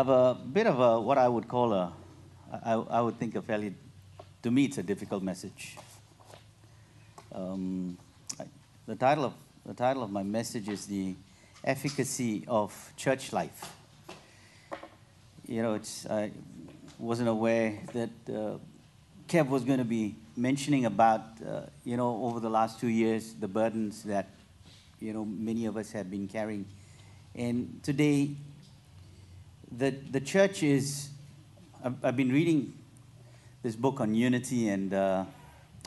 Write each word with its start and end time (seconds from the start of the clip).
have 0.00 0.08
a 0.08 0.34
bit 0.34 0.66
of 0.66 0.80
a 0.80 0.98
what 0.98 1.18
I 1.18 1.28
would 1.28 1.46
call 1.46 1.74
a, 1.74 1.92
I, 2.64 2.72
I 2.72 3.00
would 3.02 3.18
think 3.18 3.34
a 3.34 3.42
fairly, 3.42 3.74
to 4.42 4.50
me, 4.50 4.64
it's 4.64 4.78
a 4.78 4.82
difficult 4.82 5.22
message. 5.22 5.76
Um, 7.34 7.98
I, 8.40 8.44
the 8.86 8.96
title 8.96 9.26
of 9.26 9.34
the 9.66 9.74
title 9.74 10.02
of 10.02 10.10
my 10.10 10.22
message 10.22 10.70
is 10.70 10.86
the 10.86 11.14
efficacy 11.62 12.44
of 12.48 12.72
church 12.96 13.34
life. 13.34 13.60
You 15.46 15.60
know, 15.62 15.74
it's 15.74 16.06
I 16.06 16.30
wasn't 16.98 17.28
aware 17.28 17.78
that 17.92 18.10
uh, 18.26 18.56
Kev 19.28 19.48
was 19.48 19.64
going 19.64 19.80
to 19.80 19.90
be 19.98 20.16
mentioning 20.34 20.86
about 20.86 21.24
uh, 21.46 21.60
you 21.84 21.98
know 21.98 22.24
over 22.24 22.40
the 22.40 22.48
last 22.48 22.80
two 22.80 22.88
years 22.88 23.34
the 23.34 23.48
burdens 23.48 24.02
that 24.04 24.30
you 24.98 25.12
know 25.12 25.26
many 25.26 25.66
of 25.66 25.76
us 25.76 25.92
have 25.92 26.10
been 26.10 26.26
carrying, 26.26 26.64
and 27.34 27.80
today 27.82 28.30
the, 29.70 29.90
the 29.90 30.20
church 30.20 30.62
is, 30.62 31.10
I've, 31.84 32.04
I've 32.04 32.16
been 32.16 32.32
reading 32.32 32.72
this 33.62 33.76
book 33.76 34.00
on 34.00 34.14
unity 34.14 34.68
and 34.68 34.92
uh, 34.92 35.24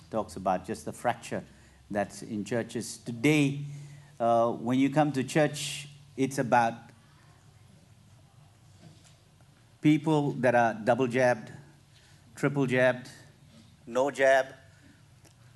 talks 0.09 0.35
about 0.35 0.65
just 0.65 0.85
the 0.85 0.93
fracture 0.93 1.43
that's 1.91 2.21
in 2.21 2.45
churches. 2.45 2.97
Today, 2.97 3.61
uh, 4.19 4.51
when 4.51 4.79
you 4.79 4.89
come 4.89 5.11
to 5.11 5.23
church, 5.23 5.89
it's 6.15 6.37
about 6.37 6.73
people 9.81 10.31
that 10.33 10.55
are 10.55 10.73
double 10.73 11.07
jabbed, 11.07 11.51
triple 12.35 12.65
jabbed, 12.65 13.09
no 13.85 14.09
jab, 14.11 14.45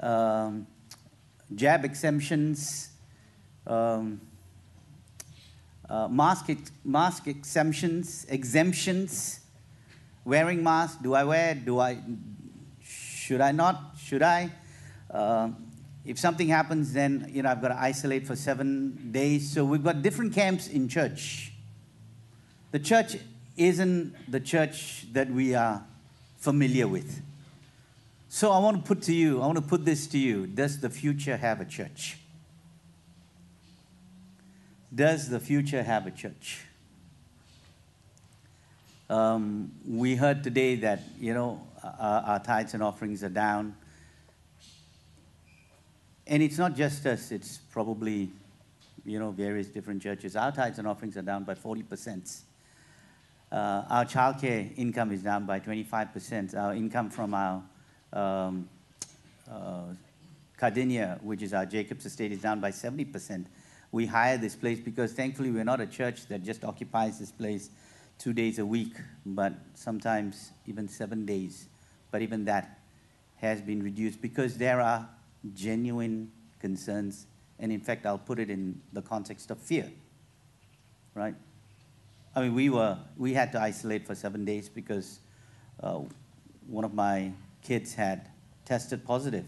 um, 0.01 0.67
jab 1.55 1.85
exemptions, 1.85 2.89
um, 3.65 4.19
uh, 5.89 6.07
mask, 6.07 6.49
ex- 6.49 6.71
mask 6.83 7.27
exemptions, 7.27 8.25
exemptions, 8.29 9.39
wearing 10.25 10.63
mask. 10.63 11.01
Do 11.01 11.13
I 11.13 11.23
wear? 11.23 11.55
Do 11.55 11.79
I? 11.79 11.97
Should 12.81 13.41
I 13.41 13.51
not? 13.51 13.93
Should 13.97 14.23
I? 14.23 14.51
Uh, 15.09 15.49
if 16.05 16.17
something 16.17 16.47
happens, 16.47 16.93
then 16.93 17.29
you 17.33 17.41
know 17.41 17.49
I've 17.49 17.61
got 17.61 17.69
to 17.69 17.79
isolate 17.79 18.25
for 18.25 18.35
seven 18.35 19.11
days. 19.11 19.51
So 19.51 19.65
we've 19.65 19.83
got 19.83 20.01
different 20.01 20.33
camps 20.33 20.67
in 20.67 20.87
church. 20.87 21.51
The 22.71 22.79
church 22.79 23.17
isn't 23.55 24.13
the 24.31 24.39
church 24.39 25.07
that 25.13 25.29
we 25.29 25.55
are 25.55 25.83
familiar 26.37 26.87
with. 26.87 27.21
So 28.29 28.51
I 28.51 28.59
want 28.59 28.77
to 28.77 28.87
put 28.87 29.01
to 29.03 29.13
you, 29.13 29.41
I 29.41 29.45
want 29.45 29.57
to 29.57 29.63
put 29.63 29.85
this 29.85 30.05
to 30.07 30.17
you. 30.17 30.47
Does 30.47 30.79
the 30.79 30.89
future 30.89 31.37
have 31.37 31.61
a 31.61 31.65
church? 31.65 32.17
Does 34.97 35.29
the 35.29 35.39
future 35.39 35.83
have 35.83 36.07
a 36.07 36.11
church? 36.11 36.65
Um, 39.11 39.71
we 39.87 40.15
heard 40.15 40.43
today 40.43 40.73
that, 40.77 41.03
you 41.19 41.35
know, 41.35 41.61
our, 41.83 42.21
our 42.21 42.39
tithes 42.39 42.73
and 42.73 42.81
offerings 42.81 43.23
are 43.23 43.29
down. 43.29 43.75
And 46.25 46.41
it's 46.41 46.57
not 46.57 46.75
just 46.75 47.05
us, 47.05 47.31
it's 47.31 47.59
probably, 47.71 48.31
you 49.05 49.19
know, 49.19 49.29
various 49.29 49.67
different 49.67 50.01
churches. 50.01 50.35
Our 50.35 50.51
tithes 50.51 50.79
and 50.79 50.87
offerings 50.87 51.15
are 51.15 51.21
down 51.21 51.43
by 51.43 51.53
40%. 51.53 52.41
Uh, 53.51 53.83
our 53.87 54.03
childcare 54.03 54.75
income 54.77 55.11
is 55.11 55.21
down 55.21 55.45
by 55.45 55.59
25%. 55.59 56.57
Our 56.57 56.73
income 56.73 57.11
from 57.11 57.35
our 57.35 57.61
um, 58.13 58.67
uh, 59.47 59.93
Cardinia, 60.59 61.21
which 61.21 61.43
is 61.43 61.53
our 61.53 61.67
Jacob's 61.67 62.07
estate, 62.07 62.31
is 62.31 62.41
down 62.41 62.59
by 62.59 62.71
70% 62.71 63.45
we 63.97 64.05
hire 64.05 64.37
this 64.37 64.55
place 64.55 64.79
because 64.79 65.11
thankfully 65.13 65.49
we're 65.49 65.63
not 65.63 65.81
a 65.81 65.87
church 65.87 66.27
that 66.27 66.43
just 66.43 66.63
occupies 66.63 67.17
this 67.17 67.31
place 67.31 67.71
two 68.19 68.31
days 68.31 68.59
a 68.59 68.65
week, 68.65 68.93
but 69.25 69.53
sometimes 69.73 70.51
even 70.67 70.87
seven 70.87 71.25
days. 71.25 71.67
But 72.11 72.21
even 72.21 72.45
that 72.45 72.79
has 73.37 73.59
been 73.59 73.81
reduced 73.81 74.21
because 74.21 74.55
there 74.55 74.81
are 74.81 75.09
genuine 75.55 76.31
concerns. 76.59 77.25
And 77.57 77.71
in 77.71 77.79
fact, 77.79 78.05
I'll 78.05 78.19
put 78.19 78.37
it 78.37 78.51
in 78.51 78.79
the 78.93 79.01
context 79.01 79.49
of 79.49 79.57
fear, 79.57 79.91
right? 81.15 81.33
I 82.35 82.41
mean, 82.41 82.53
we, 82.53 82.69
were, 82.69 82.99
we 83.17 83.33
had 83.33 83.51
to 83.53 83.59
isolate 83.59 84.05
for 84.05 84.13
seven 84.13 84.45
days 84.45 84.69
because 84.69 85.21
uh, 85.81 86.01
one 86.67 86.85
of 86.85 86.93
my 86.93 87.31
kids 87.63 87.95
had 87.95 88.29
tested 88.63 89.03
positive. 89.03 89.45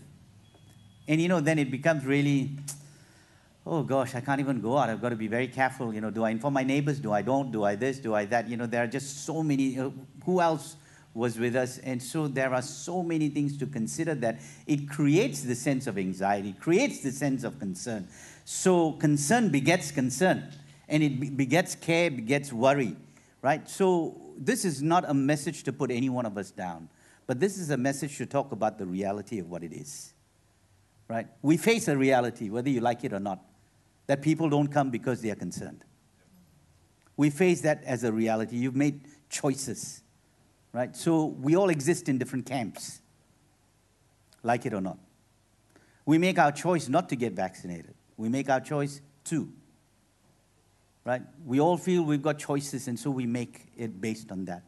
And 1.07 1.21
you 1.21 1.27
know, 1.27 1.39
then 1.39 1.59
it 1.59 1.69
becomes 1.69 2.03
really 2.03 2.57
oh 3.69 3.83
gosh, 3.83 4.15
I 4.15 4.21
can't 4.21 4.39
even 4.39 4.61
go 4.61 4.77
out. 4.77 4.89
I've 4.89 5.01
got 5.01 5.09
to 5.09 5.15
be 5.15 5.27
very 5.27 5.47
careful. 5.47 5.93
You 5.93 6.01
know, 6.01 6.09
do 6.09 6.23
I 6.23 6.31
inform 6.31 6.55
my 6.55 6.63
neighbors? 6.63 6.99
Do 6.99 7.13
I 7.13 7.21
don't? 7.21 7.51
Do 7.51 7.63
I 7.63 7.75
this? 7.75 7.99
Do 7.99 8.15
I 8.15 8.25
that? 8.25 8.49
You 8.49 8.57
know, 8.57 8.65
there 8.65 8.83
are 8.83 8.87
just 8.87 9.25
so 9.25 9.43
many. 9.43 9.79
Uh, 9.79 9.91
who 10.25 10.41
else 10.41 10.75
was 11.13 11.37
with 11.37 11.55
us? 11.55 11.77
And 11.77 12.01
so 12.01 12.27
there 12.27 12.53
are 12.53 12.63
so 12.63 13.03
many 13.03 13.29
things 13.29 13.57
to 13.57 13.67
consider 13.67 14.15
that 14.15 14.39
it 14.65 14.89
creates 14.89 15.41
the 15.41 15.55
sense 15.55 15.85
of 15.85 15.97
anxiety, 15.99 16.53
creates 16.53 17.01
the 17.01 17.11
sense 17.11 17.43
of 17.43 17.59
concern. 17.59 18.07
So 18.43 18.93
concern 18.93 19.49
begets 19.49 19.91
concern, 19.91 20.51
and 20.87 21.03
it 21.03 21.37
begets 21.37 21.75
care, 21.75 22.09
begets 22.09 22.51
worry, 22.51 22.95
right? 23.43 23.69
So 23.69 24.19
this 24.35 24.65
is 24.65 24.81
not 24.81 25.07
a 25.07 25.13
message 25.13 25.63
to 25.63 25.73
put 25.73 25.91
any 25.91 26.09
one 26.09 26.25
of 26.25 26.37
us 26.39 26.49
down, 26.49 26.89
but 27.27 27.39
this 27.39 27.59
is 27.59 27.69
a 27.69 27.77
message 27.77 28.17
to 28.17 28.25
talk 28.25 28.51
about 28.51 28.79
the 28.79 28.87
reality 28.87 29.37
of 29.37 29.49
what 29.49 29.63
it 29.63 29.73
is. 29.73 30.13
Right? 31.07 31.27
We 31.41 31.57
face 31.57 31.87
a 31.87 31.97
reality, 31.97 32.51
whether 32.51 32.69
you 32.69 32.81
like 32.81 33.03
it 33.03 33.13
or 33.13 33.19
not 33.19 33.39
that 34.09 34.23
people 34.23 34.49
don't 34.49 34.69
come 34.69 34.89
because 34.89 35.21
they 35.21 35.29
are 35.29 35.35
concerned. 35.35 35.85
We 37.15 37.29
face 37.29 37.61
that 37.61 37.83
as 37.83 38.03
a 38.03 38.11
reality. 38.11 38.55
You've 38.55 38.75
made 38.75 39.01
choices, 39.29 40.01
right? 40.73 40.95
So 40.95 41.25
we 41.25 41.55
all 41.55 41.69
exist 41.69 42.09
in 42.09 42.17
different 42.17 42.47
camps, 42.47 43.01
like 44.41 44.65
it 44.65 44.73
or 44.73 44.81
not. 44.81 44.97
We 46.07 46.17
make 46.17 46.39
our 46.39 46.51
choice 46.51 46.89
not 46.89 47.07
to 47.09 47.15
get 47.15 47.33
vaccinated, 47.33 47.93
we 48.17 48.29
make 48.29 48.49
our 48.49 48.59
choice 48.59 48.99
to. 49.25 49.53
Right? 51.05 51.21
We 51.45 51.59
all 51.59 51.77
feel 51.77 52.01
we've 52.01 52.23
got 52.23 52.39
choices, 52.39 52.87
and 52.87 52.99
so 52.99 53.11
we 53.11 53.27
make 53.27 53.67
it 53.77 54.01
based 54.01 54.31
on 54.31 54.45
that. 54.45 54.63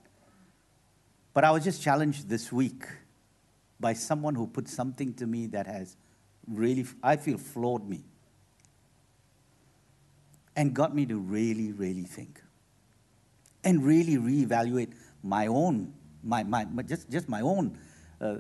But 1.34 1.46
I 1.46 1.52
was 1.52 1.64
just 1.64 1.82
challenged 1.82 2.30
this 2.30 2.52
week 2.52 2.84
by 3.80 3.94
someone 3.94 4.36
who 4.36 4.46
put 4.46 4.68
something 4.68 5.16
to 5.16 5.26
me 5.26 5.48
that 5.48 5.66
has 5.66 5.98
really, 6.48 6.86
I 7.02 7.16
feel, 7.16 7.40
floored 7.40 7.90
me 7.90 8.04
and 10.56 10.74
got 10.74 10.94
me 10.94 11.06
to 11.06 11.18
really, 11.18 11.72
really 11.72 12.04
think 12.04 12.42
and 13.64 13.84
really 13.84 14.18
reevaluate 14.18 14.94
my 15.24 15.48
own, 15.48 15.94
my, 16.24 16.44
my, 16.44 16.66
just, 16.84 17.10
just 17.10 17.30
my 17.30 17.42
own, 17.42 17.78
uh, 18.20 18.38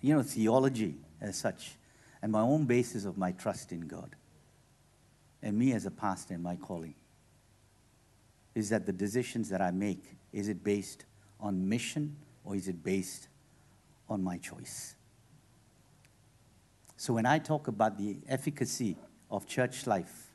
you 0.00 0.14
know, 0.14 0.22
theology 0.22 0.94
as 1.20 1.36
such, 1.36 1.76
and 2.22 2.32
my 2.32 2.40
own 2.40 2.66
basis 2.66 3.04
of 3.04 3.18
my 3.18 3.32
trust 3.32 3.72
in 3.72 3.80
God, 3.80 4.14
and 5.42 5.58
me 5.58 5.72
as 5.72 5.86
a 5.86 5.90
pastor 5.90 6.34
and 6.34 6.42
my 6.42 6.56
calling. 6.56 6.94
Is 8.54 8.70
that 8.70 8.86
the 8.86 8.92
decisions 8.92 9.48
that 9.50 9.60
I 9.60 9.70
make, 9.70 10.04
is 10.32 10.48
it 10.48 10.62
based 10.62 11.04
on 11.40 11.68
mission 11.68 12.16
or 12.44 12.54
is 12.54 12.68
it 12.68 12.82
based 12.82 13.28
on 14.08 14.22
my 14.22 14.38
choice? 14.38 14.94
So 16.96 17.14
when 17.14 17.26
I 17.26 17.38
talk 17.38 17.68
about 17.68 17.96
the 17.96 18.18
efficacy 18.28 18.96
of 19.30 19.46
church 19.46 19.86
life, 19.86 20.29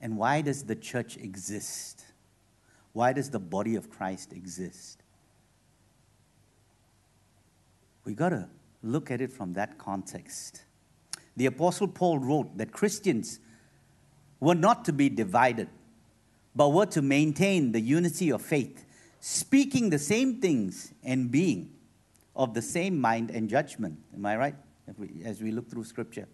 and 0.00 0.16
why 0.16 0.40
does 0.40 0.64
the 0.64 0.74
church 0.74 1.16
exist? 1.16 2.04
Why 2.92 3.12
does 3.12 3.30
the 3.30 3.38
body 3.38 3.76
of 3.76 3.90
Christ 3.90 4.32
exist? 4.32 5.02
We 8.04 8.14
got 8.14 8.30
to 8.30 8.48
look 8.82 9.10
at 9.10 9.20
it 9.20 9.32
from 9.32 9.52
that 9.54 9.78
context. 9.78 10.62
The 11.36 11.46
Apostle 11.46 11.88
Paul 11.88 12.18
wrote 12.18 12.56
that 12.58 12.72
Christians 12.72 13.38
were 14.40 14.54
not 14.54 14.86
to 14.86 14.92
be 14.92 15.08
divided, 15.08 15.68
but 16.56 16.70
were 16.70 16.86
to 16.86 17.02
maintain 17.02 17.72
the 17.72 17.80
unity 17.80 18.30
of 18.30 18.42
faith, 18.42 18.84
speaking 19.20 19.90
the 19.90 19.98
same 19.98 20.40
things 20.40 20.92
and 21.04 21.30
being 21.30 21.70
of 22.34 22.54
the 22.54 22.62
same 22.62 22.98
mind 22.98 23.30
and 23.30 23.48
judgment. 23.48 23.98
Am 24.14 24.24
I 24.24 24.36
right? 24.36 24.54
As 25.24 25.42
we 25.42 25.50
look 25.52 25.70
through 25.70 25.84
Scripture. 25.84 26.26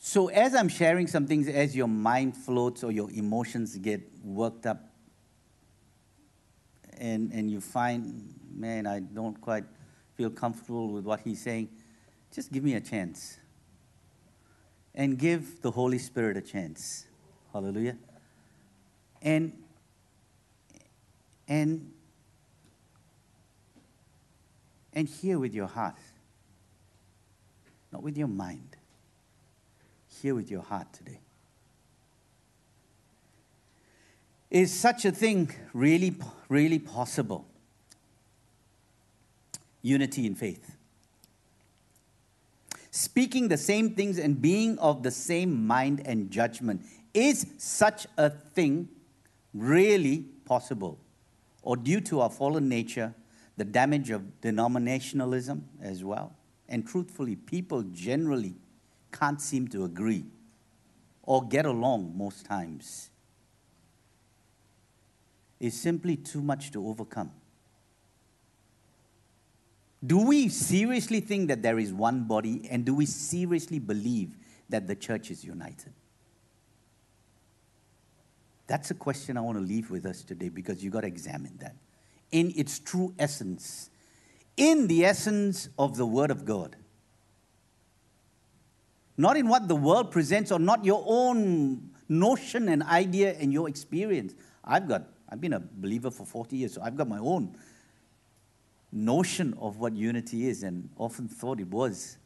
So, 0.00 0.28
as 0.28 0.54
I'm 0.54 0.68
sharing 0.68 1.08
some 1.08 1.26
things, 1.26 1.48
as 1.48 1.74
your 1.74 1.88
mind 1.88 2.36
floats 2.36 2.84
or 2.84 2.92
your 2.92 3.10
emotions 3.10 3.76
get 3.76 4.00
worked 4.22 4.64
up, 4.64 4.84
and, 6.98 7.32
and 7.32 7.50
you 7.50 7.60
find, 7.60 8.34
man, 8.54 8.86
I 8.86 9.00
don't 9.00 9.40
quite 9.40 9.64
feel 10.14 10.30
comfortable 10.30 10.92
with 10.92 11.04
what 11.04 11.20
he's 11.20 11.42
saying, 11.42 11.68
just 12.32 12.52
give 12.52 12.62
me 12.62 12.74
a 12.74 12.80
chance. 12.80 13.38
And 14.94 15.18
give 15.18 15.62
the 15.62 15.70
Holy 15.70 15.98
Spirit 15.98 16.36
a 16.36 16.40
chance. 16.40 17.06
Hallelujah. 17.52 17.96
And, 19.22 19.52
and, 21.46 21.92
and 24.92 25.08
hear 25.08 25.38
with 25.38 25.54
your 25.54 25.66
heart, 25.66 25.98
not 27.92 28.02
with 28.02 28.16
your 28.16 28.28
mind 28.28 28.77
hear 30.20 30.34
with 30.34 30.50
your 30.50 30.62
heart 30.62 30.92
today. 30.92 31.20
Is 34.50 34.72
such 34.72 35.04
a 35.04 35.12
thing 35.12 35.50
really, 35.72 36.14
really 36.48 36.78
possible? 36.78 37.46
Unity 39.82 40.26
in 40.26 40.34
faith. 40.34 40.76
Speaking 42.90 43.48
the 43.48 43.58
same 43.58 43.94
things 43.94 44.18
and 44.18 44.40
being 44.40 44.78
of 44.78 45.02
the 45.02 45.10
same 45.10 45.66
mind 45.66 46.02
and 46.04 46.30
judgment. 46.30 46.82
Is 47.14 47.46
such 47.58 48.06
a 48.16 48.30
thing 48.30 48.88
really 49.54 50.26
possible? 50.44 50.98
Or 51.62 51.76
due 51.76 52.00
to 52.02 52.20
our 52.20 52.30
fallen 52.30 52.68
nature, 52.68 53.14
the 53.56 53.64
damage 53.64 54.10
of 54.10 54.22
denominationalism 54.40 55.62
as 55.82 56.02
well? 56.02 56.34
And 56.68 56.86
truthfully, 56.86 57.36
people 57.36 57.82
generally 57.82 58.54
can't 59.12 59.40
seem 59.40 59.68
to 59.68 59.84
agree 59.84 60.24
or 61.22 61.46
get 61.46 61.66
along 61.66 62.16
most 62.16 62.46
times 62.46 63.10
is 65.60 65.78
simply 65.78 66.16
too 66.16 66.40
much 66.40 66.70
to 66.72 66.86
overcome. 66.86 67.30
Do 70.06 70.24
we 70.26 70.48
seriously 70.48 71.20
think 71.20 71.48
that 71.48 71.62
there 71.62 71.78
is 71.78 71.92
one 71.92 72.24
body, 72.24 72.68
and 72.70 72.84
do 72.84 72.94
we 72.94 73.04
seriously 73.04 73.80
believe 73.80 74.36
that 74.68 74.86
the 74.86 74.94
church 74.94 75.30
is 75.30 75.44
united? 75.44 75.92
That's 78.68 78.90
a 78.90 78.94
question 78.94 79.36
I 79.36 79.40
want 79.40 79.58
to 79.58 79.64
leave 79.64 79.90
with 79.90 80.06
us 80.06 80.22
today 80.22 80.50
because 80.50 80.84
you've 80.84 80.92
got 80.92 81.00
to 81.00 81.08
examine 81.08 81.56
that 81.60 81.74
in 82.30 82.52
its 82.54 82.78
true 82.78 83.14
essence, 83.18 83.90
in 84.56 84.86
the 84.86 85.04
essence 85.04 85.68
of 85.78 85.96
the 85.96 86.06
Word 86.06 86.30
of 86.30 86.44
God. 86.44 86.76
Not 89.18 89.36
in 89.36 89.48
what 89.48 89.66
the 89.66 89.76
world 89.76 90.12
presents 90.12 90.52
or 90.52 90.60
not 90.60 90.84
your 90.84 91.02
own 91.04 91.90
notion 92.08 92.68
and 92.68 92.84
idea 92.84 93.32
and 93.32 93.52
your 93.52 93.68
experience. 93.68 94.34
I've 94.64 94.88
got 94.88 95.08
I've 95.28 95.40
been 95.40 95.52
a 95.52 95.60
believer 95.60 96.10
for 96.10 96.24
40 96.24 96.56
years, 96.56 96.72
so 96.72 96.80
I've 96.82 96.96
got 96.96 97.06
my 97.06 97.18
own 97.18 97.54
notion 98.90 99.54
of 99.60 99.76
what 99.78 99.94
unity 99.94 100.48
is 100.48 100.62
and 100.62 100.88
often 100.96 101.28
thought 101.28 101.60
it 101.60 101.68
was. 101.68 102.16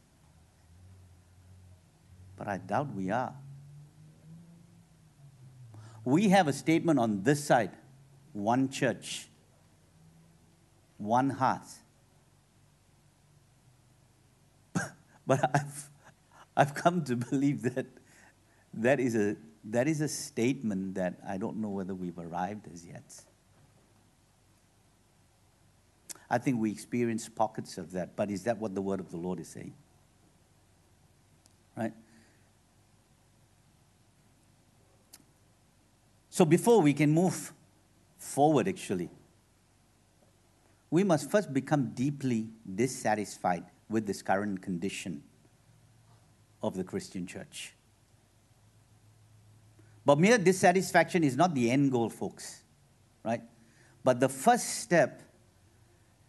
But 2.37 2.47
I 2.47 2.57
doubt 2.59 2.93
we 2.95 3.11
are. 3.11 3.33
We 6.05 6.29
have 6.29 6.47
a 6.47 6.53
statement 6.53 6.99
on 6.99 7.23
this 7.23 7.43
side 7.43 7.71
one 8.33 8.69
church, 8.69 9.27
one 10.97 11.29
heart. 11.31 11.67
but 15.27 15.43
I've, 15.53 15.89
I've 16.57 16.73
come 16.73 17.03
to 17.05 17.15
believe 17.15 17.63
that 17.73 17.85
that 18.73 18.99
is 18.99 19.15
a 19.15 19.35
that 19.65 19.87
is 19.87 20.01
a 20.01 20.07
statement 20.07 20.95
that 20.95 21.15
I 21.27 21.37
don't 21.37 21.57
know 21.57 21.69
whether 21.69 21.95
we've 21.95 22.17
arrived 22.17 22.67
as 22.73 22.85
yet. 22.85 23.03
I 26.29 26.37
think 26.37 26.59
we 26.59 26.71
experience 26.71 27.29
pockets 27.29 27.77
of 27.77 27.91
that, 27.91 28.15
but 28.15 28.29
is 28.29 28.43
that 28.43 28.57
what 28.57 28.75
the 28.75 28.81
word 28.81 28.99
of 28.99 29.09
the 29.09 29.17
Lord 29.17 29.39
is 29.39 29.47
saying? 29.47 29.73
Right? 31.77 31.93
So 36.29 36.43
before 36.43 36.81
we 36.81 36.93
can 36.93 37.11
move 37.11 37.53
forward, 38.17 38.67
actually, 38.67 39.09
we 40.89 41.03
must 41.03 41.29
first 41.29 41.53
become 41.53 41.91
deeply 41.93 42.49
dissatisfied 42.75 43.63
with 43.87 44.07
this 44.07 44.21
current 44.21 44.61
condition 44.61 45.23
of 46.63 46.75
the 46.75 46.83
Christian 46.83 47.27
church. 47.27 47.73
But 50.05 50.19
mere 50.19 50.37
dissatisfaction 50.37 51.23
is 51.23 51.35
not 51.35 51.53
the 51.53 51.69
end 51.69 51.91
goal, 51.91 52.09
folks, 52.09 52.63
right? 53.23 53.41
But 54.03 54.19
the 54.19 54.29
first 54.29 54.81
step, 54.81 55.21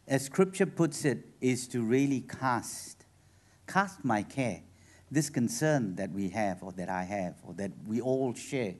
as 0.07 0.25
scripture 0.25 0.67
puts 0.67 1.05
it, 1.05 1.25
is 1.41 1.67
to 1.69 1.83
really 1.83 2.21
cast, 2.21 3.05
cast 3.67 4.05
my 4.05 4.23
care, 4.23 4.61
this 5.11 5.31
concern 5.31 5.97
that 5.97 6.11
we 6.11 6.29
have, 6.31 6.63
or 6.63 6.73
that 6.73 6.89
I 6.89 7.05
have, 7.05 7.35
or 7.45 7.55
that 7.55 7.73
we 7.87 8.01
all 8.01 8.35
share 8.35 8.75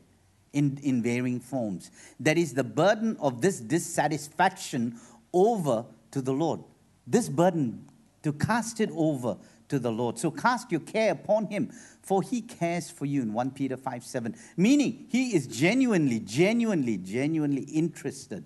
in, 0.53 0.79
in 0.83 1.03
varying 1.03 1.41
forms. 1.41 1.91
That 2.21 2.39
is 2.39 2.55
the 2.55 2.65
burden 2.65 3.17
of 3.21 3.41
this 3.41 3.61
dissatisfaction 3.61 4.99
over 5.33 5.85
to 6.13 6.23
the 6.23 6.33
Lord. 6.33 6.61
This 7.07 7.29
burden, 7.29 7.89
to 8.23 8.33
cast 8.33 8.81
it 8.81 8.91
over 8.95 9.37
to 9.75 9.81
the 9.81 9.91
Lord. 9.91 10.19
So 10.19 10.31
cast 10.31 10.71
your 10.71 10.81
care 10.81 11.13
upon 11.13 11.47
him, 11.47 11.71
for 12.01 12.23
he 12.23 12.41
cares 12.41 12.91
for 12.91 13.07
you 13.07 13.23
in 13.23 13.33
1 13.33 13.51
Peter 13.51 13.77
5 13.77 14.05
7. 14.05 14.35
Meaning, 14.57 15.07
he 15.11 15.35
is 15.35 15.47
genuinely, 15.47 16.21
genuinely, 16.21 16.97
genuinely 16.97 17.63
interested 17.63 18.45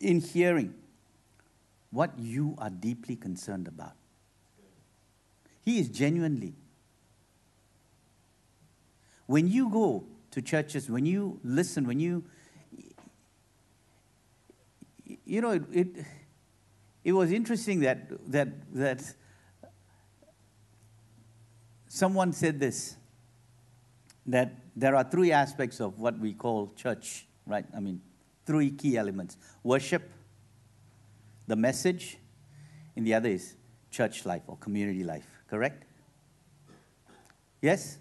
in 0.00 0.20
hearing 0.20 0.74
what 1.90 2.18
you 2.18 2.54
are 2.58 2.70
deeply 2.70 3.16
concerned 3.16 3.66
about. 3.66 3.94
He 5.64 5.78
is 5.78 5.88
genuinely. 5.88 6.52
When 9.26 9.48
you 9.48 9.70
go 9.70 10.04
to 10.32 10.42
churches, 10.42 10.90
when 10.90 11.06
you 11.06 11.40
listen, 11.42 11.86
when 11.86 11.98
you, 11.98 12.24
you 15.24 15.40
know, 15.40 15.52
it, 15.52 15.62
it 15.72 16.04
it 17.04 17.12
was 17.12 17.30
interesting 17.30 17.80
that, 17.80 18.08
that, 18.30 18.48
that 18.72 19.14
someone 21.86 22.32
said 22.32 22.58
this 22.58 22.96
that 24.26 24.54
there 24.74 24.96
are 24.96 25.04
three 25.04 25.30
aspects 25.30 25.80
of 25.80 25.98
what 26.00 26.18
we 26.18 26.32
call 26.32 26.72
church, 26.76 27.26
right? 27.46 27.66
I 27.76 27.80
mean, 27.80 28.00
three 28.46 28.70
key 28.70 28.96
elements 28.96 29.36
worship, 29.62 30.10
the 31.46 31.56
message, 31.56 32.16
and 32.96 33.06
the 33.06 33.12
other 33.12 33.28
is 33.28 33.54
church 33.90 34.24
life 34.24 34.42
or 34.46 34.56
community 34.56 35.04
life, 35.04 35.26
correct? 35.48 35.84
Yes? 37.60 37.98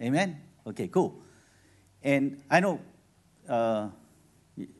Amen? 0.00 0.38
Okay, 0.66 0.88
cool. 0.88 1.22
And 2.02 2.42
I 2.50 2.60
know 2.60 2.80
uh, 3.48 3.88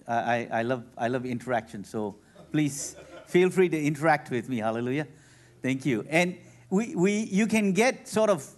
I, 0.07 0.49
I, 0.53 0.63
love, 0.63 0.85
I 0.97 1.09
love 1.09 1.25
interaction, 1.25 1.85
so 1.85 2.17
please 2.53 2.97
feel 3.31 3.51
free 3.51 3.69
to 3.69 3.81
interact 3.81 4.31
with 4.31 4.49
me. 4.49 4.59
Hallelujah. 4.59 5.07
Thank 5.63 5.87
you. 5.87 6.05
And 6.09 6.37
we, 6.69 6.95
we, 6.95 7.13
you 7.23 7.47
can 7.47 7.73
get 7.73 8.09
sort 8.09 8.31
of, 8.31 8.49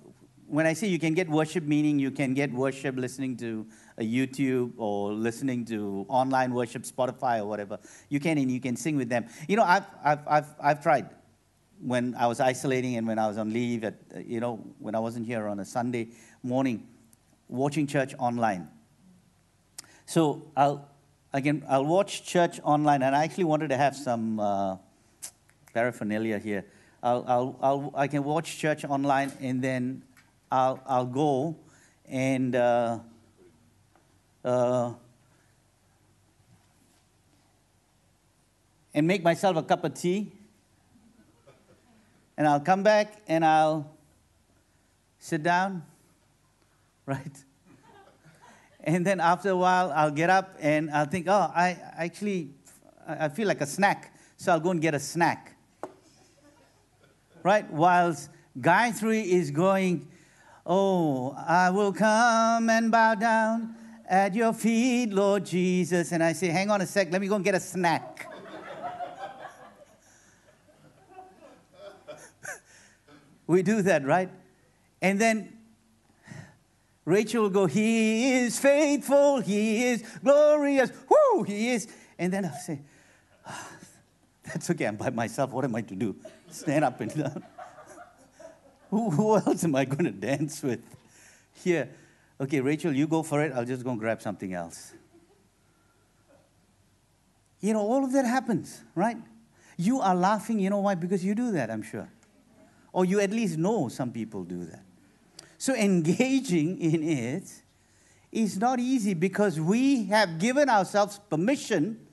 when 0.47 0.67
I 0.67 0.73
say 0.73 0.87
you 0.87 0.99
can 0.99 1.15
get 1.15 1.29
worship, 1.29 1.65
meaning 1.65 1.99
you 1.99 2.11
can 2.11 2.35
get 2.35 2.53
worship 2.53 2.97
listening 2.97 3.37
to 3.39 3.67
a 3.99 4.03
YouTube 4.03 4.73
or 4.77 5.13
listening 5.13 5.65
to 5.67 6.07
online 6.09 6.53
worship, 6.53 6.83
Spotify 6.83 7.41
or 7.41 7.47
whatever. 7.47 7.79
You 8.09 8.21
can, 8.21 8.39
and 8.39 8.51
you 8.51 8.61
can 8.61 8.77
sing 8.77 8.97
with 8.97 9.09
them. 9.09 9.27
You 9.49 9.57
know, 9.57 9.65
I've, 9.65 9.87
I've, 10.05 10.29
I've, 10.29 10.47
I've 10.63 10.83
tried 10.83 11.09
when 11.81 12.15
I 12.15 12.27
was 12.27 12.39
isolating 12.39 12.97
and 12.97 13.07
when 13.07 13.19
I 13.19 13.27
was 13.27 13.39
on 13.39 13.53
leave, 13.53 13.83
at, 13.85 13.95
you 14.25 14.41
know, 14.41 14.57
when 14.79 14.95
I 14.95 14.99
wasn't 14.99 15.27
here 15.27 15.49
on 15.49 15.61
a 15.61 15.65
Sunday 15.65 16.09
morning, 16.43 16.87
watching 17.49 17.87
church 17.87 18.15
online. 18.19 18.69
So 20.07 20.51
I'll, 20.57 20.89
Again, 21.35 21.65
I'll 21.67 21.87
watch 21.87 22.25
church 22.25 22.61
online, 22.63 23.03
and 23.03 23.17
I 23.17 23.25
actually 23.25 23.45
wanted 23.45 23.69
to 23.69 23.77
have 23.79 23.97
some 23.97 24.39
uh, 24.39 24.77
paraphernalia 25.73 26.39
here. 26.39 26.67
I'll, 27.03 27.25
I'll, 27.27 27.59
I'll, 27.63 27.93
I 27.95 28.07
can 28.07 28.23
watch 28.23 28.59
church 28.59 28.85
online, 28.85 29.33
and 29.41 29.63
then 29.63 30.03
I'll, 30.51 30.79
I'll 30.87 31.07
go 31.07 31.57
and 32.07 32.55
uh, 32.55 32.99
uh, 34.45 34.93
and 38.93 39.07
make 39.07 39.23
myself 39.23 39.57
a 39.57 39.63
cup 39.63 39.85
of 39.85 39.95
tea, 39.95 40.31
and 42.37 42.47
I'll 42.47 42.61
come 42.61 42.83
back 42.83 43.23
and 43.27 43.43
I'll 43.43 43.91
sit 45.19 45.43
down, 45.43 45.83
right? 47.07 47.45
And 48.85 49.07
then 49.07 49.21
after 49.21 49.51
a 49.51 49.57
while, 49.57 49.93
I'll 49.95 50.11
get 50.11 50.29
up 50.29 50.57
and 50.61 50.91
I'll 50.91 51.07
think, 51.07 51.27
oh, 51.29 51.53
I 51.55 51.79
actually, 51.97 52.51
I 53.07 53.29
feel 53.29 53.47
like 53.47 53.61
a 53.61 53.67
snack. 53.67 54.15
So 54.37 54.51
I'll 54.53 54.61
go 54.61 54.71
and 54.71 54.81
get 54.81 54.95
a 54.95 55.01
snack. 55.01 55.57
Right? 57.45 57.71
Whilst 57.71 58.31
Gayatri 58.59 59.25
is 59.25 59.53
going, 59.53 60.09
oh, 60.67 61.37
I 61.47 61.71
will 61.71 61.93
come 61.93 62.69
and 62.69 62.91
bow 62.91 63.15
down 63.15 63.77
at 64.09 64.35
your 64.35 64.53
feet, 64.53 65.13
Lord 65.13 65.47
Jesus. 65.47 66.11
And 66.13 66.23
I 66.23 66.33
say, 66.33 66.49
hang 66.49 66.71
on 66.71 66.81
a 66.81 66.87
sec, 66.87 67.13
let 67.13 67.21
me 67.21 67.29
go 67.29 67.37
and 67.37 67.45
get 67.45 67.55
a 67.55 67.61
snack. 67.61 68.29
we 73.47 73.63
do 73.63 73.81
that, 73.83 74.05
right? 74.05 74.29
And 75.01 75.21
then 75.21 75.57
Rachel 77.05 77.43
will 77.43 77.51
go, 77.51 77.67
He 77.67 78.33
is 78.35 78.59
faithful, 78.59 79.41
He 79.41 79.85
is 79.85 80.03
glorious, 80.23 80.91
whoo, 81.09 81.43
He 81.43 81.71
is. 81.71 81.89
And 82.19 82.33
then 82.33 82.45
I'll 82.45 82.53
say, 82.53 82.81
oh, 83.49 83.69
That's 84.45 84.71
okay, 84.71 84.87
I'm 84.87 84.97
by 84.97 85.11
myself. 85.11 85.51
What 85.51 85.65
am 85.65 85.75
I 85.75 85.83
to 85.83 85.95
do? 85.95 86.17
Stand 86.51 86.85
up 86.85 87.01
and 87.01 87.15
down. 87.15 87.45
who, 88.91 89.11
who 89.11 89.37
else 89.37 89.65
am 89.65 89.75
I 89.75 89.85
going 89.85 90.05
to 90.05 90.13
dance 90.13 90.63
with 90.63 90.81
here? 91.55 91.89
Okay, 92.41 92.61
Rachel, 92.61 92.93
you 92.93 93.07
go 93.07 93.23
for 93.23 93.43
it. 93.43 93.53
I'll 93.53 93.65
just 93.65 93.85
go 93.85 93.91
and 93.91 93.99
grab 93.99 94.21
something 94.21 94.53
else. 94.53 94.93
You 97.61 97.73
know, 97.73 97.81
all 97.81 98.05
of 98.05 98.13
that 98.13 98.25
happens, 98.25 98.83
right? 98.95 99.17
You 99.77 100.01
are 100.01 100.15
laughing, 100.15 100.59
you 100.59 100.69
know 100.69 100.81
why? 100.81 100.97
Because 100.97 101.25
you 101.25 101.35
do 101.35 101.53
that, 101.53 101.71
I'm 101.71 101.83
sure. 101.83 102.09
Or 102.93 103.05
you 103.05 103.21
at 103.21 103.31
least 103.31 103.57
know 103.57 103.89
some 103.89 104.13
people 104.13 104.45
do 104.45 104.65
that. 104.67 104.83
So 105.63 105.77
engaging 105.77 106.81
in 106.81 107.05
it 107.05 107.49
is 108.33 108.59
not 108.59 108.81
easy 108.81 109.15
because 109.15 109.61
we 109.61 110.07
have 110.07 110.41
given 110.41 110.69
ourselves 110.69 111.21
permission 111.31 112.05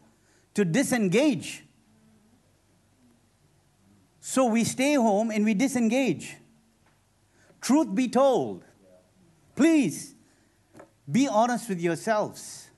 to 0.53 0.63
disengage. 0.63 1.63
So 4.19 4.45
we 4.45 4.63
stay 4.63 4.93
home 4.93 5.31
and 5.31 5.43
we 5.45 5.55
disengage. 5.55 6.35
Truth 7.59 7.95
be 7.95 8.07
told, 8.07 8.65
please 9.55 10.13
be 11.11 11.27
honest 11.27 11.69
with 11.69 11.81
yourselves. 11.81 12.69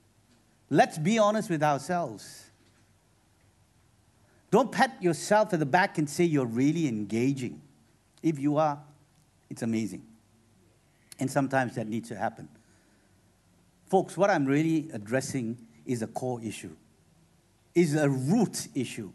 Let's 0.70 0.98
be 0.98 1.20
honest 1.20 1.50
with 1.50 1.64
ourselves. 1.64 2.46
Don't 4.50 4.72
pat 4.72 5.04
yourself 5.04 5.52
at 5.52 5.60
the 5.60 5.66
back 5.66 5.98
and 5.98 6.10
say 6.10 6.24
you're 6.24 6.46
really 6.46 6.88
engaging. 6.88 7.62
If 8.24 8.40
you 8.40 8.56
are, 8.56 8.80
it's 9.50 9.64
amazing. 9.64 10.08
And 11.22 11.30
sometimes 11.30 11.76
that 11.76 11.88
needs 11.88 12.10
to 12.10 12.16
happen. 12.16 12.50
Folks, 13.86 14.18
what 14.18 14.32
I'm 14.32 14.44
really 14.44 14.90
addressing 14.92 15.56
is 15.86 16.02
a 16.02 16.08
core 16.08 16.42
issue, 16.42 16.76
is 17.76 17.94
a 17.94 18.10
root 18.10 18.68
issue, 18.74 19.12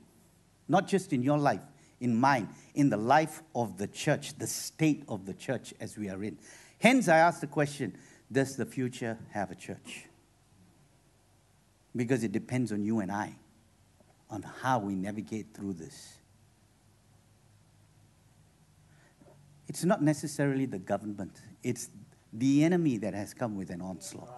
not 0.68 0.86
just 0.86 1.12
in 1.12 1.24
your 1.24 1.36
life, 1.36 1.62
in 1.98 2.14
mine, 2.14 2.48
in 2.74 2.90
the 2.90 2.96
life 2.96 3.42
of 3.56 3.76
the 3.76 3.88
church, 3.88 4.38
the 4.38 4.46
state 4.46 5.02
of 5.08 5.26
the 5.26 5.34
church 5.34 5.74
as 5.80 5.98
we 5.98 6.08
are 6.08 6.22
in. 6.22 6.38
Hence, 6.78 7.08
I 7.08 7.16
ask 7.16 7.40
the 7.40 7.48
question 7.48 7.98
Does 8.30 8.54
the 8.54 8.66
future 8.66 9.18
have 9.32 9.50
a 9.50 9.56
church? 9.56 10.04
Because 11.96 12.22
it 12.22 12.30
depends 12.30 12.70
on 12.70 12.84
you 12.84 13.00
and 13.00 13.10
I, 13.10 13.34
on 14.30 14.42
how 14.42 14.78
we 14.78 14.94
navigate 14.94 15.54
through 15.54 15.72
this. 15.72 16.18
It's 19.66 19.84
not 19.84 20.02
necessarily 20.02 20.66
the 20.66 20.78
government, 20.78 21.40
it's 21.66 21.90
the 22.32 22.62
enemy 22.62 22.96
that 22.98 23.12
has 23.12 23.34
come 23.34 23.56
with 23.56 23.70
an 23.70 23.80
onslaught. 23.80 24.30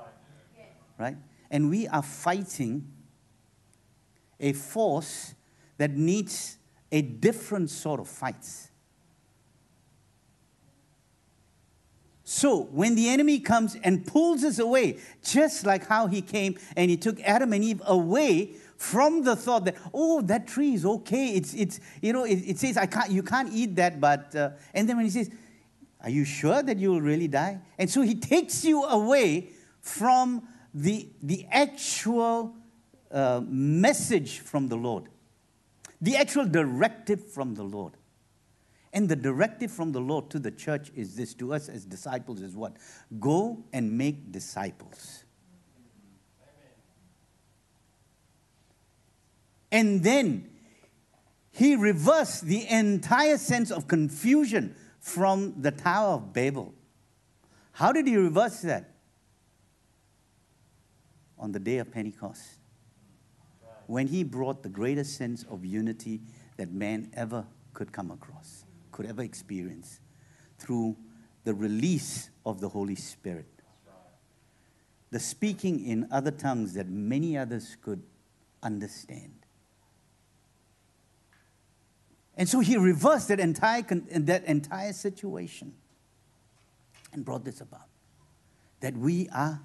Right? 0.99 1.17
And 1.51 1.69
we 1.69 1.87
are 1.87 2.03
fighting 2.03 2.91
a 4.41 4.53
force 4.55 5.35
that 5.77 5.91
needs 5.91 6.57
a 6.91 7.03
different 7.03 7.69
sort 7.71 8.01
of 8.01 8.09
fights. 8.09 8.71
So 12.25 12.63
when 12.73 12.95
the 12.95 13.09
enemy 13.09 13.41
comes 13.41 13.77
and 13.85 14.07
pulls 14.07 14.43
us 14.43 14.59
away, 14.59 14.99
just 15.23 15.67
like 15.67 15.87
how 15.87 16.07
he 16.07 16.23
came 16.23 16.59
and 16.77 16.91
he 16.91 16.97
took 16.97 17.21
Adam 17.21 17.53
and 17.53 17.63
Eve 17.63 17.83
away 17.87 18.53
from 18.77 19.23
the 19.23 19.35
thought 19.35 19.65
that 19.65 19.77
oh 19.93 20.21
that 20.23 20.47
tree 20.47 20.75
is 20.75 20.85
okay, 20.85 21.29
it's 21.29 21.53
it's 21.55 21.81
you 22.01 22.13
know 22.13 22.25
it, 22.25 22.37
it 22.37 22.59
says 22.59 22.77
I 22.77 22.87
can't 22.87 23.11
you 23.11 23.23
can't 23.23 23.53
eat 23.53 23.77
that, 23.77 24.01
but 24.01 24.35
uh, 24.35 24.51
and 24.75 24.89
then 24.89 24.97
when 24.97 25.07
he 25.07 25.11
says, 25.11 25.31
are 26.01 26.11
you 26.11 26.25
sure 26.25 26.63
that 26.63 26.79
you 26.79 26.91
will 26.91 27.01
really 27.01 27.29
die? 27.29 27.61
And 27.79 27.91
so 27.91 28.03
he 28.03 28.15
takes 28.15 28.65
you 28.65 28.85
away 28.85 29.51
from 29.81 30.47
the 30.73 31.09
the 31.23 31.47
actual 31.51 32.55
uh, 33.11 33.41
message 33.45 34.41
from 34.41 34.69
the 34.69 34.77
Lord 34.77 35.09
the 36.01 36.17
actual 36.17 36.47
directive 36.47 37.31
from 37.31 37.55
the 37.55 37.63
Lord. 37.63 37.95
And 38.93 39.09
the 39.09 39.17
directive 39.17 39.71
from 39.71 39.93
the 39.93 40.01
Lord 40.01 40.31
to 40.31 40.39
the 40.39 40.51
church 40.51 40.91
is 40.95 41.15
this 41.15 41.35
to 41.35 41.53
us 41.53 41.69
as 41.69 41.85
disciples 41.85 42.41
is 42.41 42.57
what? 42.57 42.77
Go 43.21 43.65
and 43.73 43.99
make 43.99 44.33
disciples. 44.33 45.25
And 49.71 50.03
then 50.03 50.49
he 51.51 51.77
reversed 51.77 52.47
the 52.47 52.67
entire 52.69 53.37
sense 53.37 53.71
of 53.71 53.87
confusion 53.87 54.75
from 55.01 55.55
the 55.61 55.71
Tower 55.71 56.15
of 56.15 56.33
Babel. 56.33 56.75
How 57.73 57.93
did 57.93 58.07
he 58.07 58.17
reverse 58.17 58.61
that? 58.63 58.95
On 61.39 61.53
the 61.53 61.61
day 61.61 61.79
of 61.79 61.93
Pentecost 61.93 62.59
when 63.89 64.07
he 64.07 64.23
brought 64.23 64.63
the 64.63 64.69
greatest 64.69 65.17
sense 65.17 65.45
of 65.51 65.65
unity 65.65 66.21
that 66.59 66.71
man 66.71 67.11
ever 67.15 67.47
could 67.73 67.91
come 67.91 68.11
across, 68.11 68.65
could 68.93 69.07
ever 69.07 69.23
experience, 69.23 70.01
through 70.59 70.95
the 71.45 71.55
release 71.55 72.29
of 72.45 72.61
the 72.61 72.69
Holy 72.69 72.95
Spirit. 72.95 73.47
The 75.11 75.19
speaking 75.19 75.83
in 75.83 76.07
other 76.11 76.31
tongues 76.31 76.75
that 76.75 76.87
many 76.87 77.39
others 77.39 77.79
could 77.81 78.03
understand. 78.63 79.38
And 82.39 82.49
so 82.49 82.61
he 82.61 82.77
reversed 82.77 83.29
that 83.29 83.41
entire, 83.41 83.83
that 83.83 84.45
entire 84.45 84.93
situation 84.93 85.75
and 87.13 87.25
brought 87.25 87.45
this 87.45 87.61
about 87.61 87.89
that 88.81 88.97
we 88.97 89.29
are 89.31 89.61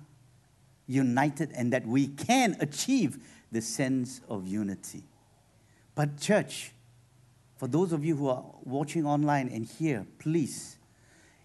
united 0.88 1.52
and 1.56 1.72
that 1.72 1.86
we 1.86 2.08
can 2.08 2.58
achieve 2.60 3.20
the 3.52 3.62
sense 3.62 4.22
of 4.28 4.48
unity. 4.48 5.04
But, 5.94 6.20
church, 6.20 6.72
for 7.58 7.68
those 7.68 7.94
of 7.94 8.04
you 8.04 8.16
who 8.16 8.28
are 8.28 8.44
watching 8.64 9.06
online 9.06 9.50
and 9.50 9.68
here, 9.68 10.08
please, 10.18 10.78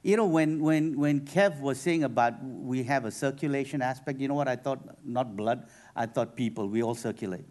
you 0.02 0.16
know, 0.16 0.24
when, 0.24 0.60
when, 0.60 0.98
when 0.98 1.20
Kev 1.26 1.60
was 1.60 1.78
saying 1.78 2.04
about 2.04 2.42
we 2.42 2.84
have 2.84 3.04
a 3.04 3.10
circulation 3.10 3.82
aspect, 3.82 4.18
you 4.18 4.28
know 4.28 4.34
what 4.34 4.48
I 4.48 4.56
thought? 4.56 4.80
Not 5.04 5.36
blood, 5.36 5.68
I 5.94 6.06
thought 6.06 6.34
people. 6.34 6.68
We 6.68 6.82
all 6.82 6.94
circulate. 6.94 7.44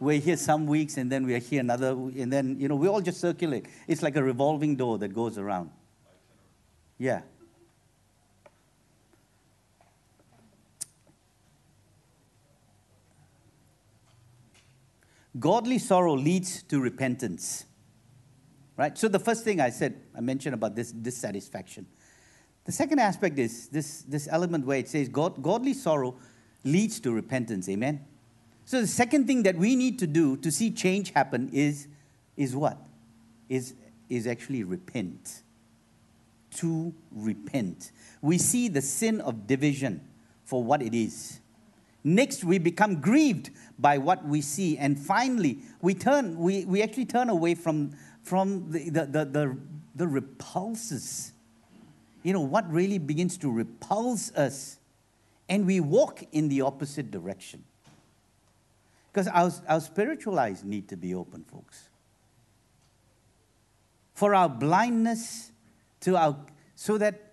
We're 0.00 0.20
here 0.20 0.36
some 0.36 0.66
weeks 0.66 0.96
and 0.96 1.10
then 1.10 1.26
we're 1.26 1.38
here 1.38 1.60
another, 1.60 1.90
and 1.90 2.32
then, 2.32 2.58
you 2.58 2.68
know, 2.68 2.76
we 2.76 2.88
all 2.88 3.00
just 3.00 3.20
circulate. 3.20 3.66
It's 3.86 4.02
like 4.02 4.16
a 4.16 4.22
revolving 4.22 4.76
door 4.76 4.98
that 4.98 5.14
goes 5.14 5.38
around. 5.38 5.70
Yeah. 6.98 7.22
Godly 15.38 15.78
sorrow 15.78 16.14
leads 16.14 16.62
to 16.64 16.80
repentance. 16.80 17.64
Right? 18.76 18.96
So 18.96 19.08
the 19.08 19.18
first 19.18 19.44
thing 19.44 19.60
I 19.60 19.70
said, 19.70 20.00
I 20.14 20.20
mentioned 20.20 20.54
about 20.54 20.74
this 20.74 20.92
dissatisfaction. 20.92 21.86
The 22.64 22.72
second 22.72 22.98
aspect 22.98 23.38
is 23.38 23.68
this, 23.68 24.02
this 24.02 24.28
element 24.30 24.66
where 24.66 24.78
it 24.78 24.88
says 24.88 25.08
God, 25.08 25.42
godly 25.42 25.72
sorrow 25.72 26.16
leads 26.64 27.00
to 27.00 27.12
repentance. 27.12 27.68
Amen? 27.68 28.04
So 28.66 28.80
the 28.80 28.86
second 28.88 29.28
thing 29.28 29.44
that 29.44 29.56
we 29.56 29.76
need 29.76 30.00
to 30.00 30.08
do 30.08 30.36
to 30.38 30.50
see 30.50 30.72
change 30.72 31.12
happen 31.12 31.50
is, 31.52 31.86
is 32.36 32.54
what? 32.54 32.76
Is, 33.48 33.74
is 34.08 34.26
actually 34.26 34.64
repent. 34.64 35.42
To 36.56 36.92
repent. 37.12 37.92
We 38.20 38.38
see 38.38 38.66
the 38.66 38.82
sin 38.82 39.20
of 39.20 39.46
division 39.46 40.00
for 40.44 40.64
what 40.64 40.82
it 40.82 40.94
is. 40.94 41.38
Next, 42.02 42.42
we 42.42 42.58
become 42.58 43.00
grieved 43.00 43.50
by 43.78 43.98
what 43.98 44.24
we 44.24 44.40
see. 44.40 44.76
And 44.76 44.98
finally, 44.98 45.58
we 45.80 45.94
turn, 45.94 46.36
we, 46.36 46.64
we 46.64 46.82
actually 46.82 47.06
turn 47.06 47.28
away 47.28 47.54
from, 47.54 47.92
from 48.24 48.72
the, 48.72 48.90
the, 48.90 49.06
the, 49.06 49.24
the, 49.24 49.58
the 49.94 50.08
repulses. 50.08 51.32
You 52.24 52.32
know, 52.32 52.40
what 52.40 52.68
really 52.68 52.98
begins 52.98 53.38
to 53.38 53.50
repulse 53.50 54.32
us. 54.34 54.78
And 55.48 55.66
we 55.66 55.78
walk 55.78 56.24
in 56.32 56.48
the 56.48 56.62
opposite 56.62 57.12
direction. 57.12 57.62
Because 59.16 59.28
our, 59.28 59.50
our 59.66 59.80
spiritual 59.80 60.38
eyes 60.38 60.62
need 60.62 60.88
to 60.88 60.96
be 60.96 61.14
open, 61.14 61.42
folks. 61.42 61.88
For 64.12 64.34
our 64.34 64.46
blindness 64.46 65.52
to 66.00 66.18
our, 66.18 66.36
so 66.74 66.98
that 66.98 67.32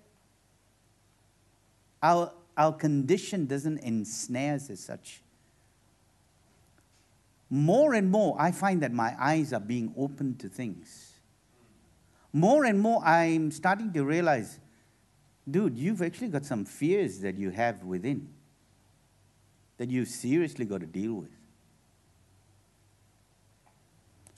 our 2.01 2.31
our 2.55 2.71
condition 2.71 3.47
doesn't 3.47 3.79
ensnare 3.79 4.55
us 4.55 4.69
as 4.69 4.79
such. 4.79 5.23
More 7.49 7.95
and 7.95 8.09
more, 8.09 8.37
I 8.39 8.53
find 8.53 8.81
that 8.81 8.93
my 8.93 9.13
eyes 9.19 9.51
are 9.51 9.59
being 9.59 9.93
opened 9.97 10.39
to 10.39 10.47
things. 10.47 11.11
More 12.31 12.63
and 12.63 12.79
more, 12.79 13.03
I'm 13.03 13.51
starting 13.51 13.91
to 13.91 14.05
realize, 14.05 14.57
dude, 15.51 15.77
you've 15.77 16.01
actually 16.01 16.29
got 16.29 16.45
some 16.45 16.63
fears 16.63 17.19
that 17.19 17.37
you 17.37 17.49
have 17.49 17.83
within 17.83 18.29
that 19.75 19.89
you've 19.89 20.07
seriously 20.07 20.63
got 20.63 20.79
to 20.79 20.87
deal 20.87 21.15
with. 21.15 21.42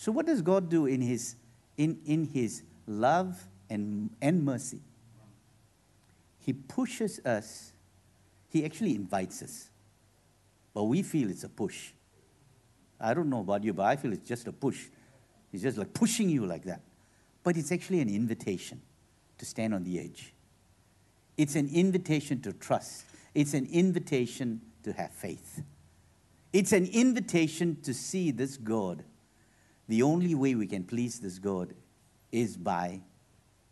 So, 0.06 0.12
what 0.12 0.28
does 0.28 0.44
God 0.44 0.70
do 0.70 0.86
in 0.86 1.02
His, 1.02 1.36
in, 1.78 1.98
in 2.06 2.26
his 2.26 2.62
love 2.86 3.44
and, 3.72 4.12
and 4.22 4.46
mercy? 4.46 4.82
He 6.38 6.54
pushes 6.54 7.20
us 7.26 7.72
he 8.50 8.64
actually 8.64 8.94
invites 8.94 9.42
us. 9.42 9.72
But 10.76 10.84
we 10.84 11.02
feel 11.02 11.32
it's 11.32 11.44
a 11.44 11.50
push. 11.50 11.92
I 13.02 13.16
don't 13.16 13.32
know 13.32 13.40
about 13.40 13.64
you, 13.64 13.74
but 13.74 13.88
I 13.88 13.96
feel 13.96 14.14
it's 14.14 14.30
just 14.30 14.48
a 14.48 14.52
push. 14.54 14.86
He's 15.52 15.64
just 15.64 15.76
like 15.76 15.92
pushing 15.92 16.30
you 16.30 16.46
like 16.46 16.66
that. 16.66 16.82
But 17.44 17.58
it's 17.58 17.72
actually 17.72 18.02
an 18.02 18.08
invitation 18.08 18.84
to 19.40 19.46
stand 19.46 19.74
on 19.74 19.84
the 19.84 20.00
edge. 20.00 20.36
It's 21.36 21.56
an 21.56 21.68
invitation 21.74 22.42
to 22.44 22.54
trust. 22.54 23.06
It's 23.34 23.56
an 23.56 23.68
invitation 23.72 24.62
to 24.84 24.94
have 24.94 25.12
faith. 25.12 25.64
It's 26.54 26.74
an 26.74 26.86
invitation 26.94 27.82
to 27.82 27.94
see 27.96 28.30
this 28.30 28.56
God. 28.56 29.04
The 29.88 30.02
only 30.02 30.34
way 30.36 30.56
we 30.56 30.68
can 30.68 30.84
please 30.84 31.20
this 31.20 31.38
God 31.40 31.74
is 32.32 32.58
by 32.58 33.02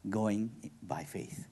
going 0.10 0.72
by 0.82 1.04
faith. 1.04 1.48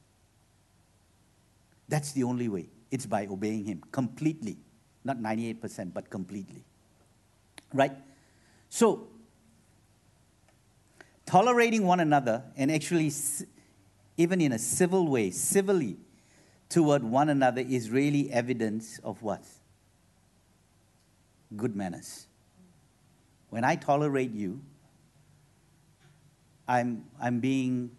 That's 1.88 2.12
the 2.14 2.24
only 2.24 2.48
way. 2.48 2.70
It's 2.90 3.06
by 3.06 3.28
obeying 3.28 3.66
Him 3.66 3.82
completely. 3.92 4.58
Not 5.04 5.18
98%, 5.18 5.94
but 5.94 6.10
completely. 6.10 6.64
Right? 7.74 7.94
So, 8.70 9.08
tolerating 11.26 11.86
one 11.86 12.00
another 12.00 12.44
and 12.56 12.72
actually, 12.72 13.12
even 14.18 14.42
in 14.42 14.52
a 14.52 14.60
civil 14.60 15.08
way, 15.08 15.32
civilly 15.32 15.98
toward 16.70 17.04
one 17.04 17.30
another 17.30 17.62
is 17.62 17.90
really 17.90 18.32
evidence 18.32 19.00
of 19.04 19.22
what? 19.22 19.44
Good 21.56 21.76
manners. 21.76 22.28
When 23.52 23.66
I 23.66 23.76
tolerate 23.76 24.32
you, 24.32 24.62
I'm, 26.68 27.04
I'm 27.22 27.42
being 27.42 27.92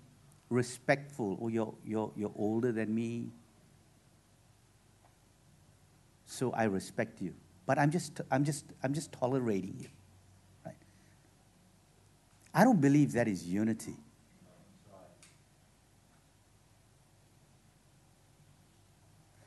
respectful. 0.49 1.39
Oh, 1.41 1.49
you're, 1.49 1.75
you're, 1.85 2.11
you're 2.17 2.33
older 2.37 2.73
than 2.73 2.93
me, 2.95 3.29
so 6.25 6.53
I 6.53 6.65
respect 6.65 7.21
you. 7.21 7.35
But 7.67 7.79
I'm 7.79 7.91
just, 7.91 8.23
I'm 8.31 8.45
just, 8.45 8.65
I'm 8.83 8.95
just 8.95 9.13
tolerating 9.13 9.77
you. 9.79 9.89
Right? 10.65 10.75
I 12.55 12.65
don't 12.65 12.81
believe 12.81 13.13
that 13.13 13.29
is 13.29 13.47
unity. 13.47 13.97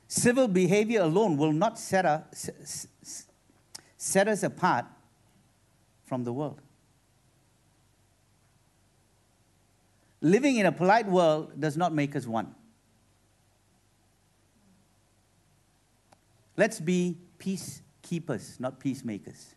Civil 0.06 0.46
behavior 0.46 1.00
alone 1.02 1.36
will 1.36 1.52
not 1.52 1.80
set 1.80 2.06
us, 2.06 2.86
set 3.96 4.28
us 4.28 4.44
apart 4.44 4.86
from 6.06 6.24
the 6.24 6.32
world. 6.32 6.60
Living 10.22 10.56
in 10.56 10.66
a 10.66 10.72
polite 10.72 11.06
world 11.06 11.60
does 11.60 11.76
not 11.76 11.92
make 11.92 12.16
us 12.16 12.26
one. 12.26 12.54
Let's 16.56 16.80
be 16.80 17.18
peacekeepers, 17.38 18.58
not 18.58 18.80
peacemakers. 18.80 19.54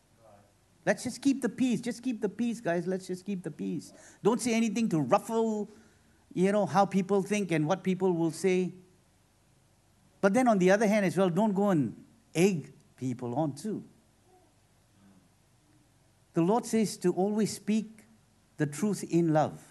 Let's 0.85 1.03
just 1.03 1.21
keep 1.21 1.41
the 1.41 1.49
peace. 1.49 1.79
Just 1.79 2.03
keep 2.03 2.19
the 2.21 2.29
peace, 2.29 2.59
guys. 2.59 2.87
Let's 2.87 3.07
just 3.07 3.25
keep 3.25 3.43
the 3.43 3.51
peace. 3.51 3.93
Don't 4.23 4.41
say 4.41 4.53
anything 4.53 4.89
to 4.89 4.99
ruffle, 4.99 5.69
you 6.33 6.51
know, 6.51 6.65
how 6.65 6.85
people 6.85 7.21
think 7.21 7.51
and 7.51 7.67
what 7.67 7.83
people 7.83 8.11
will 8.11 8.31
say. 8.31 8.73
But 10.19 10.33
then 10.33 10.47
on 10.47 10.57
the 10.57 10.71
other 10.71 10.87
hand 10.87 11.05
as 11.05 11.15
well, 11.15 11.29
don't 11.29 11.53
go 11.53 11.69
and 11.69 11.95
egg 12.35 12.73
people 12.97 13.35
on 13.35 13.53
too. 13.53 13.83
The 16.33 16.41
Lord 16.41 16.65
says 16.65 16.97
to 16.97 17.11
always 17.13 17.55
speak 17.55 18.05
the 18.57 18.65
truth 18.65 19.03
in 19.09 19.33
love. 19.33 19.61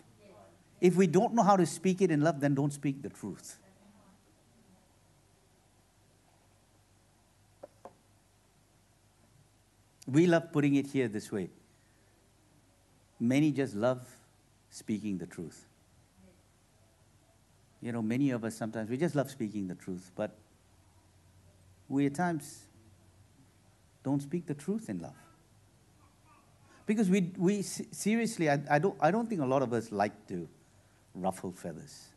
If 0.81 0.97
we 0.97 1.07
don't 1.07 1.35
know 1.35 1.43
how 1.43 1.57
to 1.57 1.67
speak 1.67 2.03
it 2.03 2.11
in 2.11 2.21
love, 2.21 2.41
then 2.41 2.55
don't 2.55 2.73
speak 2.73 3.03
the 3.03 3.09
truth. 3.09 3.59
We 10.07 10.27
love 10.27 10.53
putting 10.53 10.77
it 10.77 10.87
here 10.87 11.09
this 11.09 11.31
way. 11.31 11.51
Many 13.21 13.53
just 13.53 13.75
love 13.75 14.07
speaking 14.71 15.19
the 15.19 15.27
truth. 15.27 15.67
You 17.83 17.93
know, 17.93 18.03
many 18.03 18.31
of 18.31 18.45
us 18.45 18.57
sometimes, 18.57 18.89
we 18.89 18.97
just 18.97 19.15
love 19.15 19.31
speaking 19.31 19.69
the 19.69 19.75
truth, 19.75 20.11
but 20.17 20.37
we 21.89 22.07
at 22.07 22.15
times 22.15 22.65
don't 24.03 24.23
speak 24.23 24.47
the 24.47 24.55
truth 24.55 24.89
in 24.89 24.99
love. 25.01 25.28
Because 26.89 27.11
we, 27.11 27.31
we 27.37 27.61
seriously, 27.61 28.49
I, 28.49 28.59
I, 28.71 28.79
don't, 28.79 28.97
I 28.99 29.11
don't 29.11 29.29
think 29.29 29.43
a 29.43 29.47
lot 29.47 29.61
of 29.61 29.75
us 29.75 29.93
like 29.93 30.27
to 30.29 30.49
ruffle 31.15 31.53
feathers. 31.53 32.09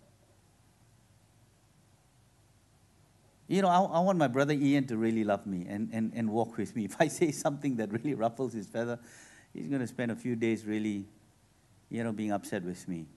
You 3.50 3.62
know, 3.62 3.68
I, 3.68 3.82
I, 3.82 4.00
want 4.00 4.18
my 4.18 4.30
brother 4.30 4.54
Ian 4.54 4.88
to 4.88 4.96
really 4.96 5.26
love 5.26 5.46
me 5.46 5.66
and, 5.68 5.90
and, 5.92 6.14
and 6.16 6.30
walk 6.30 6.56
with 6.56 6.74
me. 6.74 6.86
If 6.92 6.96
I 7.02 7.10
say 7.10 7.32
something 7.32 7.76
that 7.76 7.92
really 7.92 8.14
ruffles 8.14 8.54
his 8.54 8.66
feather, 8.66 8.98
he's 9.54 9.68
going 9.68 9.82
to 9.82 9.88
spend 9.88 10.10
a 10.10 10.16
few 10.16 10.38
days 10.38 10.66
really, 10.66 11.04
you 11.90 12.06
know, 12.06 12.14
being 12.14 12.32
upset 12.32 12.64
with 12.64 12.88
me. 12.88 13.08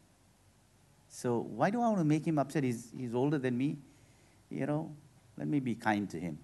So 1.09 1.39
why 1.39 1.71
do 1.71 1.81
I 1.81 1.87
want 1.87 1.99
to 1.99 2.05
make 2.05 2.27
him 2.27 2.41
upset? 2.41 2.65
He's, 2.65 2.91
he's 2.99 3.15
older 3.15 3.39
than 3.39 3.57
me. 3.57 3.77
You 4.51 4.67
know, 4.67 4.93
let 5.39 5.47
me 5.47 5.61
be 5.61 5.77
kind 5.77 6.11
to 6.11 6.19
him. 6.19 6.37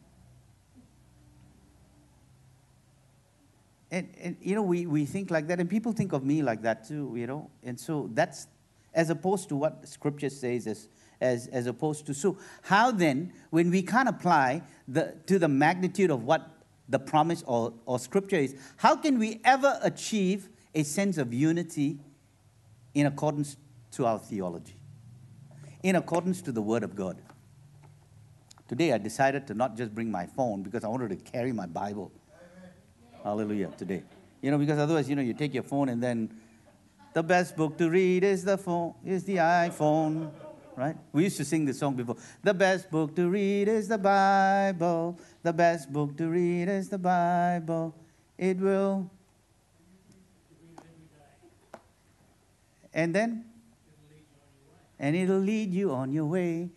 And, 3.91 4.09
and 4.21 4.37
you 4.41 4.55
know, 4.55 4.63
we, 4.63 4.87
we 4.87 5.05
think 5.05 5.31
like 5.31 5.49
that, 5.49 5.59
and 5.59 5.69
people 5.69 5.93
think 5.93 6.13
of 6.13 6.25
me 6.25 6.43
like 6.43 6.63
that 6.63 6.87
too, 6.87 7.13
you 7.17 7.27
know. 7.27 7.51
And 7.63 7.79
so 7.79 8.09
that's 8.15 8.47
as 8.95 9.11
opposed 9.11 9.49
to 9.49 9.57
what 9.57 9.89
Scripture 9.89 10.31
says 10.31 10.67
as 10.67 10.89
as, 11.21 11.47
as 11.49 11.67
opposed 11.67 12.07
to. 12.07 12.15
So, 12.15 12.39
how 12.63 12.91
then, 12.91 13.33
when 13.51 13.71
we 13.71 13.83
can't 13.83 14.09
apply 14.09 14.63
the, 14.89 15.17
to 15.27 15.39
the 15.39 15.49
magnitude 15.49 16.11
of 16.11 16.25
what 16.25 16.49
the 16.89 16.99
promise 16.99 17.45
or, 17.47 17.73
or 17.87 17.99
scripture 17.99 18.37
is, 18.37 18.57
how 18.77 18.97
can 18.97 19.19
we 19.19 19.41
ever 19.45 19.79
achieve 19.83 20.49
a 20.75 20.83
sense 20.83 21.19
of 21.19 21.33
unity 21.33 21.99
in 22.95 23.07
accordance 23.07 23.57
to 23.93 24.07
our 24.07 24.19
theology, 24.19 24.77
in 25.83 25.97
accordance 25.97 26.43
to 26.43 26.53
the 26.53 26.63
Word 26.63 26.83
of 26.83 26.97
God? 26.97 27.21
Today, 28.67 28.93
I 28.93 28.99
decided 28.99 29.47
to 29.49 29.55
not 29.55 29.77
just 29.77 29.95
bring 29.95 30.11
my 30.11 30.27
phone 30.27 30.63
because 30.63 30.85
I 30.85 30.89
wanted 30.89 31.11
to 31.11 31.17
carry 31.17 31.53
my 31.53 31.67
Bible. 31.67 32.13
Hallelujah, 33.23 33.69
today. 33.77 34.03
You 34.43 34.51
know, 34.51 34.59
because 34.59 34.79
otherwise, 34.79 35.09
you 35.09 35.17
know, 35.17 35.23
you 35.23 35.35
take 35.35 35.55
your 35.55 35.63
phone 35.63 35.89
and 35.89 36.03
then 36.03 36.31
the 37.13 37.23
best 37.23 37.57
book 37.57 37.77
to 37.79 37.91
read 37.91 38.25
is 38.25 38.45
the 38.45 38.57
phone, 38.57 38.95
is 39.05 39.25
the 39.25 39.37
iPhone 39.37 40.31
right? 40.81 40.97
We 41.13 41.25
used 41.25 41.37
to 41.37 41.45
sing 41.45 41.67
this 41.67 41.79
song 41.79 41.95
before. 41.95 42.17
The 42.43 42.55
best 42.55 42.91
book 42.91 43.15
to 43.17 43.29
read 43.29 43.69
is 43.69 43.89
the 43.89 43.99
Bible. 43.99 45.19
The 45.43 45.53
best 45.53 45.93
book 45.93 46.17
to 46.17 46.29
read 46.29 46.69
is 46.69 46.89
the 46.89 46.99
Bible. 46.99 47.95
It 48.39 48.59
will. 48.59 49.11
And 52.95 53.15
then? 53.15 53.45
And 54.99 55.15
it'll 55.15 55.39
lead 55.39 55.71
you 55.71 55.93
on 55.93 56.13
your 56.13 56.25
way. 56.25 56.71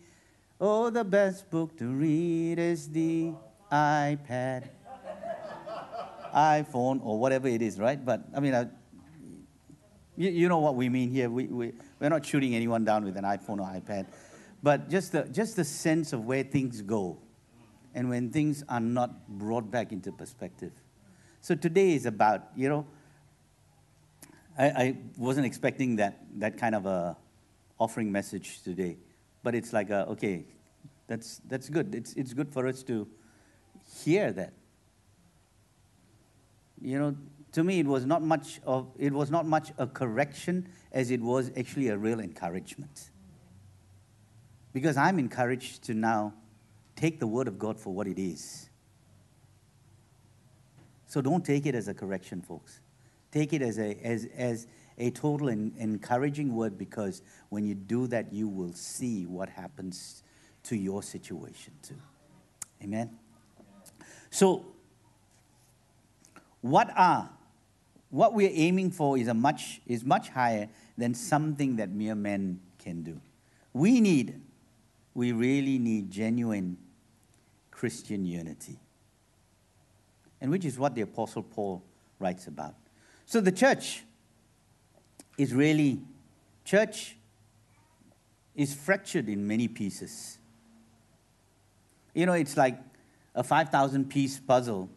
Oh, 0.60 0.90
the 0.90 1.04
best 1.04 1.50
book 1.50 1.76
to 1.78 1.86
read 1.86 2.58
is 2.58 2.88
the 2.88 3.32
iPad, 3.72 4.68
iPhone, 6.34 7.00
or 7.04 7.18
whatever 7.18 7.48
it 7.48 7.62
is, 7.62 7.78
right? 7.78 8.02
But 8.02 8.24
I 8.34 8.40
mean, 8.40 8.54
I, 8.54 8.66
you, 10.16 10.30
you 10.30 10.48
know 10.48 10.58
what 10.58 10.74
we 10.74 10.88
mean 10.88 11.10
here. 11.10 11.30
We, 11.30 11.44
we, 11.46 11.72
we're 12.00 12.08
not 12.08 12.24
shooting 12.24 12.54
anyone 12.54 12.84
down 12.84 13.04
with 13.04 13.16
an 13.16 13.24
iPhone 13.24 13.60
or 13.60 13.80
iPad. 13.80 14.06
But 14.62 14.88
just 14.88 15.12
the, 15.12 15.24
just 15.24 15.56
the 15.56 15.64
sense 15.64 16.12
of 16.12 16.24
where 16.24 16.42
things 16.42 16.80
go 16.82 17.18
and 17.94 18.08
when 18.08 18.30
things 18.30 18.64
are 18.68 18.80
not 18.80 19.28
brought 19.28 19.70
back 19.70 19.92
into 19.92 20.10
perspective. 20.10 20.72
So 21.40 21.54
today 21.54 21.94
is 21.94 22.06
about, 22.06 22.48
you 22.56 22.68
know, 22.68 22.86
I, 24.56 24.64
I 24.66 24.96
wasn't 25.18 25.46
expecting 25.46 25.96
that, 25.96 26.20
that 26.36 26.56
kind 26.56 26.74
of 26.74 26.86
a 26.86 27.16
offering 27.78 28.10
message 28.10 28.62
today. 28.62 28.96
But 29.42 29.54
it's 29.54 29.72
like, 29.72 29.90
a, 29.90 30.06
okay, 30.08 30.44
that's, 31.06 31.40
that's 31.48 31.68
good. 31.68 31.94
It's, 31.94 32.14
it's 32.14 32.32
good 32.32 32.48
for 32.48 32.66
us 32.66 32.82
to 32.84 33.06
hear 34.02 34.32
that. 34.32 34.54
You 36.80 36.98
know, 36.98 37.16
to 37.52 37.64
me, 37.64 37.78
it 37.78 37.86
was 37.86 38.04
not 38.04 38.22
much 38.22 38.60
of 38.64 38.88
it 38.98 39.12
was 39.12 39.30
not 39.30 39.46
much 39.46 39.72
a 39.78 39.86
correction 39.86 40.68
as 40.92 41.10
it 41.10 41.20
was 41.20 41.50
actually 41.56 41.88
a 41.88 41.96
real 41.96 42.20
encouragement. 42.20 43.10
Because 44.72 44.96
I'm 44.96 45.18
encouraged 45.18 45.84
to 45.84 45.94
now 45.94 46.34
take 46.96 47.20
the 47.20 47.26
word 47.26 47.46
of 47.46 47.58
God 47.58 47.78
for 47.78 47.94
what 47.94 48.06
it 48.08 48.18
is. 48.18 48.68
So 51.06 51.20
don't 51.20 51.44
take 51.44 51.64
it 51.66 51.76
as 51.76 51.86
a 51.86 51.94
correction, 51.94 52.42
folks. 52.42 52.80
Take 53.30 53.52
it 53.52 53.62
as 53.62 53.78
a 53.78 53.96
as 54.02 54.26
as 54.36 54.66
a 54.98 55.10
total 55.10 55.48
and 55.48 55.76
encouraging 55.76 56.54
word 56.54 56.78
because 56.78 57.22
when 57.48 57.64
you 57.64 57.74
do 57.74 58.06
that, 58.08 58.32
you 58.32 58.48
will 58.48 58.72
see 58.72 59.26
what 59.26 59.48
happens 59.48 60.22
to 60.64 60.76
your 60.76 61.02
situation 61.02 61.72
too. 61.82 62.00
Amen. 62.82 63.10
So, 64.30 64.73
what 66.64 66.90
are 66.96 67.28
what 68.08 68.32
we're 68.32 68.50
aiming 68.50 68.90
for 68.90 69.18
is, 69.18 69.28
a 69.28 69.34
much, 69.34 69.82
is 69.86 70.02
much 70.02 70.30
higher 70.30 70.68
than 70.96 71.12
something 71.12 71.76
that 71.76 71.90
mere 71.90 72.14
men 72.14 72.60
can 72.78 73.02
do. 73.02 73.20
We 73.74 74.00
need, 74.00 74.40
we 75.12 75.32
really 75.32 75.78
need 75.78 76.10
genuine 76.10 76.78
Christian 77.70 78.24
unity. 78.24 78.78
And 80.40 80.50
which 80.50 80.64
is 80.64 80.78
what 80.78 80.94
the 80.94 81.02
Apostle 81.02 81.42
Paul 81.42 81.82
writes 82.20 82.46
about. 82.46 82.76
So 83.26 83.40
the 83.40 83.52
church 83.52 84.04
is 85.36 85.52
really, 85.52 86.00
church 86.64 87.16
is 88.54 88.72
fractured 88.72 89.28
in 89.28 89.44
many 89.46 89.66
pieces. 89.66 90.38
You 92.14 92.24
know, 92.26 92.34
it's 92.34 92.56
like 92.56 92.78
a 93.34 93.42
5,000 93.42 94.08
piece 94.08 94.38
puzzle 94.38 94.88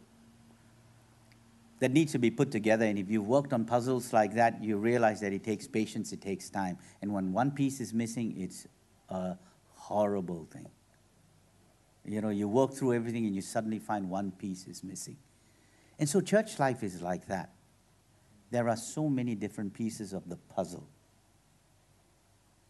that 1.80 1.92
needs 1.92 2.12
to 2.12 2.18
be 2.18 2.30
put 2.30 2.50
together. 2.50 2.84
And 2.84 2.98
if 2.98 3.10
you've 3.10 3.26
worked 3.26 3.52
on 3.52 3.64
puzzles 3.64 4.12
like 4.12 4.34
that, 4.34 4.62
you 4.62 4.76
realize 4.76 5.20
that 5.20 5.32
it 5.32 5.44
takes 5.44 5.66
patience, 5.66 6.12
it 6.12 6.20
takes 6.20 6.50
time. 6.50 6.78
And 7.02 7.12
when 7.12 7.32
one 7.32 7.50
piece 7.50 7.80
is 7.80 7.94
missing, 7.94 8.34
it's 8.40 8.66
a 9.08 9.36
horrible 9.74 10.46
thing. 10.50 10.68
You 12.04 12.20
know, 12.20 12.30
you 12.30 12.48
work 12.48 12.72
through 12.72 12.94
everything 12.94 13.26
and 13.26 13.34
you 13.34 13.42
suddenly 13.42 13.78
find 13.78 14.08
one 14.08 14.32
piece 14.32 14.66
is 14.66 14.82
missing. 14.82 15.16
And 15.98 16.08
so 16.08 16.20
church 16.20 16.58
life 16.58 16.82
is 16.82 17.02
like 17.02 17.26
that. 17.26 17.50
There 18.50 18.68
are 18.68 18.76
so 18.76 19.08
many 19.08 19.34
different 19.34 19.74
pieces 19.74 20.12
of 20.12 20.28
the 20.28 20.36
puzzle. 20.36 20.86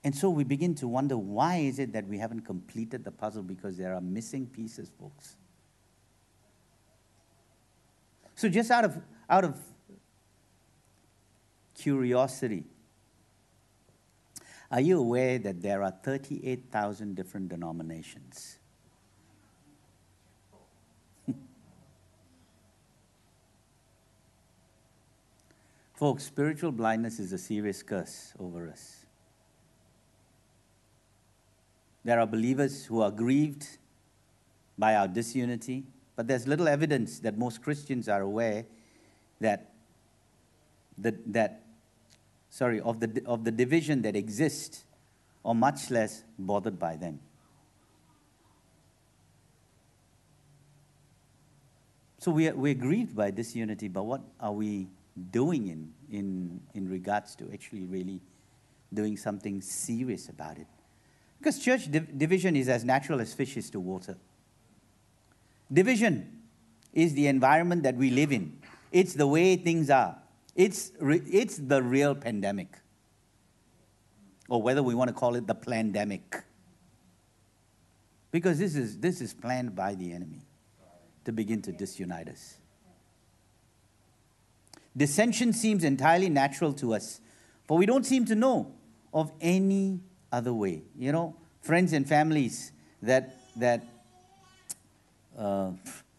And 0.03 0.15
so 0.15 0.31
we 0.31 0.45
begin 0.45 0.75
to 0.77 0.89
wonder 0.89 1.17
why 1.17 1.57
is 1.57 1.79
it 1.79 1.93
that 1.93 2.07
we 2.07 2.19
haven't 2.19 2.43
completed 2.43 3.05
the 3.05 3.11
puzzle 3.11 3.43
because 3.43 3.77
there 3.77 3.95
are 3.95 4.01
missing 4.01 4.47
pieces, 4.47 4.91
folks. 4.99 5.37
So 8.39 8.49
just 8.49 8.71
out 8.71 8.85
of 8.85 8.97
out 9.29 9.43
of 9.43 9.59
curiosity, 11.75 12.63
are 14.71 14.81
you 14.81 15.01
aware 15.01 15.41
that 15.41 15.61
there 15.61 15.83
are 15.83 15.91
38,000 15.91 17.17
different 17.17 17.49
denominations? 17.49 18.61
Folks, 25.95 26.23
spiritual 26.23 26.71
blindness 26.71 27.19
is 27.19 27.33
a 27.33 27.39
serious 27.39 27.83
curse 27.83 28.35
over 28.39 28.69
us. 28.69 29.05
There 32.05 32.21
are 32.21 32.27
believers 32.27 32.85
who 32.85 33.01
are 33.01 33.11
grieved 33.11 33.67
by 34.79 34.95
our 34.95 35.09
disunity, 35.09 35.83
but 36.19 36.27
there's 36.27 36.49
little 36.49 36.67
evidence 36.67 37.21
that 37.21 37.39
most 37.39 37.63
Christians 37.63 38.09
are 38.09 38.23
aware 38.23 38.65
that, 39.41 39.71
the, 40.99 41.15
that 41.27 41.63
sorry, 42.51 42.81
of 42.81 42.99
the, 42.99 43.23
of 43.25 43.45
the 43.45 43.53
division 43.53 44.03
that 44.03 44.17
exists, 44.17 44.85
or 45.45 45.55
much 45.55 45.93
less 45.93 46.25
bothered 46.37 46.77
by 46.77 46.97
them. 46.97 47.21
So 52.19 52.33
we 52.33 52.49
are, 52.49 52.55
we're 52.57 52.75
grieved 52.75 53.15
by 53.15 53.31
disunity, 53.31 53.87
but 53.87 54.03
what 54.03 54.23
are 54.41 54.53
we 54.53 54.89
doing 55.31 55.69
in, 55.69 55.93
in, 56.11 56.61
in 56.75 56.89
regards 56.89 57.37
to 57.37 57.49
actually 57.53 57.85
really 57.85 58.21
doing 58.93 59.17
something 59.17 59.61
serious 59.61 60.29
about 60.29 60.59
it? 60.59 60.67
Because 61.39 61.61
church 61.61 61.89
div- 61.89 62.19
division 62.19 62.57
is 62.57 62.69
as 62.69 62.85
natural 62.85 63.21
as 63.21 63.33
fish 63.35 63.57
is 63.57 63.71
to 63.71 63.79
water. 63.79 64.17
Division 65.73 66.43
is 66.93 67.15
the 67.15 67.27
environment 67.27 67.83
that 67.83 67.97
we 67.97 68.11
live 68.11 68.33
in, 68.33 68.59
it's 68.91 69.15
the 69.15 69.27
way 69.27 69.57
things 69.57 69.91
are. 69.91 70.17
It's, 70.55 70.91
re- 70.99 71.23
it's 71.25 71.57
the 71.57 71.83
real 71.83 72.15
pandemic, 72.15 72.79
or 74.49 74.61
whether 74.61 74.83
we 74.83 74.95
want 74.95 75.09
to 75.09 75.15
call 75.15 75.37
it 75.37 75.47
the 75.47 75.55
pandemic. 75.55 76.43
Because 78.31 78.59
this 78.59 78.75
is, 78.75 78.99
this 78.99 79.21
is 79.21 79.33
planned 79.33 79.77
by 79.77 79.95
the 79.95 80.13
enemy 80.13 80.43
to 81.25 81.33
begin 81.33 81.63
to 81.63 81.73
disunite 81.73 82.29
us. 82.29 82.57
Dissension 84.97 85.53
seems 85.53 85.85
entirely 85.85 86.29
natural 86.29 86.73
to 86.75 86.95
us, 86.95 87.21
for 87.67 87.79
we 87.79 87.87
don't 87.87 88.05
seem 88.05 88.25
to 88.25 88.35
know 88.35 88.75
of 89.15 89.31
any 89.41 90.01
other 90.33 90.53
way. 90.53 90.83
You 90.97 91.13
know, 91.13 91.37
friends 91.63 91.93
and 91.93 92.09
families 92.09 92.73
that, 93.03 93.39
that, 93.57 93.85
uh, 95.39 95.71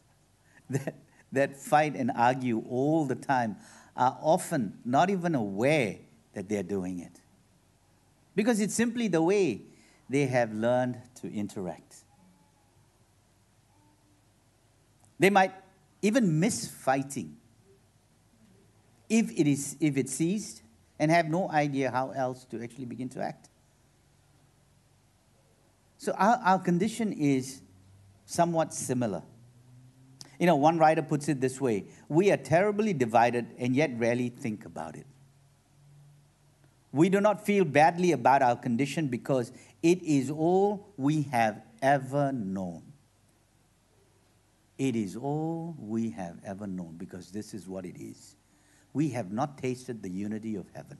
that, 0.70 0.96
that 1.32 1.58
fight 1.58 1.96
and 1.96 2.12
argue 2.16 2.64
all 2.70 3.06
the 3.06 3.16
time 3.16 3.58
are 3.96 4.18
often 4.22 4.80
not 4.86 5.10
even 5.10 5.36
aware 5.36 5.98
that 6.34 6.48
they're 6.48 6.64
doing 6.64 7.00
it. 7.00 7.20
Because 8.36 8.62
it's 8.62 8.74
simply 8.74 9.08
the 9.08 9.22
way 9.22 9.62
they 10.10 10.26
have 10.28 10.54
learned 10.54 11.02
to 11.22 11.32
interact. 11.32 11.98
They 15.20 15.30
might 15.30 15.52
even 16.02 16.40
miss 16.40 16.68
fighting 16.68 17.36
if 19.10 19.32
it 19.32 19.48
is 19.48 19.76
if 19.80 19.98
it 19.98 20.08
ceased 20.08 20.62
and 20.98 21.12
have 21.12 21.28
no 21.28 21.50
idea 21.50 21.92
how 21.92 22.12
else 22.12 22.46
to 22.46 22.64
actually 22.64 22.86
begin 22.86 23.10
to 23.10 23.22
act. 23.22 23.50
So 25.98 26.14
our, 26.14 26.40
our 26.44 26.60
condition 26.60 27.12
is 27.12 27.62
somewhat 28.30 28.74
similar. 28.74 29.24
You 30.40 30.46
know, 30.46 30.56
one 30.56 30.78
writer 30.78 31.02
puts 31.02 31.28
it 31.30 31.42
this 31.42 31.60
way 31.60 31.86
We 32.08 32.32
are 32.32 32.38
terribly 32.38 32.94
divided 32.94 33.48
and 33.58 33.76
yet 33.76 33.92
rarely 33.98 34.30
think 34.30 34.66
about 34.66 34.96
it. 34.96 35.08
We 36.92 37.10
do 37.10 37.20
not 37.22 37.46
feel 37.46 37.66
badly 37.66 38.12
about 38.12 38.42
our 38.42 38.56
condition 38.56 39.08
because 39.08 39.52
it 39.82 40.02
is 40.04 40.30
all 40.30 40.94
we 40.98 41.24
have 41.24 41.62
ever 41.82 42.32
known. 42.32 42.84
It 44.78 44.96
is 44.96 45.16
all 45.16 45.76
we 45.78 46.12
have 46.12 46.38
ever 46.46 46.68
known 46.68 46.96
because 46.98 47.32
this 47.32 47.54
is 47.54 47.68
what 47.68 47.86
it 47.86 47.98
is. 48.00 48.36
We 48.94 49.10
have 49.10 49.32
not 49.32 49.58
tasted 49.58 50.02
the 50.02 50.10
unity 50.10 50.56
of 50.56 50.68
heaven. 50.74 50.98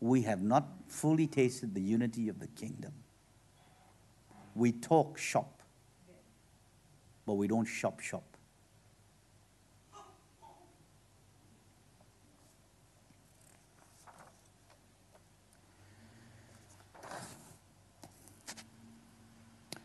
We 0.00 0.22
have 0.22 0.42
not 0.42 0.68
fully 0.86 1.26
tasted 1.26 1.74
the 1.74 1.80
unity 1.80 2.28
of 2.28 2.38
the 2.38 2.46
kingdom. 2.48 2.92
We 4.54 4.72
talk 4.72 5.18
shop, 5.18 5.55
but 7.26 7.34
we 7.34 7.48
don't 7.48 7.66
shop 7.66 8.00
shop. 8.00 8.22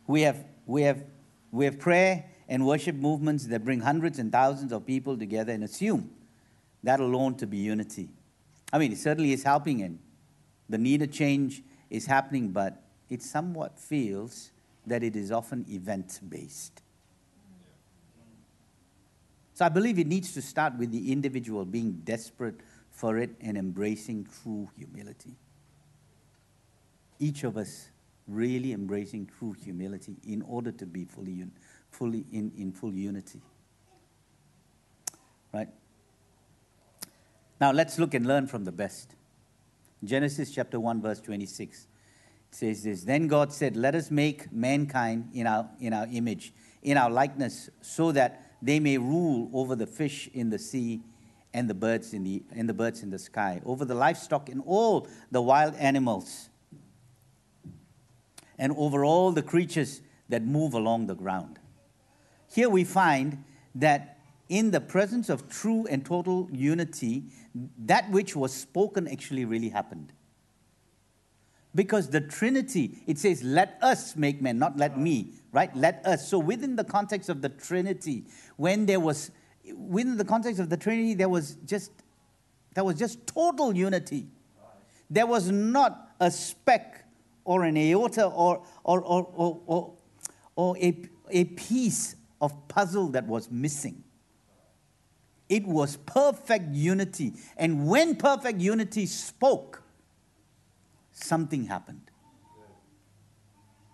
We 0.08 0.22
have, 0.24 0.44
we 0.66 0.82
have, 0.82 1.04
we 1.52 1.64
have 1.64 1.80
prayer 1.80 2.26
and 2.50 2.68
worship 2.68 2.98
movements 2.98 3.46
that 3.48 3.64
bring 3.64 3.80
hundreds 3.80 4.20
and 4.20 4.30
thousands 4.30 4.74
of 4.74 4.86
people 4.86 5.18
together 5.18 5.54
and 5.54 5.64
assume 5.64 6.12
that 6.84 7.00
alone 7.00 7.36
to 7.36 7.48
be 7.48 7.58
unity. 7.58 8.10
I 8.74 8.78
mean, 8.78 8.92
it 8.92 8.98
certainly 8.98 9.32
is 9.32 9.44
helping, 9.44 9.82
and 9.82 10.00
the 10.68 10.78
needed 10.78 11.14
change 11.14 11.64
is 11.90 12.08
happening, 12.08 12.50
but 12.50 12.84
it 13.10 13.22
somewhat 13.22 13.80
feels 13.80 14.52
that 14.86 15.02
it 15.02 15.16
is 15.16 15.32
often 15.32 15.66
event 15.70 16.20
based. 16.28 16.82
So 19.62 19.66
I 19.66 19.70
believe 19.70 20.00
it 20.00 20.08
needs 20.08 20.34
to 20.34 20.42
start 20.42 20.76
with 20.80 20.92
the 20.92 21.12
individual 21.12 21.66
being 21.66 22.02
desperate 22.04 22.56
for 22.90 23.20
it 23.20 23.30
and 23.42 23.56
embracing 23.56 24.28
true 24.42 24.68
humility. 24.76 25.36
Each 27.20 27.44
of 27.44 27.58
us 27.58 27.90
really 28.28 28.74
embracing 28.74 29.30
true 29.38 29.54
humility 29.64 30.16
in 30.28 30.42
order 30.42 30.72
to 30.72 30.88
be 30.88 31.06
fully, 31.06 31.44
un- 31.44 31.52
fully 31.92 32.26
in, 32.32 32.52
in 32.58 32.72
full 32.72 32.92
unity. 32.92 33.40
Right? 35.54 35.70
Now 37.60 37.72
let's 37.72 38.00
look 38.00 38.16
and 38.16 38.26
learn 38.26 38.48
from 38.48 38.64
the 38.66 38.72
best. 38.72 39.14
Genesis 40.04 40.50
chapter 40.50 40.80
1, 40.80 41.04
verse 41.04 41.22
26 41.22 41.86
says 42.50 42.82
this 42.82 43.04
Then 43.04 43.28
God 43.28 43.54
said, 43.54 43.78
Let 43.78 43.94
us 43.94 44.10
make 44.10 44.52
mankind 44.52 45.30
in 45.36 45.46
our, 45.46 45.70
in 45.80 45.94
our 45.94 46.08
image, 46.12 46.52
in 46.82 46.98
our 46.98 47.12
likeness, 47.12 47.70
so 47.82 48.12
that 48.14 48.48
they 48.62 48.80
may 48.80 48.98
rule 48.98 49.50
over 49.54 49.76
the 49.76 49.88
fish 49.88 50.30
in 50.34 50.50
the 50.50 50.60
sea 50.60 51.02
and 51.54 51.70
the 51.70 51.74
birds 51.74 52.14
in 52.14 52.24
the, 52.24 52.44
and 52.52 52.70
the 52.70 52.74
birds 52.74 53.04
in 53.04 53.10
the 53.10 53.20
sky, 53.20 53.62
over 53.66 53.84
the 53.84 53.96
livestock 53.96 54.50
and 54.50 54.62
all 54.66 55.08
the 55.32 55.42
wild 55.42 55.76
animals 55.76 56.50
and 58.58 58.74
over 58.78 59.04
all 59.04 59.32
the 59.32 59.42
creatures 59.42 60.02
that 60.30 60.44
move 60.44 60.74
along 60.74 61.08
the 61.08 61.16
ground. 61.16 61.60
Here 62.54 62.70
we 62.70 62.84
find 62.84 63.44
that 63.76 64.20
in 64.50 64.72
the 64.72 64.82
presence 64.82 65.30
of 65.30 65.50
true 65.50 65.88
and 65.90 66.06
total 66.06 66.48
unity, 66.52 67.24
that 67.86 68.10
which 68.12 68.36
was 68.36 68.54
spoken 68.54 69.08
actually 69.08 69.46
really 69.46 69.70
happened. 69.70 70.14
Because 71.74 72.10
the 72.10 72.20
Trinity, 72.20 72.98
it 73.08 73.18
says, 73.18 73.44
let 73.44 73.78
us 73.82 74.16
make 74.18 74.42
men, 74.42 74.60
not 74.60 74.78
let 74.78 74.98
me, 74.98 75.34
right? 75.54 75.74
Let 75.76 76.06
us. 76.06 76.28
So 76.28 76.38
within 76.38 76.76
the 76.76 76.84
context 76.84 77.30
of 77.30 77.42
the 77.42 77.50
Trinity, 77.50 78.26
when 78.58 78.86
there 78.86 79.00
was, 79.00 79.32
within 79.74 80.18
the 80.18 80.26
context 80.26 80.60
of 80.60 80.70
the 80.70 80.76
Trinity, 80.76 81.14
there 81.14 81.30
was 81.30 81.56
just, 81.66 81.92
there 82.74 82.84
was 82.84 83.00
just 83.00 83.26
total 83.26 83.74
unity. 83.74 84.28
There 85.10 85.26
was 85.26 85.50
not 85.50 86.12
a 86.20 86.30
speck 86.30 87.06
or 87.46 87.64
an 87.64 87.78
iota 87.78 88.26
or, 88.26 88.64
or, 88.84 89.02
or, 89.02 89.24
or, 89.34 89.62
or, 89.66 89.94
or 90.56 90.78
a, 90.78 91.06
a 91.30 91.46
piece 91.46 92.16
of 92.42 92.68
puzzle 92.68 93.08
that 93.10 93.26
was 93.28 93.50
missing. 93.50 94.04
It 95.48 95.66
was 95.66 95.98
perfect 95.98 96.74
unity. 96.74 97.34
And 97.58 97.88
when 97.88 98.16
perfect 98.16 98.60
unity 98.60 99.06
spoke, 99.06 99.81
something 101.24 101.66
happened. 101.66 102.12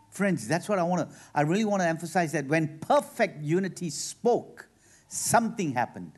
Friends, 0.09 0.47
that's 0.47 0.67
what 0.67 0.79
I 0.79 0.83
want 0.83 1.09
to, 1.09 1.15
I 1.35 1.41
really 1.41 1.65
want 1.65 1.81
to 1.81 1.87
emphasize 1.87 2.31
that 2.31 2.47
when 2.47 2.79
perfect 2.79 3.43
unity 3.43 3.89
spoke, 3.89 4.67
something 5.07 5.73
happened. 5.73 6.13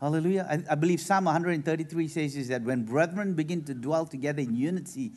Hallelujah. 0.00 0.46
I, 0.50 0.72
I, 0.72 0.74
believe 0.74 1.00
Psalm 1.00 1.24
133 1.24 2.08
says 2.08 2.36
is 2.36 2.48
that 2.48 2.62
when 2.62 2.84
brethren 2.84 3.32
begin 3.32 3.64
to 3.64 3.72
dwell 3.72 4.04
together 4.04 4.42
in 4.42 4.54
unity, 4.54 5.12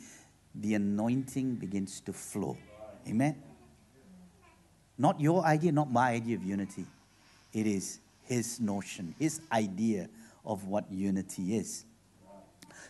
the 0.56 0.76
anointing 0.76 1.56
begins 1.56 2.00
to 2.02 2.14
flow. 2.14 2.58
Amen. 3.06 3.36
Not 4.98 5.20
your 5.20 5.44
idea, 5.44 5.74
not 5.74 5.92
my 5.92 6.12
idea 6.12 6.38
of 6.38 6.44
unity. 6.44 6.86
It 7.52 7.68
is 7.68 8.00
his 8.24 8.62
notion, 8.62 9.14
his 9.20 9.42
idea 9.52 10.10
of 10.46 10.66
what 10.66 10.90
unity 10.90 11.58
is. 11.58 11.84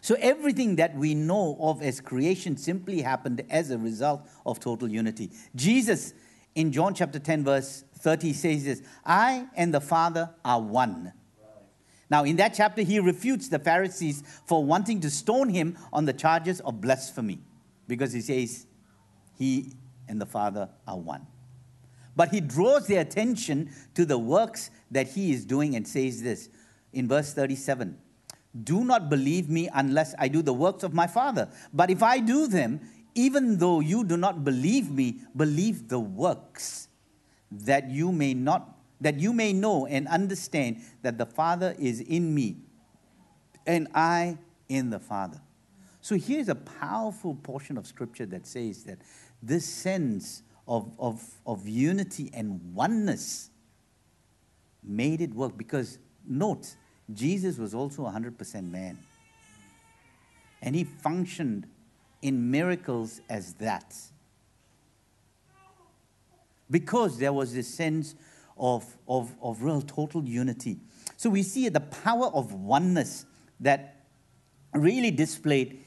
So 0.08 0.15
everything 0.22 0.78
that 0.78 0.96
we 0.96 1.13
know 1.15 1.58
of 1.60 1.82
as 1.82 2.00
creation 2.00 2.56
simply 2.56 3.02
happened 3.02 3.43
as 3.50 3.72
a 3.72 3.78
result 3.78 4.26
of 4.46 4.58
total 4.58 4.88
unity. 4.88 5.32
Jesus 5.54 6.13
in 6.56 6.72
John 6.72 6.93
chapter 6.93 7.20
10 7.20 7.43
verse 7.43 7.84
30 8.00 8.32
says 8.32 8.63
this, 8.63 8.82
I 9.06 9.48
and 9.58 9.74
the 9.74 9.82
Father 9.82 10.30
are 10.46 10.62
one. 10.62 11.12
Now, 12.10 12.24
in 12.24 12.38
that 12.38 12.54
chapter, 12.54 12.84
he 12.84 13.02
refutes 13.02 13.50
the 13.50 13.60
Pharisees 13.60 14.24
for 14.46 14.63
wanting 14.63 15.02
to 15.02 15.10
stone 15.10 15.50
him 15.50 15.78
on 15.91 16.06
the 16.06 16.13
charges 16.13 16.62
of 16.62 16.80
blasphemy 16.80 17.41
because 17.86 18.13
he 18.13 18.22
says 18.22 18.65
he 19.38 19.74
and 20.08 20.22
the 20.22 20.26
Father 20.26 20.70
are 20.88 20.98
one. 20.98 21.28
But 22.15 22.30
he 22.30 22.39
draws 22.39 22.88
their 22.88 23.02
attention 23.02 23.72
to 23.96 24.06
the 24.06 24.17
works 24.17 24.72
that 24.89 25.10
he 25.10 25.34
is 25.34 25.43
doing 25.43 25.76
and 25.76 25.86
says 25.86 26.24
this 26.24 26.48
in 26.93 27.10
verse 27.10 27.34
37 27.34 27.98
Do 28.63 28.84
not 28.84 29.10
believe 29.10 29.50
me 29.50 29.70
unless 29.74 30.15
I 30.17 30.28
do 30.28 30.41
the 30.41 30.54
works 30.54 30.84
of 30.84 30.93
my 30.93 31.08
Father. 31.08 31.50
But 31.74 31.89
if 31.89 32.02
I 32.02 32.20
do 32.20 32.48
them, 32.48 32.80
even 33.15 33.58
though 33.58 33.80
you 33.80 34.04
do 34.04 34.15
not 34.17 34.43
believe 34.43 34.91
me, 34.91 35.22
believe 35.36 35.89
the 35.89 36.00
works 36.00 36.88
that 37.52 37.89
you 37.89 38.12
may 38.12 38.34
not 38.34 38.74
that 39.00 39.20
you 39.20 39.32
may 39.32 39.54
know 39.54 39.86
and 39.86 40.08
understand 40.08 40.82
that 41.04 41.20
the 41.20 41.26
Father 41.26 41.76
is 41.78 42.02
in 42.02 42.34
me 42.34 42.58
and 43.67 43.88
I 43.93 44.39
in 44.70 44.89
the 44.89 45.00
Father. 45.00 45.39
So 46.02 46.15
here's 46.15 46.50
a 46.50 46.56
powerful 46.56 47.36
portion 47.36 47.78
of 47.78 47.86
scripture 47.86 48.26
that 48.28 48.48
says 48.48 48.86
that 48.86 48.98
this 49.43 49.65
sense 49.65 50.41
of, 50.67 50.96
of, 51.00 51.22
of 51.46 51.67
unity 51.67 52.32
and 52.34 52.74
oneness 52.74 53.52
made 54.84 55.22
it 55.22 55.34
work 55.34 55.58
because, 55.58 56.00
note, 56.26 56.76
Jesus 57.13 57.58
was 57.58 57.74
also 57.74 58.04
100% 58.04 58.70
man. 58.70 58.98
And 60.62 60.76
he 60.76 60.84
functioned 60.84 61.67
in 62.22 62.52
miracles 62.52 63.22
as 63.30 63.54
that. 63.56 63.96
Because 66.70 67.17
there 67.17 67.32
was 67.32 67.54
this 67.54 67.67
sense 67.67 68.15
of, 68.58 68.86
of, 69.08 69.34
of 69.41 69.62
real 69.63 69.82
total 69.82 70.24
unity. 70.24 70.80
So 71.15 71.30
we 71.30 71.43
see 71.43 71.70
the 71.70 71.80
power 71.80 72.28
of 72.28 72.54
oneness 72.54 73.26
that 73.60 74.04
really 74.74 75.12
displayed 75.12 75.84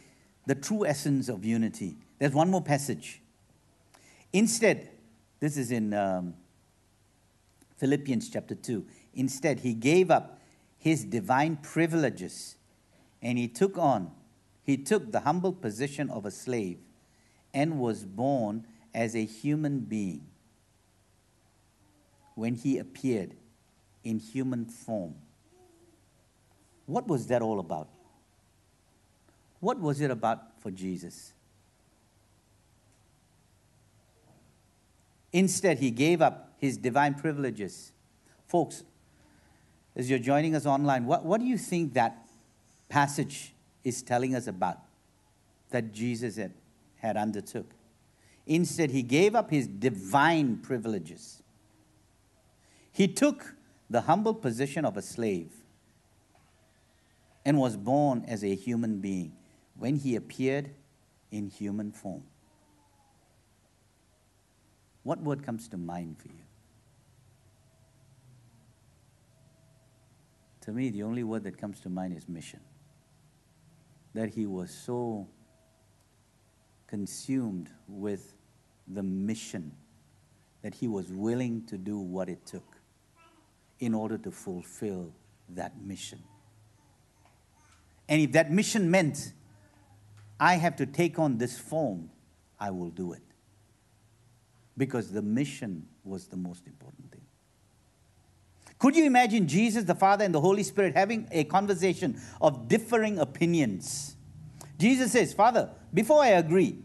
the 0.47 0.55
true 0.55 0.87
essence 0.87 1.29
of 1.29 1.45
unity. 1.45 1.97
There's 2.19 2.33
one 2.33 2.51
more 2.51 2.63
passage. 2.63 3.21
Instead, 4.33 4.89
this 5.39 5.57
is 5.57 5.71
in 5.71 5.93
um, 5.93 6.35
Philippians 7.77 8.31
chapter 8.31 8.55
2. 8.55 8.85
Instead, 9.15 9.61
he 9.61 9.75
gave 9.75 10.11
up 10.11 10.40
his 10.81 11.05
divine 11.05 11.57
privileges 11.59 12.57
and 13.23 13.37
he 13.37 13.47
took 13.47 13.77
on, 13.77 14.11
he 14.65 14.79
took 14.79 15.13
the 15.13 15.21
humble 15.21 15.53
position 15.53 16.09
of 16.11 16.25
a 16.25 16.31
slave 16.31 16.79
and 17.53 17.79
was 17.79 18.05
born 18.05 18.67
as 18.95 19.15
a 19.15 19.25
human 19.25 19.81
being 19.81 20.27
when 22.35 22.55
he 22.55 22.79
appeared 22.79 23.35
in 24.03 24.19
human 24.19 24.65
form. 24.65 25.15
What 26.87 27.07
was 27.07 27.27
that 27.27 27.43
all 27.43 27.61
about? 27.61 27.89
What 29.61 29.79
was 29.79 30.01
it 30.01 30.11
about 30.11 30.61
for 30.63 30.71
Jesus? 30.71 31.35
Instead, 35.31 35.79
he 35.79 35.91
gave 35.91 36.23
up 36.23 36.55
his 36.57 36.79
divine 36.79 37.15
privileges. 37.15 37.93
Folks, 38.47 38.83
as 39.97 40.09
you're 40.09 40.19
joining 40.19 40.55
us 40.55 40.67
online, 40.67 41.05
what, 41.05 41.25
what 41.25 41.41
do 41.41 41.47
you 41.47 41.59
think 41.59 41.95
that 41.95 42.29
passage 42.89 43.53
is 43.85 44.03
telling 44.03 44.35
us 44.35 44.47
about 44.47 44.79
that 45.71 45.93
Jesus 45.93 46.37
had, 46.37 46.53
had 46.97 47.17
undertook? 47.17 47.67
Instead, 48.47 48.91
he 48.91 49.03
gave 49.03 49.35
up 49.35 49.51
his 49.51 49.67
divine 49.67 50.57
privileges. 50.59 51.43
He 52.93 53.09
took 53.09 53.55
the 53.89 54.03
humble 54.03 54.35
position 54.35 54.85
of 54.85 54.97
a 54.97 55.03
slave 55.03 55.53
and 57.45 57.59
was 57.59 57.77
born 57.77 58.25
as 58.27 58.45
a 58.45 58.55
human 58.55 59.01
being 59.01 59.33
when 59.77 59.97
he 59.97 60.17
appeared 60.17 60.71
in 61.31 61.49
human 61.49 61.91
form. 61.91 62.23
What 65.03 65.21
word 65.21 65.43
comes 65.43 65.69
to 65.69 65.77
mind 65.77 66.19
for 66.19 66.29
you? 66.29 66.50
To 70.71 70.77
me, 70.77 70.89
the 70.91 71.03
only 71.03 71.25
word 71.25 71.43
that 71.43 71.59
comes 71.59 71.81
to 71.81 71.89
mind 71.89 72.17
is 72.17 72.29
mission. 72.29 72.61
That 74.15 74.29
he 74.29 74.47
was 74.47 74.71
so 74.71 75.27
consumed 76.87 77.69
with 77.89 78.37
the 78.87 79.03
mission 79.03 79.73
that 80.63 80.73
he 80.73 80.87
was 80.87 81.11
willing 81.11 81.65
to 81.67 81.77
do 81.77 81.99
what 81.99 82.29
it 82.29 82.47
took 82.47 82.77
in 83.81 83.95
order 83.95 84.17
to 84.19 84.31
fulfill 84.31 85.13
that 85.57 85.73
mission. 85.83 86.23
And 88.09 88.23
if 88.23 88.31
that 88.31 88.53
mission 88.53 88.93
meant 88.93 89.33
I 90.39 90.55
have 90.55 90.77
to 90.77 90.87
take 90.87 91.19
on 91.19 91.39
this 91.39 91.59
form, 91.59 92.11
I 92.61 92.71
will 92.71 92.91
do 92.91 93.13
it. 93.13 93.23
Because 94.77 95.11
the 95.11 95.23
mission 95.23 95.89
was 96.05 96.29
the 96.29 96.37
most 96.37 96.69
important. 96.69 97.10
Could 98.81 98.97
you 98.97 99.05
imagine 99.05 99.47
Jesus, 99.47 99.85
the 99.85 99.95
Father, 99.95 100.25
and 100.25 100.35
the 100.35 100.41
Holy 100.41 100.63
Spirit 100.63 100.97
having 100.97 101.29
a 101.31 101.45
conversation 101.45 102.19
of 102.41 102.67
differing 102.67 103.19
opinions? 103.19 104.17
Jesus 104.79 105.13
says, 105.13 105.35
Father, 105.35 105.69
before 105.93 106.23
I 106.23 106.29
agree, 106.29 106.79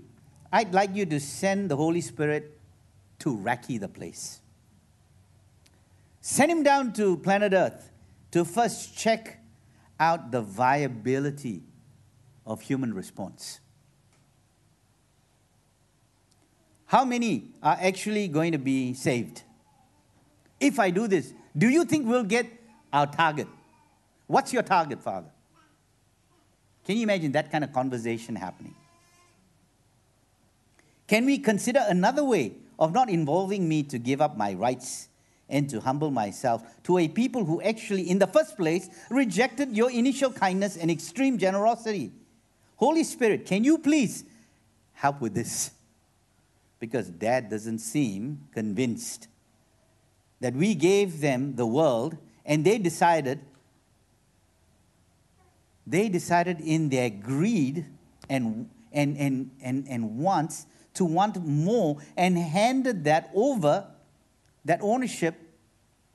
I'd 0.51 0.73
like 0.73 0.93
you 0.93 1.05
to 1.05 1.21
send 1.21 1.71
the 1.71 1.77
Holy 1.77 2.01
Spirit 2.01 2.60
to 3.19 3.38
recce 3.38 3.79
the 3.79 3.88
place. 3.88 4.41
Send 6.19 6.51
him 6.51 6.63
down 6.63 6.91
to 6.93 7.15
planet 7.15 7.53
Earth 7.53 7.89
to 8.31 8.43
first 8.43 8.97
check 8.97 9.39
out 9.97 10.31
the 10.31 10.41
viability 10.41 11.63
of 12.45 12.60
human 12.60 12.93
response. 12.93 13.62
How 16.88 17.05
many 17.05 17.51
are 17.63 17.77
actually 17.79 18.27
going 18.27 18.51
to 18.51 18.58
be 18.58 18.93
saved? 18.93 19.43
If 20.60 20.77
I 20.77 20.89
do 20.89 21.08
this, 21.08 21.34
do 21.58 21.70
you 21.70 21.86
think 21.86 22.08
we'll 22.08 22.24
get 22.24 22.48
our 22.91 23.08
target? 23.08 23.48
What's 24.28 24.52
your 24.52 24.63
target, 24.63 25.02
Father? 25.02 25.30
Can 26.86 26.98
you 26.98 27.04
imagine 27.04 27.32
that 27.34 27.52
kind 27.52 27.63
of 27.63 27.74
conversation 27.74 28.36
happening? 28.36 28.76
Can 31.08 31.26
we 31.26 31.38
consider 31.38 31.84
another 31.88 32.24
way 32.24 32.54
of 32.80 32.94
not 32.94 33.10
involving 33.10 33.68
me 33.68 33.84
to 33.84 33.98
give 33.98 34.22
up 34.22 34.36
my 34.36 34.54
rights 34.54 35.08
and 35.50 35.70
to 35.70 35.80
humble 35.80 36.12
myself 36.12 36.63
to 36.84 36.98
a 36.98 37.08
people 37.08 37.46
who 37.46 37.62
actually, 37.62 38.10
in 38.10 38.20
the 38.20 38.28
first 38.28 38.58
place, 38.58 38.89
rejected 39.10 39.76
your 39.76 39.91
initial 39.91 40.32
kindness 40.32 40.76
and 40.76 40.89
extreme 40.89 41.38
generosity. 41.38 42.12
Holy 42.78 43.04
Spirit, 43.04 43.46
can 43.46 43.63
you 43.63 43.78
please 43.78 44.26
help 44.94 45.22
with 45.22 45.34
this? 45.34 45.72
Because 46.80 47.10
dad 47.10 47.50
doesn't 47.50 47.80
seem 47.80 48.48
convinced 48.54 49.28
that 50.39 50.54
we 50.54 50.76
gave 50.76 51.21
them 51.21 51.56
the 51.56 51.65
world 51.65 52.17
and 52.45 52.65
they 52.65 52.78
decided 52.78 53.39
they 55.88 56.10
decided 56.10 56.60
in 56.62 56.89
their 56.89 57.10
greed 57.10 57.86
and 58.30 58.69
and 58.91 59.17
and 59.17 59.52
and, 59.62 59.88
and 59.88 60.17
wants 60.17 60.65
to 60.95 61.06
want 61.06 61.45
more 61.45 61.98
and 62.17 62.38
handed 62.38 63.04
that 63.04 63.30
over 63.36 63.88
that 64.63 64.80
ownership 64.82 65.36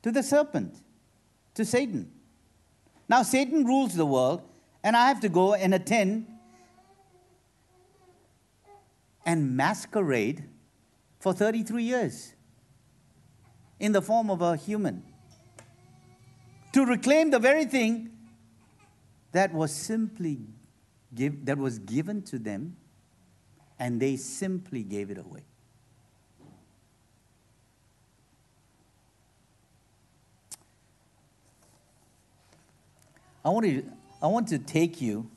to 0.03 0.11
the 0.11 0.23
serpent, 0.23 0.75
to 1.55 1.65
Satan. 1.65 2.11
Now, 3.09 3.23
Satan 3.23 3.65
rules 3.65 3.95
the 3.95 4.07
world, 4.07 4.43
and 4.83 4.97
I 4.97 5.09
have 5.09 5.21
to 5.21 5.29
go 5.29 5.55
and 5.55 5.75
attend 5.75 6.27
and 9.27 9.57
masquerade 9.57 10.45
for 11.21 11.33
33 11.33 11.85
years 11.85 12.33
in 13.81 13.93
the 13.93 14.03
form 14.03 14.31
of 14.31 14.43
a 14.43 14.57
human 14.57 15.03
to 16.73 16.85
reclaim 16.85 17.31
the 17.31 17.39
very 17.39 17.65
thing 17.65 18.11
that 19.33 19.53
was 19.53 19.75
simply 19.75 20.39
give, 21.15 21.47
that 21.47 21.59
was 21.59 21.79
given 21.79 22.23
to 22.23 22.39
them 22.39 22.77
and 23.79 23.99
they 23.99 24.17
simply 24.17 24.83
gave 24.83 25.11
it 25.11 25.19
away. 25.19 25.41
I 33.43 33.49
want 33.49 33.65
to, 33.65 33.83
I 34.23 34.27
want 34.27 34.49
to 34.49 34.59
take 34.59 35.01
you. 35.01 35.31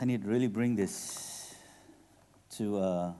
I 0.00 0.04
need 0.04 0.22
to 0.22 0.28
really 0.28 0.46
bring 0.46 0.76
this 0.76 1.52
to. 2.56 2.78
Uh, 2.78 3.12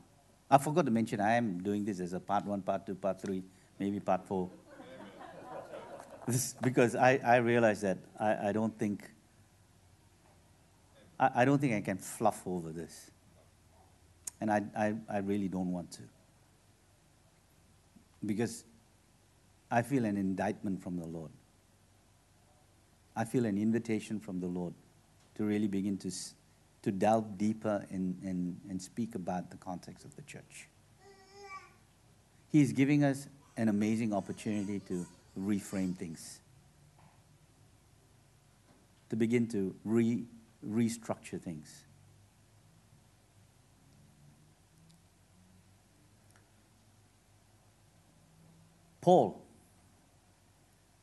I 0.53 0.59
forgot 0.59 0.85
to 0.85 0.91
mention 0.91 1.19
I 1.19 1.37
am 1.37 1.63
doing 1.63 1.83
this 1.83 1.99
as 1.99 2.13
a 2.13 2.21
part 2.21 2.45
one, 2.45 2.61
part 2.61 2.85
two, 2.85 2.95
part 2.95 3.23
three, 3.23 3.43
maybe 3.79 4.01
part 4.01 4.27
four. 4.27 4.51
this, 6.29 6.55
because 6.61 6.95
I, 6.95 7.19
I 7.25 7.37
realize 7.37 7.81
that 7.81 7.97
I, 8.21 8.49
I 8.49 8.53
don't 8.53 8.79
think 8.79 9.11
I, 11.19 11.31
I 11.37 11.45
don't 11.47 11.59
think 11.59 11.73
I 11.73 11.81
can 11.81 11.97
fluff 11.97 12.43
over 12.47 12.71
this. 12.71 13.11
And 14.41 14.51
I, 14.51 14.63
I, 14.77 14.95
I 15.09 15.19
really 15.19 15.49
don't 15.49 15.73
want 15.73 15.93
to. 15.93 16.03
Because 18.27 18.65
I 19.71 19.81
feel 19.83 20.05
an 20.05 20.17
indictment 20.17 20.83
from 20.83 20.99
the 20.99 21.07
Lord. 21.07 21.31
I 23.15 23.25
feel 23.25 23.47
an 23.47 23.57
invitation 23.57 24.19
from 24.21 24.41
the 24.41 24.49
Lord 24.49 24.75
to 25.37 25.45
really 25.45 25.69
begin 25.69 25.97
to, 25.99 26.11
to 26.83 26.91
delve 26.91 27.39
deeper 27.39 27.87
and, 27.91 28.17
and, 28.23 28.61
and 28.69 28.83
speak 28.83 29.15
about 29.15 29.51
the 29.51 29.57
context 29.57 30.05
of 30.05 30.15
the 30.17 30.23
church. 30.23 30.69
He's 32.51 32.73
giving 32.73 33.05
us 33.05 33.29
an 33.57 33.69
amazing 33.69 34.13
opportunity 34.13 34.81
to 34.89 35.07
reframe 35.39 35.97
things, 35.97 36.41
to 39.11 39.17
begin 39.17 39.47
to 39.49 39.75
re, 39.85 40.25
restructure 40.67 41.41
things. 41.41 41.85
Paul 49.01 49.43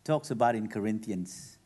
talks 0.06 0.32
about 0.32 0.56
in 0.56 0.70
Corinthians, 0.70 1.58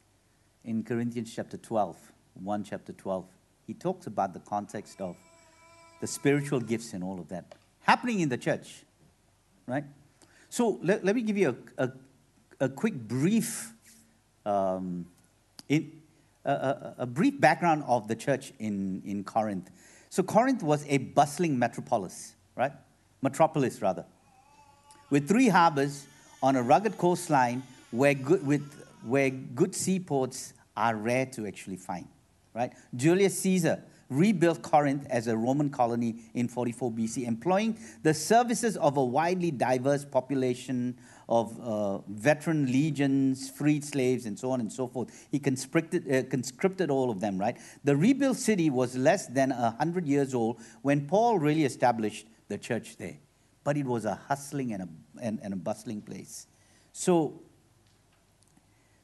in 0.65 0.83
Corinthians 0.83 1.31
chapter 1.33 1.57
12, 1.57 1.95
1 2.41 2.63
chapter 2.63 2.91
12, 2.91 3.25
he 3.67 3.73
talks 3.73 4.07
about 4.07 4.33
the 4.33 4.39
context 4.39 5.01
of 5.01 5.15
the 6.01 6.07
spiritual 6.07 6.59
gifts 6.59 6.93
and 6.93 7.03
all 7.03 7.19
of 7.19 7.29
that 7.29 7.55
happening 7.83 8.21
in 8.21 8.29
the 8.29 8.37
church, 8.37 8.83
right? 9.67 9.83
So 10.49 10.79
let, 10.81 11.03
let 11.03 11.15
me 11.15 11.21
give 11.21 11.37
you 11.37 11.57
a, 11.77 11.83
a, 11.83 11.91
a 12.61 12.69
quick 12.69 12.95
brief, 12.95 13.73
um, 14.45 15.05
in, 15.69 15.91
a, 16.45 16.93
a, 16.99 17.05
brief 17.05 17.39
background 17.39 17.83
of 17.87 18.07
the 18.07 18.15
church 18.15 18.51
in, 18.59 19.01
in 19.05 19.23
Corinth. 19.23 19.69
So 20.09 20.23
Corinth 20.23 20.61
was 20.61 20.85
a 20.87 20.97
bustling 20.97 21.57
metropolis, 21.57 22.33
right? 22.55 22.73
Metropolis, 23.21 23.81
rather, 23.81 24.05
with 25.09 25.27
three 25.27 25.47
harbors 25.47 26.05
on 26.41 26.55
a 26.55 26.61
rugged 26.61 26.97
coastline 26.97 27.63
where 27.91 28.13
good, 28.13 28.45
with, 28.45 28.85
where 29.05 29.29
good 29.29 29.73
seaports 29.73 30.53
are 30.75 30.95
rare 30.95 31.25
to 31.27 31.47
actually 31.47 31.77
find, 31.77 32.07
right? 32.53 32.73
Julius 32.95 33.37
Caesar 33.39 33.83
rebuilt 34.09 34.61
Corinth 34.61 35.07
as 35.09 35.27
a 35.27 35.35
Roman 35.35 35.69
colony 35.69 36.15
in 36.33 36.47
44 36.47 36.91
BC, 36.91 37.27
employing 37.27 37.77
the 38.03 38.13
services 38.13 38.77
of 38.77 38.97
a 38.97 39.03
widely 39.03 39.49
diverse 39.49 40.05
population 40.05 40.97
of 41.27 41.59
uh, 41.61 41.99
veteran 42.09 42.65
legions, 42.67 43.49
freed 43.49 43.83
slaves, 43.83 44.25
and 44.25 44.37
so 44.37 44.51
on 44.51 44.59
and 44.59 44.71
so 44.71 44.87
forth. 44.87 45.27
He 45.31 45.39
conscripted, 45.39 46.11
uh, 46.11 46.23
conscripted 46.29 46.91
all 46.91 47.09
of 47.09 47.21
them, 47.21 47.37
right? 47.37 47.57
The 47.83 47.95
rebuilt 47.95 48.37
city 48.37 48.69
was 48.69 48.95
less 48.95 49.27
than 49.27 49.49
100 49.49 50.05
years 50.05 50.33
old 50.33 50.59
when 50.81 51.07
Paul 51.07 51.39
really 51.39 51.63
established 51.63 52.27
the 52.49 52.57
church 52.57 52.97
there. 52.97 53.17
But 53.63 53.77
it 53.77 53.85
was 53.85 54.05
a 54.05 54.15
hustling 54.27 54.73
and 54.73 54.83
a, 54.83 54.89
and, 55.21 55.39
and 55.41 55.53
a 55.53 55.57
bustling 55.57 56.01
place. 56.01 56.47
So 56.91 57.41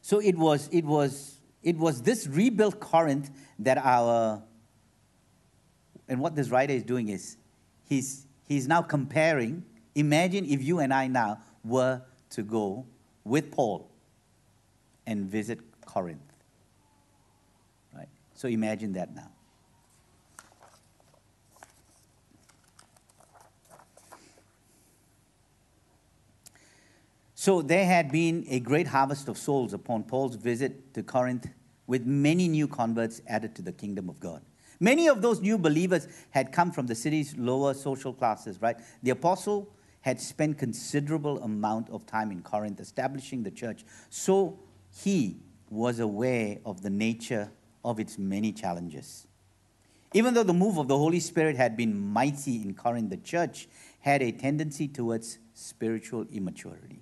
so 0.09 0.19
it 0.19 0.37
was, 0.37 0.69
it 0.71 0.85
was, 0.85 1.38
it 1.63 1.77
was 1.77 2.01
this 2.01 2.27
rebuilt 2.27 2.79
Corinth 2.79 3.29
that 3.59 3.77
our, 3.77 4.41
and 6.07 6.19
what 6.19 6.35
this 6.35 6.49
writer 6.49 6.73
is 6.73 6.83
doing 6.83 7.09
is, 7.09 7.37
he's, 7.87 8.25
he's 8.47 8.67
now 8.67 8.81
comparing. 8.81 9.63
Imagine 9.95 10.45
if 10.45 10.63
you 10.63 10.79
and 10.79 10.93
I 10.93 11.07
now 11.07 11.39
were 11.63 12.01
to 12.31 12.43
go 12.43 12.85
with 13.23 13.51
Paul 13.51 13.89
and 15.05 15.25
visit 15.25 15.59
Corinth. 15.85 16.21
Right? 17.93 18.09
So 18.33 18.47
imagine 18.47 18.93
that 18.93 19.13
now. 19.13 19.31
So 27.49 27.63
there 27.63 27.87
had 27.87 28.11
been 28.11 28.45
a 28.47 28.59
great 28.59 28.85
harvest 28.85 29.27
of 29.27 29.35
souls 29.35 29.73
upon 29.73 30.03
Paul's 30.03 30.35
visit 30.35 30.93
to 30.93 31.01
Corinth, 31.01 31.49
with 31.87 32.05
many 32.05 32.47
new 32.47 32.67
converts 32.67 33.23
added 33.27 33.55
to 33.55 33.63
the 33.63 33.71
kingdom 33.71 34.07
of 34.07 34.19
God. 34.19 34.43
Many 34.79 35.07
of 35.09 35.23
those 35.23 35.41
new 35.41 35.57
believers 35.57 36.07
had 36.29 36.51
come 36.51 36.71
from 36.71 36.85
the 36.85 36.93
city's 36.93 37.35
lower 37.37 37.73
social 37.73 38.13
classes, 38.13 38.61
right? 38.61 38.77
The 39.01 39.09
apostle 39.09 39.67
had 40.01 40.21
spent 40.21 40.59
considerable 40.59 41.41
amount 41.41 41.89
of 41.89 42.05
time 42.05 42.29
in 42.29 42.43
Corinth 42.43 42.79
establishing 42.79 43.41
the 43.41 43.49
church. 43.49 43.83
So 44.11 44.59
he 45.03 45.37
was 45.71 45.97
aware 45.97 46.59
of 46.67 46.83
the 46.83 46.91
nature 46.91 47.49
of 47.83 47.99
its 47.99 48.19
many 48.19 48.51
challenges. 48.51 49.25
Even 50.13 50.35
though 50.35 50.43
the 50.43 50.53
move 50.53 50.77
of 50.77 50.87
the 50.87 50.99
Holy 50.99 51.19
Spirit 51.19 51.55
had 51.55 51.75
been 51.75 51.99
mighty 51.99 52.61
in 52.61 52.75
Corinth, 52.75 53.09
the 53.09 53.17
church 53.17 53.67
had 54.01 54.21
a 54.21 54.31
tendency 54.31 54.87
towards 54.87 55.39
spiritual 55.55 56.27
immaturity. 56.31 57.01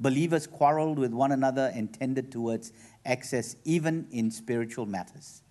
Believers 0.00 0.46
quarreled 0.46 0.98
with 0.98 1.12
one 1.12 1.30
another 1.30 1.70
and 1.74 1.92
tended 1.92 2.32
towards 2.32 2.72
excess, 3.04 3.56
even 3.64 4.06
in 4.10 4.30
spiritual 4.30 4.86
matters. 4.86 5.42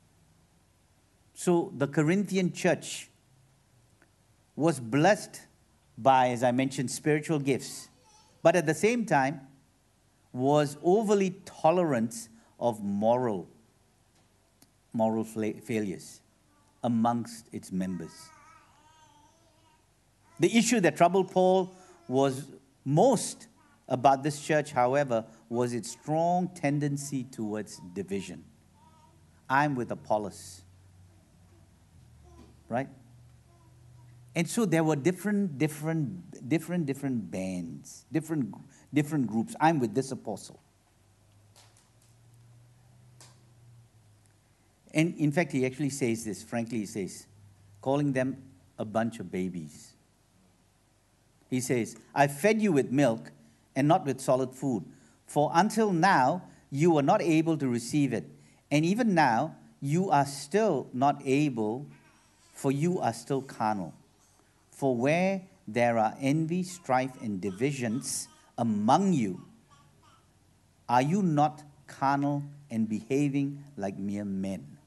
So 1.36 1.72
the 1.78 1.88
Corinthian 1.88 2.52
church 2.52 3.10
was 4.56 4.80
blessed 4.80 5.42
by, 5.98 6.30
as 6.30 6.44
I 6.44 6.52
mentioned, 6.52 6.90
spiritual 6.92 7.40
gifts, 7.40 7.90
but 8.42 8.56
at 8.56 8.66
the 8.66 8.74
same 8.74 9.06
time 9.06 9.42
was 10.34 10.78
overly 10.84 11.36
tolerant 11.46 12.30
of 12.60 12.84
moral, 12.84 13.48
moral 14.94 15.24
failures 15.24 16.22
amongst 16.84 17.46
its 17.52 17.72
members. 17.72 18.12
The 20.40 20.58
issue 20.58 20.80
that 20.82 20.98
troubled 20.98 21.32
Paul 21.32 21.76
was 22.08 22.48
most 22.86 23.48
about 23.90 24.24
this 24.24 24.40
church, 24.40 24.72
however, 24.72 25.26
was 25.50 25.74
its 25.74 25.92
strong 25.92 26.50
tendency 26.56 27.24
towards 27.26 27.82
division. 27.94 28.46
I'm 29.50 29.76
with 29.76 29.92
Apollos. 29.92 30.62
Right? 32.70 32.88
And 34.36 34.48
so 34.48 34.66
there 34.66 34.84
were 34.84 34.96
different, 34.96 35.58
different, 35.58 36.48
different, 36.48 36.86
different 36.86 37.32
bands, 37.32 38.06
different, 38.12 38.54
different 38.94 39.28
groups. 39.28 39.56
I'm 39.60 39.80
with 39.80 39.96
this 39.96 40.12
apostle. 40.12 40.62
And 44.94 45.16
in 45.18 45.32
fact, 45.32 45.52
he 45.52 45.66
actually 45.66 45.90
says 45.90 46.24
this, 46.26 46.44
frankly, 46.44 46.80
he 46.80 46.86
says, 46.86 47.26
calling 47.82 48.14
them 48.14 48.38
a 48.78 48.86
bunch 48.86 49.20
of 49.20 49.32
babies. 49.32 49.94
He 51.50 51.60
says, 51.60 51.98
I 52.14 52.28
fed 52.28 52.62
you 52.62 52.72
with 52.72 52.92
milk 52.92 53.32
and 53.80 53.88
not 53.88 54.06
with 54.06 54.20
solid 54.20 54.54
food. 54.54 54.84
For 55.26 55.50
until 55.54 55.94
now, 55.94 56.44
you 56.70 56.92
were 56.92 57.02
not 57.02 57.22
able 57.22 57.58
to 57.58 57.68
receive 57.70 58.12
it. 58.12 58.30
And 58.70 58.84
even 58.84 59.16
now, 59.16 59.56
you 59.80 60.12
are 60.12 60.26
still 60.26 60.90
not 60.92 61.22
able, 61.24 61.88
for 62.54 62.74
you 62.74 63.00
are 63.00 63.14
still 63.14 63.42
carnal. 63.42 63.94
For 64.70 64.98
where 64.98 65.44
there 65.66 65.98
are 65.98 66.14
envy, 66.20 66.64
strife, 66.64 67.14
and 67.22 67.40
divisions 67.40 68.28
among 68.58 69.14
you, 69.14 69.46
are 70.90 71.02
you 71.02 71.24
not 71.24 71.64
carnal 71.88 72.44
and 72.70 72.90
behaving 72.90 73.64
like 73.78 73.98
mere 73.98 74.26
men? 74.26 74.78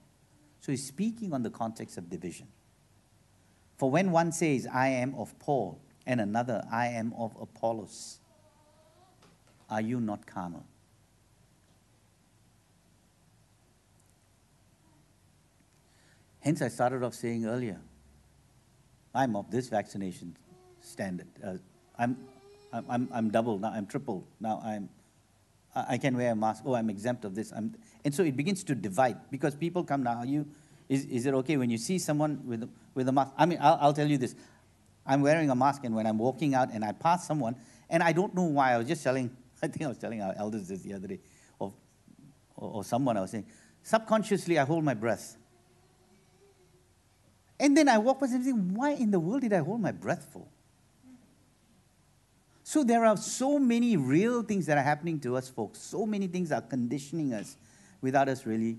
So 0.61 0.71
he's 0.71 0.87
speaking 0.87 1.33
on 1.33 1.43
the 1.43 1.51
context 1.51 1.97
of 1.97 2.11
division. 2.11 2.49
For 3.79 3.91
when 3.91 4.11
one 4.11 4.33
says, 4.33 4.67
I 4.71 4.89
am 4.89 5.15
of 5.15 5.39
Paul, 5.39 5.81
and 6.07 6.21
another, 6.21 6.63
I 6.71 6.89
am 6.89 7.15
of 7.17 7.35
Apollos, 7.41 8.19
are 9.73 9.81
you 9.81 10.01
not 10.01 10.27
carnal? 10.27 10.65
Hence, 16.41 16.61
I 16.61 16.69
started 16.69 17.03
off 17.03 17.15
saying 17.15 17.47
earlier, 17.47 17.79
I'm 19.15 19.37
of 19.37 19.51
this 19.51 19.69
vaccination 19.69 20.37
standard. 20.81 21.29
Uh, 21.45 21.55
I'm, 21.99 22.17
I'm, 22.73 23.09
I'm 23.13 23.31
double 23.31 23.59
now, 23.59 23.71
I'm 23.71 23.87
triple. 23.87 24.27
Now 24.41 24.61
I'm, 24.65 24.89
I 25.75 25.99
can 25.99 26.17
wear 26.17 26.33
a 26.33 26.37
mask. 26.37 26.65
Oh, 26.67 26.75
I'm 26.75 26.91
exempt 26.91 27.25
of 27.25 27.35
this. 27.35 27.53
I'm, 27.53 27.75
and 28.05 28.15
so 28.15 28.23
it 28.25 28.37
begins 28.37 28.65
to 28.65 28.75
divide 28.75 29.17
because 29.31 29.55
people 29.55 29.85
come 29.85 30.03
now, 30.03 30.17
are 30.17 30.27
you, 30.27 30.47
Is, 30.89 31.07
is 31.07 31.27
it 31.27 31.35
okay 31.35 31.57
when 31.57 31.71
you 31.71 31.79
see 31.79 31.99
someone 31.99 32.41
with, 32.45 32.69
with 32.95 33.09
a 33.09 33.13
mask? 33.13 33.33
I 33.39 33.47
mean, 33.47 33.59
I'll, 33.63 33.79
I'll 33.81 33.93
tell 33.95 34.11
you 34.11 34.19
this. 34.19 34.35
I'm 35.07 35.23
wearing 35.23 35.49
a 35.49 35.55
mask, 35.55 35.85
and 35.85 35.95
when 35.95 36.07
I'm 36.07 36.19
walking 36.19 36.55
out 36.55 36.69
and 36.75 36.85
I 36.85 36.93
pass 36.93 37.27
someone, 37.27 37.57
and 37.89 38.03
I 38.03 38.13
don't 38.13 38.35
know 38.35 38.45
why, 38.45 38.75
I 38.75 38.79
was 38.79 38.87
just 38.87 39.03
telling, 39.03 39.31
I 39.65 39.69
think 39.69 39.85
I 39.85 39.89
was 39.89 39.99
telling 39.99 40.21
our 40.21 40.35
elders 40.37 40.69
this 40.69 40.81
the 40.81 40.95
other 40.95 41.07
day, 41.07 41.21
or, 41.59 41.73
or, 42.57 42.83
someone, 42.85 43.17
I 43.17 43.21
was 43.21 43.31
saying, 43.31 43.47
subconsciously, 43.83 44.59
I 44.59 44.65
hold 44.65 44.85
my 44.85 44.95
breath. 44.95 45.37
And 47.61 47.77
then 47.77 47.89
I 47.89 47.99
walk 47.99 48.21
past 48.21 48.33
and 48.33 48.45
think, 48.45 48.59
why 48.73 48.91
in 48.93 49.13
the 49.13 49.21
world 49.21 49.43
did 49.43 49.53
I 49.53 49.59
hold 49.59 49.81
my 49.81 49.93
breath 49.93 50.27
for? 50.33 50.47
So 52.65 52.83
there 52.83 53.05
are 53.05 53.17
so 53.17 53.59
many 53.59 53.97
real 53.97 54.43
things 54.43 54.67
that 54.67 54.79
are 54.79 54.83
happening 54.83 55.21
to 55.21 55.37
us, 55.37 55.49
folks. 55.49 55.81
So 55.81 56.07
many 56.07 56.27
things 56.27 56.51
are 56.51 56.61
conditioning 56.61 57.33
us 57.35 57.57
without 58.01 58.29
us 58.29 58.47
really 58.47 58.79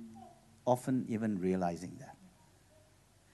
often 0.65 1.05
even 1.07 1.39
realizing 1.39 1.95
that. 1.99 2.17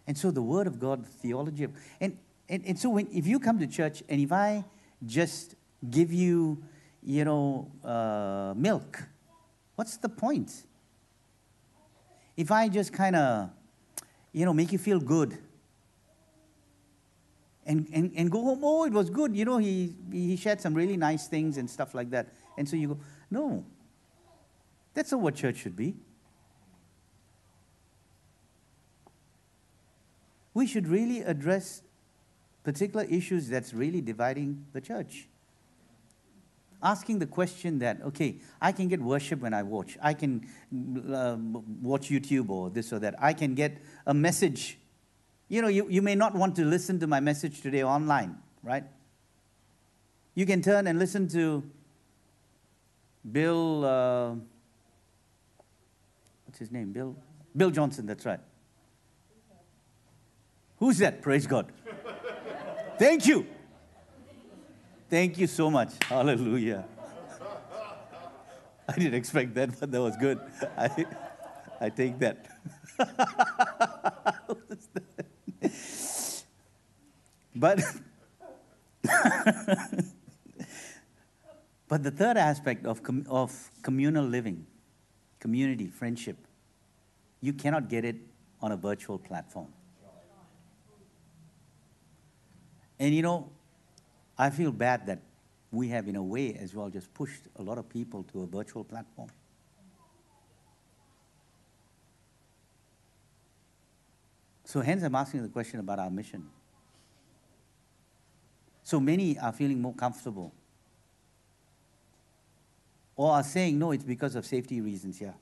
And 0.05 0.17
so 0.17 0.31
the 0.31 0.41
Word 0.41 0.67
of 0.67 0.79
God, 0.79 1.03
the 1.03 1.09
theology 1.09 1.63
of, 1.63 1.71
and, 2.01 2.17
and, 2.47 2.63
and 2.65 2.79
so 2.79 2.89
when, 2.89 3.07
if 3.11 3.25
you 3.25 3.39
come 3.39 3.59
to 3.59 3.67
church 3.67 4.03
and 4.09 4.19
if 4.21 4.31
I 4.31 4.65
just 5.05 5.55
give 5.89 6.11
you, 6.11 6.63
you 7.03 7.25
know, 7.25 7.71
uh, 7.83 8.53
milk, 8.55 9.03
what's 9.75 9.97
the 9.97 10.09
point? 10.09 10.63
If 12.35 12.51
I 12.51 12.69
just 12.69 12.93
kind 12.93 13.15
of, 13.15 13.49
you 14.31 14.45
know, 14.45 14.53
make 14.53 14.71
you 14.71 14.77
feel 14.77 14.99
good 14.99 15.37
and, 17.65 17.87
and, 17.93 18.11
and 18.15 18.31
go 18.31 18.43
home, 18.43 18.61
oh, 18.63 18.85
it 18.85 18.93
was 18.93 19.09
good, 19.09 19.35
you 19.35 19.45
know, 19.45 19.57
he, 19.57 19.95
he 20.11 20.35
shared 20.35 20.61
some 20.61 20.73
really 20.73 20.97
nice 20.97 21.27
things 21.27 21.57
and 21.57 21.69
stuff 21.69 21.93
like 21.93 22.09
that. 22.11 22.33
And 22.57 22.67
so 22.67 22.75
you 22.75 22.89
go, 22.89 22.99
no, 23.29 23.65
that's 24.93 25.11
not 25.11 25.21
what 25.21 25.35
church 25.35 25.57
should 25.57 25.75
be. 25.75 25.95
we 30.59 30.67
should 30.67 30.89
really 30.89 31.21
address 31.21 31.83
particular 32.63 33.05
issues 33.05 33.47
that's 33.47 33.73
really 33.73 34.01
dividing 34.01 34.65
the 34.73 34.81
church. 34.81 35.28
Asking 36.81 37.19
the 37.19 37.25
question 37.25 37.79
that, 37.79 38.01
okay, 38.01 38.39
I 38.61 38.71
can 38.71 38.87
get 38.87 39.01
worship 39.01 39.41
when 39.41 39.53
I 39.53 39.63
watch. 39.63 39.97
I 40.01 40.13
can 40.13 40.47
uh, 41.13 41.35
watch 41.81 42.09
YouTube 42.09 42.49
or 42.49 42.69
this 42.69 42.93
or 42.93 42.99
that. 42.99 43.15
I 43.19 43.33
can 43.33 43.53
get 43.53 43.77
a 44.05 44.13
message. 44.13 44.77
You 45.49 45.61
know, 45.61 45.67
you, 45.67 45.87
you 45.89 46.01
may 46.01 46.15
not 46.15 46.35
want 46.35 46.55
to 46.55 46.63
listen 46.63 46.99
to 46.99 47.07
my 47.07 47.19
message 47.19 47.61
today 47.61 47.83
online, 47.83 48.37
right? 48.63 48.85
You 50.35 50.45
can 50.45 50.61
turn 50.61 50.87
and 50.87 50.97
listen 50.99 51.27
to 51.29 51.63
Bill, 53.29 53.83
uh, 53.83 54.35
what's 56.45 56.59
his 56.59 56.71
name? 56.71 56.93
Bill, 56.93 57.15
Bill 57.55 57.71
Johnson, 57.71 58.05
that's 58.05 58.25
right. 58.25 58.39
Who's 60.77 60.97
that? 60.99 61.21
Praise 61.21 61.45
God. 61.45 61.71
Thank 62.97 63.27
you. 63.27 63.45
Thank 65.09 65.39
you 65.39 65.47
so 65.47 65.71
much. 65.71 65.91
Hallelujah. 66.03 66.85
I 68.87 68.93
didn't 68.93 69.15
expect 69.15 69.55
that, 69.55 69.79
but 69.79 69.91
that 69.91 70.01
was 70.01 70.15
good. 70.17 70.39
I, 70.77 71.05
I 71.81 71.89
take 71.89 72.19
that. 72.19 72.45
but 77.55 77.79
but 81.87 82.03
the 82.03 82.11
third 82.11 82.37
aspect 82.37 82.85
of, 82.85 83.01
com- 83.01 83.25
of 83.29 83.71
communal 83.81 84.25
living, 84.25 84.67
community, 85.39 85.87
friendship, 85.87 86.37
you 87.41 87.53
cannot 87.53 87.89
get 87.89 88.05
it 88.05 88.17
on 88.61 88.71
a 88.71 88.77
virtual 88.77 89.17
platform. 89.17 89.73
And 92.99 93.15
you 93.15 93.21
know, 93.21 93.49
I 94.39 94.49
feel 94.49 94.71
bad 94.71 95.05
that 95.07 95.19
we 95.69 95.89
have, 95.89 96.07
in 96.07 96.15
a 96.15 96.23
way, 96.23 96.55
as 96.55 96.73
well, 96.73 96.89
just 96.89 97.13
pushed 97.13 97.41
a 97.57 97.61
lot 97.61 97.77
of 97.77 97.89
people 97.89 98.23
to 98.31 98.43
a 98.43 98.47
virtual 98.47 98.85
platform. 98.85 99.29
So, 104.63 104.79
hence, 104.79 105.03
I'm 105.03 105.13
asking 105.13 105.43
the 105.43 105.49
question 105.49 105.81
about 105.81 105.99
our 105.99 106.09
mission. 106.09 106.47
So 108.83 108.99
many 108.99 109.37
are 109.37 109.51
feeling 109.51 109.81
more 109.81 109.93
comfortable 109.93 110.53
or 113.15 113.33
are 113.33 113.43
saying, 113.43 113.77
no, 113.77 113.91
it's 113.91 114.05
because 114.05 114.35
of 114.35 114.45
safety 114.45 114.79
reasons. 114.79 115.19
Yeah, 115.19 115.33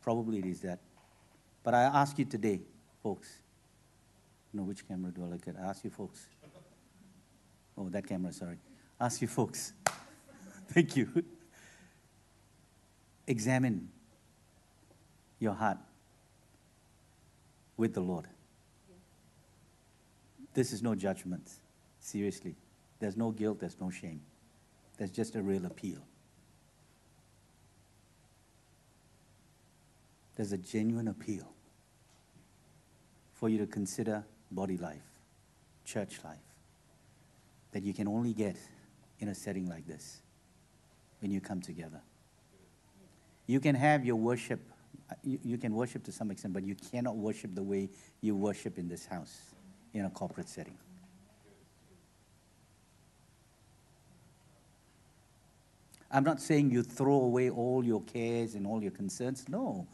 probably 0.00 0.38
it 0.38 0.46
is 0.46 0.60
that. 0.62 0.78
But 1.62 1.74
I 1.74 1.82
ask 1.82 2.18
you 2.18 2.24
today, 2.24 2.60
folks, 3.02 3.28
you 4.52 4.58
know, 4.58 4.64
which 4.64 4.88
camera 4.88 5.12
do 5.12 5.22
I 5.22 5.26
look 5.26 5.46
at? 5.46 5.56
I 5.56 5.68
ask 5.68 5.84
you, 5.84 5.90
folks, 5.90 6.26
Oh, 7.78 7.88
that 7.90 8.06
camera, 8.06 8.32
sorry. 8.32 8.58
Ask 9.00 9.22
you 9.22 9.28
folks. 9.28 9.72
Thank 10.68 10.96
you. 10.96 11.24
Examine 13.26 13.88
your 15.38 15.54
heart 15.54 15.78
with 17.76 17.94
the 17.94 18.00
Lord. 18.00 18.26
This 20.54 20.72
is 20.72 20.82
no 20.82 20.96
judgment. 20.96 21.48
Seriously. 22.00 22.56
There's 22.98 23.16
no 23.16 23.30
guilt, 23.30 23.60
there's 23.60 23.80
no 23.80 23.90
shame. 23.90 24.22
There's 24.96 25.12
just 25.12 25.36
a 25.36 25.42
real 25.42 25.64
appeal. 25.66 26.00
There's 30.34 30.52
a 30.52 30.58
genuine 30.58 31.06
appeal 31.06 31.48
for 33.34 33.48
you 33.48 33.58
to 33.58 33.66
consider 33.66 34.24
body 34.50 34.76
life, 34.76 35.02
church 35.84 36.18
life 36.24 36.47
that 37.78 37.84
you 37.84 37.94
can 37.94 38.08
only 38.08 38.34
get 38.34 38.56
in 39.20 39.28
a 39.28 39.34
setting 39.36 39.68
like 39.68 39.86
this 39.86 40.20
when 41.20 41.30
you 41.30 41.40
come 41.40 41.60
together. 41.60 42.00
You 43.46 43.60
can 43.60 43.76
have 43.76 44.04
your 44.04 44.16
worship, 44.16 44.58
you, 45.22 45.38
you, 45.44 45.58
can 45.58 45.72
worship 45.72 46.02
to 46.06 46.10
some 46.10 46.32
extent, 46.32 46.54
but 46.54 46.64
you 46.64 46.74
cannot 46.74 47.14
worship 47.14 47.54
the 47.54 47.62
way 47.62 47.88
you 48.20 48.34
worship 48.34 48.78
in 48.78 48.88
this 48.88 49.06
house 49.06 49.54
in 49.94 50.06
a 50.06 50.10
corporate 50.10 50.48
setting. 50.48 50.76
I'm 56.10 56.24
not 56.24 56.40
saying 56.40 56.72
you 56.72 56.82
throw 56.82 57.20
away 57.20 57.48
all 57.48 57.84
your 57.84 58.02
cares 58.02 58.56
and 58.56 58.66
all 58.66 58.82
your 58.82 58.90
concerns, 58.90 59.44
no. 59.48 59.86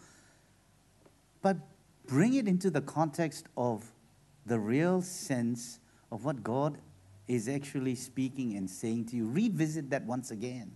But 1.43 1.59
bring 2.07 2.33
it 2.33 2.49
into 2.49 2.71
the 2.71 2.81
context 2.81 3.45
of 3.59 3.85
the 4.47 4.59
real 4.59 5.03
sense 5.03 5.81
of 6.11 6.25
what 6.25 6.43
God 6.43 6.79
is 7.27 7.49
actually 7.49 7.95
speaking 7.95 8.57
and 8.57 8.69
saying 8.69 9.07
to 9.07 9.17
you. 9.17 9.29
Revisit 9.29 9.91
that 9.91 10.05
once 10.05 10.31
again. 10.31 10.73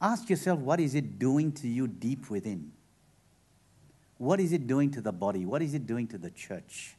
Ask 0.00 0.28
yourself, 0.28 0.60
what 0.60 0.78
is 0.78 0.94
it 0.94 1.18
doing 1.18 1.52
to 1.52 1.68
you 1.68 1.86
deep 1.86 2.28
within? 2.28 2.72
What 4.18 4.40
is 4.40 4.52
it 4.52 4.66
doing 4.66 4.90
to 4.92 5.00
the 5.00 5.12
body? 5.12 5.46
What 5.46 5.62
is 5.62 5.74
it 5.74 5.86
doing 5.86 6.06
to 6.08 6.18
the 6.18 6.30
church? 6.30 6.96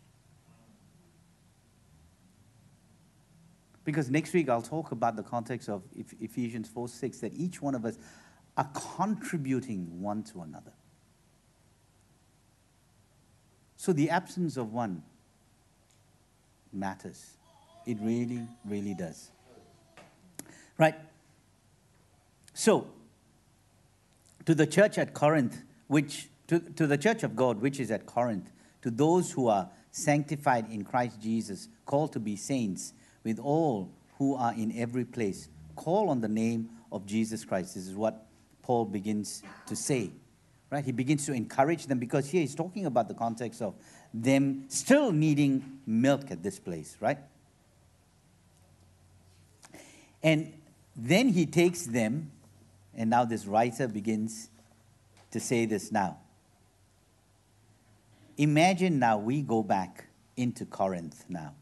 Because 3.84 4.10
next 4.10 4.34
week 4.34 4.50
I'll 4.50 4.62
talk 4.62 4.92
about 4.92 5.16
the 5.16 5.24
context 5.24 5.70
of 5.70 5.84
Ephesians 6.20 6.68
4 6.68 6.90
6, 6.90 7.20
that 7.20 7.34
each 7.34 7.62
one 7.62 7.74
of 7.74 7.86
us 7.86 7.98
are 8.58 8.70
contributing 8.98 10.02
one 10.02 10.24
to 10.24 10.42
another. 10.42 10.74
So 13.78 13.94
the 13.94 14.10
absence 14.10 14.58
of 14.58 14.74
one 14.74 15.04
matters. 16.74 17.38
It 17.86 17.98
really, 18.02 18.48
really 18.66 18.94
does. 18.94 19.32
Right? 20.78 20.96
So, 22.54 22.88
to 24.46 24.56
the 24.56 24.68
church 24.68 24.98
at 24.98 25.14
Corinth, 25.14 25.64
which, 25.88 26.30
to, 26.48 26.60
to 26.60 26.88
the 26.88 26.98
church 26.98 27.24
of 27.24 27.36
God, 27.36 27.62
which 27.62 27.80
is 27.80 27.92
at 27.92 28.06
Corinth, 28.06 28.52
to 28.82 28.92
those 28.92 29.32
who 29.32 29.48
are 29.48 29.70
sanctified 29.92 30.70
in 30.72 30.84
Christ 30.84 31.22
Jesus, 31.22 31.68
called 31.86 32.14
to 32.14 32.20
be 32.20 32.36
saints, 32.36 32.94
with 33.24 33.40
all 33.40 33.92
who 34.18 34.36
are 34.36 34.54
in 34.54 34.78
every 34.78 35.06
place, 35.06 35.50
call 35.76 36.10
on 36.10 36.22
the 36.22 36.28
name 36.28 36.70
of 36.92 37.06
Jesus 37.06 37.44
Christ. 37.46 37.76
This 37.76 37.88
is 37.88 37.96
what 37.96 38.26
Paul 38.62 38.86
begins 38.86 39.44
to 39.68 39.76
say. 39.76 40.12
Right? 40.70 40.84
He 40.84 40.92
begins 40.92 41.26
to 41.28 41.34
encourage 41.34 41.88
them 41.88 41.98
because 41.98 42.30
here 42.30 42.42
he's 42.42 42.56
talking 42.56 42.86
about 42.86 43.08
the 43.08 43.14
context 43.14 43.62
of 43.62 43.76
them 44.14 44.66
still 44.68 45.12
needing 45.12 45.80
milk 45.86 46.30
at 46.30 46.44
this 46.44 46.60
place, 46.60 46.98
right? 47.00 47.20
And 50.22 50.54
then 50.96 51.30
he 51.30 51.46
takes 51.46 51.86
them, 51.86 52.32
and 52.96 53.10
now 53.10 53.24
this 53.24 53.46
writer 53.46 53.88
begins 53.88 54.50
to 55.32 55.40
say 55.40 55.66
this 55.66 55.92
now. 55.92 56.18
Imagine 58.38 59.00
now 59.00 59.18
we 59.18 59.42
go 59.42 59.64
back 59.64 60.08
into 60.36 60.66
Corinth 60.66 61.26
now. 61.30 61.54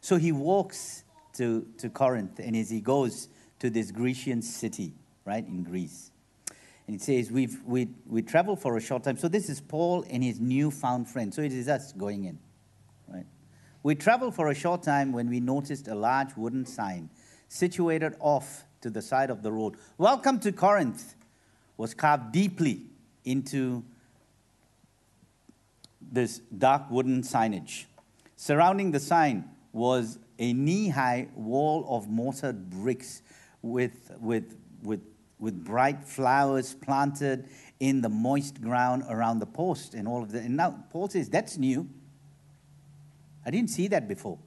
So 0.00 0.16
he 0.16 0.32
walks 0.32 1.04
to, 1.34 1.66
to 1.78 1.88
Corinth, 1.88 2.38
and 2.38 2.56
as 2.56 2.70
he 2.70 2.80
goes 2.80 3.28
to 3.60 3.70
this 3.70 3.90
Grecian 3.90 4.42
city, 4.42 4.94
right, 5.24 5.46
in 5.46 5.62
Greece. 5.62 6.10
And 6.88 6.96
it 6.96 7.02
says, 7.02 7.30
We've, 7.30 7.62
we, 7.64 7.88
we 8.06 8.22
traveled 8.22 8.60
for 8.60 8.76
a 8.78 8.80
short 8.80 9.04
time. 9.04 9.18
So 9.18 9.28
this 9.28 9.50
is 9.50 9.60
Paul 9.60 10.04
and 10.10 10.24
his 10.24 10.40
newfound 10.40 11.06
friend. 11.06 11.32
So 11.32 11.42
it 11.42 11.52
is 11.52 11.68
us 11.68 11.92
going 11.92 12.24
in, 12.24 12.38
right? 13.06 13.26
We 13.82 13.94
traveled 13.94 14.34
for 14.34 14.48
a 14.48 14.54
short 14.54 14.82
time 14.82 15.12
when 15.12 15.28
we 15.28 15.38
noticed 15.38 15.86
a 15.86 15.94
large 15.94 16.34
wooden 16.34 16.64
sign 16.64 17.10
situated 17.46 18.16
off 18.20 18.64
to 18.80 18.88
the 18.88 19.02
side 19.02 19.28
of 19.28 19.42
the 19.42 19.52
road. 19.52 19.76
Welcome 19.98 20.40
to 20.40 20.50
Corinth 20.50 21.14
was 21.76 21.92
carved 21.92 22.32
deeply 22.32 22.86
into 23.22 23.84
this 26.00 26.38
dark 26.38 26.90
wooden 26.90 27.20
signage. 27.20 27.84
Surrounding 28.36 28.92
the 28.92 29.00
sign 29.00 29.44
was 29.74 30.18
a 30.38 30.54
knee 30.54 30.88
high 30.88 31.28
wall 31.34 31.84
of 31.88 32.08
mortared 32.08 32.70
bricks 32.70 33.20
with, 33.60 34.10
with, 34.20 34.56
with, 34.82 35.02
with 35.38 35.64
bright 35.64 36.04
flowers 36.04 36.74
planted 36.74 37.48
in 37.80 38.00
the 38.00 38.08
moist 38.08 38.60
ground 38.60 39.04
around 39.08 39.38
the 39.38 39.46
post 39.46 39.94
and 39.94 40.08
all 40.08 40.22
of 40.22 40.32
that. 40.32 40.42
And 40.42 40.56
now 40.56 40.84
Paul 40.90 41.08
says, 41.08 41.28
That's 41.28 41.56
new. 41.56 41.88
I 43.46 43.50
didn't 43.50 43.70
see 43.70 43.88
that 43.88 44.08
before. 44.08 44.38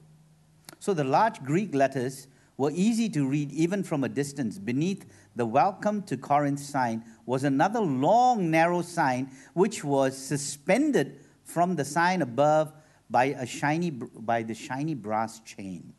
So 0.78 0.94
the 0.94 1.04
large 1.04 1.42
Greek 1.42 1.74
letters 1.74 2.26
were 2.56 2.70
easy 2.74 3.08
to 3.08 3.26
read 3.26 3.50
even 3.52 3.82
from 3.82 4.04
a 4.04 4.08
distance. 4.08 4.58
Beneath 4.58 5.06
the 5.34 5.46
welcome 5.46 6.02
to 6.02 6.16
Corinth 6.16 6.60
sign 6.60 7.04
was 7.24 7.44
another 7.44 7.80
long, 7.80 8.50
narrow 8.50 8.82
sign 8.82 9.30
which 9.54 9.82
was 9.82 10.16
suspended 10.16 11.20
from 11.44 11.76
the 11.76 11.84
sign 11.84 12.22
above 12.22 12.72
by, 13.08 13.26
a 13.26 13.46
shiny, 13.46 13.90
by 13.90 14.42
the 14.42 14.54
shiny 14.54 14.94
brass 14.94 15.40
chain. 15.40 15.92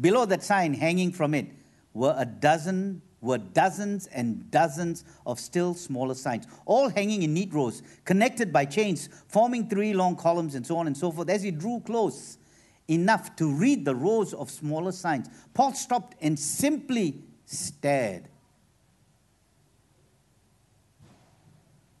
Below 0.00 0.24
that 0.26 0.42
sign, 0.42 0.74
hanging 0.74 1.12
from 1.12 1.34
it, 1.34 1.46
were 1.92 2.14
a 2.16 2.24
dozen, 2.24 3.02
were 3.22 3.38
dozens 3.38 4.08
and 4.08 4.50
dozens 4.50 5.04
of 5.24 5.40
still 5.40 5.72
smaller 5.72 6.14
signs, 6.14 6.46
all 6.66 6.90
hanging 6.90 7.22
in 7.22 7.32
neat 7.32 7.54
rows, 7.54 7.82
connected 8.04 8.52
by 8.52 8.66
chains, 8.66 9.08
forming 9.28 9.68
three 9.68 9.94
long 9.94 10.16
columns, 10.16 10.54
and 10.56 10.66
so 10.66 10.76
on 10.76 10.88
and 10.88 10.96
so 10.96 11.10
forth. 11.10 11.30
As 11.30 11.42
he 11.42 11.52
drew 11.52 11.80
close 11.80 12.36
enough 12.88 13.34
to 13.36 13.50
read 13.50 13.84
the 13.84 13.94
rows 13.94 14.34
of 14.34 14.50
smaller 14.50 14.92
signs, 14.92 15.28
Paul 15.54 15.72
stopped 15.72 16.16
and 16.20 16.38
simply 16.38 17.22
stared. 17.46 18.28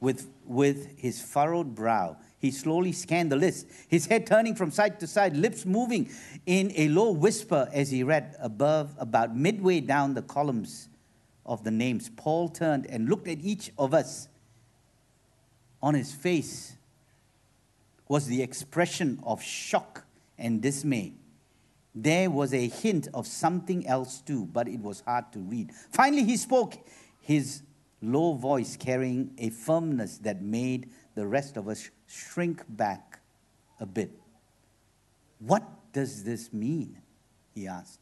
With, 0.00 0.28
with 0.44 0.98
his 0.98 1.22
furrowed 1.22 1.76
brow, 1.76 2.16
he 2.40 2.50
slowly 2.50 2.90
scanned 2.90 3.30
the 3.30 3.36
list, 3.36 3.68
his 3.86 4.06
head 4.06 4.26
turning 4.26 4.56
from 4.56 4.72
side 4.72 4.98
to 4.98 5.06
side, 5.06 5.36
lips 5.36 5.64
moving 5.64 6.10
in 6.44 6.72
a 6.74 6.88
low 6.88 7.12
whisper 7.12 7.68
as 7.72 7.92
he 7.92 8.02
read 8.02 8.34
above, 8.40 8.96
about 8.98 9.36
midway 9.36 9.78
down 9.78 10.14
the 10.14 10.22
columns 10.22 10.88
of 11.44 11.64
the 11.64 11.70
names. 11.70 12.10
Paul 12.16 12.48
turned 12.48 12.86
and 12.86 13.08
looked 13.08 13.28
at 13.28 13.40
each 13.40 13.70
of 13.78 13.94
us. 13.94 14.28
On 15.82 15.94
his 15.94 16.12
face 16.12 16.76
was 18.08 18.26
the 18.26 18.42
expression 18.42 19.20
of 19.24 19.42
shock 19.42 20.04
and 20.38 20.60
dismay. 20.60 21.14
There 21.94 22.30
was 22.30 22.54
a 22.54 22.68
hint 22.68 23.08
of 23.12 23.26
something 23.26 23.86
else 23.86 24.20
too, 24.20 24.46
but 24.52 24.68
it 24.68 24.80
was 24.80 25.00
hard 25.00 25.32
to 25.32 25.40
read. 25.40 25.72
Finally, 25.90 26.24
he 26.24 26.36
spoke, 26.36 26.74
his 27.20 27.62
low 28.00 28.34
voice 28.34 28.76
carrying 28.76 29.32
a 29.38 29.50
firmness 29.50 30.18
that 30.18 30.42
made 30.42 30.90
the 31.14 31.26
rest 31.26 31.56
of 31.56 31.68
us 31.68 31.90
shrink 32.06 32.62
back 32.68 33.20
a 33.80 33.86
bit. 33.86 34.10
What 35.38 35.62
does 35.92 36.24
this 36.24 36.52
mean? 36.52 36.98
He 37.54 37.66
asked. 37.66 38.01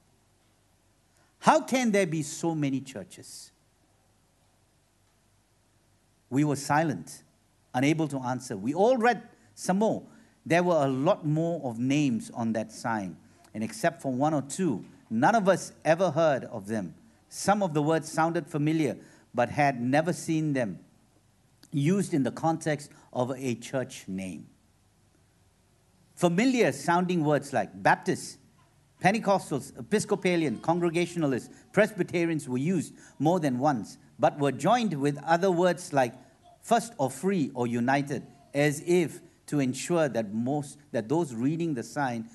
How 1.40 1.60
can 1.62 1.90
there 1.90 2.06
be 2.06 2.22
so 2.22 2.54
many 2.54 2.80
churches? 2.80 3.50
We 6.28 6.44
were 6.44 6.56
silent, 6.56 7.22
unable 7.74 8.06
to 8.08 8.18
answer. 8.18 8.56
We 8.56 8.74
all 8.74 8.96
read 8.96 9.22
some 9.54 9.78
more. 9.78 10.02
There 10.46 10.62
were 10.62 10.84
a 10.84 10.88
lot 10.88 11.26
more 11.26 11.60
of 11.64 11.78
names 11.78 12.30
on 12.34 12.52
that 12.52 12.72
sign, 12.72 13.16
and 13.54 13.64
except 13.64 14.00
for 14.02 14.12
one 14.12 14.34
or 14.34 14.42
two, 14.42 14.84
none 15.08 15.34
of 15.34 15.48
us 15.48 15.72
ever 15.84 16.10
heard 16.10 16.44
of 16.44 16.66
them. 16.66 16.94
Some 17.28 17.62
of 17.62 17.74
the 17.74 17.82
words 17.82 18.10
sounded 18.10 18.46
familiar, 18.46 18.96
but 19.34 19.48
had 19.48 19.80
never 19.80 20.12
seen 20.12 20.52
them 20.52 20.78
used 21.72 22.12
in 22.12 22.22
the 22.22 22.32
context 22.32 22.90
of 23.12 23.32
a 23.36 23.54
church 23.54 24.04
name. 24.08 24.46
Familiar 26.14 26.70
sounding 26.72 27.24
words 27.24 27.52
like 27.52 27.82
Baptist, 27.82 28.38
Pentecostals, 29.00 29.78
Episcopalian, 29.78 30.58
Congregationalists, 30.58 31.48
Presbyterians 31.72 32.48
were 32.48 32.58
used 32.58 32.94
more 33.18 33.40
than 33.40 33.58
once, 33.58 33.96
but 34.18 34.38
were 34.38 34.52
joined 34.52 35.00
with 35.00 35.18
other 35.24 35.50
words 35.50 35.92
like 35.92 36.14
first 36.60 36.92
or 36.98 37.10
free 37.10 37.50
or 37.54 37.66
united, 37.66 38.22
as 38.52 38.82
if 38.86 39.20
to 39.46 39.58
ensure 39.58 40.08
that 40.08 40.32
most 40.32 40.78
that 40.92 41.08
those 41.08 41.34
reading 41.34 41.74
the 41.74 41.82
sign 41.82 42.28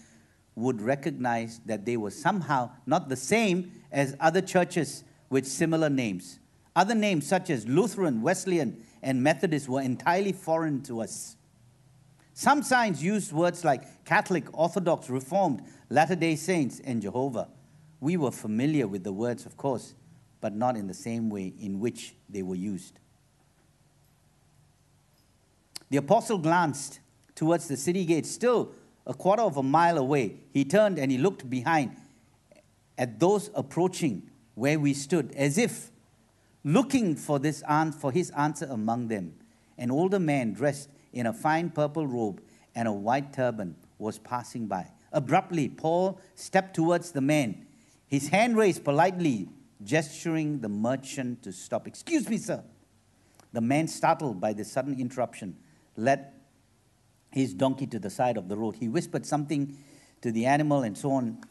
would 0.55 0.81
recognize 0.81 1.59
that 1.65 1.85
they 1.85 1.97
were 1.97 2.11
somehow 2.11 2.69
not 2.85 3.09
the 3.09 3.15
same 3.15 3.71
as 3.91 4.15
other 4.19 4.41
churches 4.41 5.03
with 5.29 5.45
similar 5.45 5.89
names. 5.89 6.39
Other 6.75 6.95
names 6.95 7.27
such 7.27 7.49
as 7.49 7.67
Lutheran, 7.67 8.21
Wesleyan, 8.21 8.83
and 9.03 9.21
Methodist 9.21 9.69
were 9.69 9.81
entirely 9.81 10.33
foreign 10.33 10.81
to 10.83 11.01
us. 11.01 11.34
Some 12.37 12.63
signs 12.63 13.01
used 13.01 13.31
words 13.31 13.63
like 13.63 14.03
Catholic, 14.03 14.45
Orthodox, 14.51 15.09
Reformed, 15.09 15.61
Latter 15.89 16.17
day 16.17 16.35
Saints, 16.35 16.81
and 16.83 17.01
Jehovah. 17.01 17.47
We 18.01 18.17
were 18.17 18.29
familiar 18.29 18.87
with 18.87 19.05
the 19.05 19.13
words, 19.13 19.45
of 19.45 19.55
course, 19.55 19.95
but 20.41 20.53
not 20.53 20.75
in 20.75 20.87
the 20.87 20.93
same 20.93 21.29
way 21.29 21.53
in 21.57 21.79
which 21.79 22.13
they 22.29 22.43
were 22.43 22.55
used. 22.55 22.99
The 25.89 25.95
apostle 25.95 26.37
glanced 26.37 26.99
towards 27.35 27.69
the 27.69 27.77
city 27.77 28.03
gate, 28.03 28.25
still 28.25 28.73
a 29.07 29.13
quarter 29.13 29.43
of 29.43 29.55
a 29.55 29.63
mile 29.63 29.97
away. 29.97 30.35
He 30.51 30.65
turned 30.65 30.99
and 30.99 31.09
he 31.09 31.17
looked 31.17 31.49
behind 31.49 31.95
at 32.97 33.17
those 33.17 33.49
approaching 33.55 34.29
where 34.55 34.77
we 34.77 34.93
stood, 34.93 35.31
as 35.37 35.57
if 35.57 35.89
looking 36.65 37.15
for, 37.15 37.39
this 37.39 37.63
for 37.97 38.11
his 38.11 38.29
answer 38.31 38.67
among 38.69 39.07
them. 39.07 39.35
An 39.77 39.89
older 39.89 40.19
man 40.19 40.51
dressed 40.51 40.89
in 41.15 41.25
a 41.25 41.33
fine 41.33 41.71
purple 41.71 42.05
robe 42.05 42.41
and 42.75 42.87
a 42.87 42.91
white 42.91 43.33
turban 43.33 43.75
was 43.97 44.19
passing 44.19 44.67
by. 44.67 44.91
Abruptly, 45.11 45.69
Paul 45.69 46.19
stepped 46.35 46.75
towards 46.75 47.11
the 47.11 47.21
man, 47.21 47.65
his 48.05 48.27
hand 48.27 48.55
raised 48.57 48.83
politely, 48.83 49.47
gesturing 49.83 50.59
the 50.59 50.69
merchant 50.69 51.41
to 51.43 51.51
stop. 51.51 51.87
Excuse 51.87 52.29
me, 52.29 52.37
sir. 52.37 52.63
The 53.53 53.61
man, 53.61 53.87
startled 53.87 54.39
by 54.41 54.53
this 54.53 54.71
sudden 54.71 54.99
interruption, 54.99 55.55
led 55.95 56.27
his 57.31 57.53
donkey 57.53 57.87
to 57.87 57.99
the 57.99 58.09
side 58.09 58.37
of 58.37 58.49
the 58.49 58.57
road. 58.57 58.75
He 58.75 58.89
whispered 58.89 59.25
something 59.25 59.77
to 60.21 60.31
the 60.31 60.45
animal 60.45 60.83
and 60.83 60.97
so 60.97 61.11
on. 61.11 61.41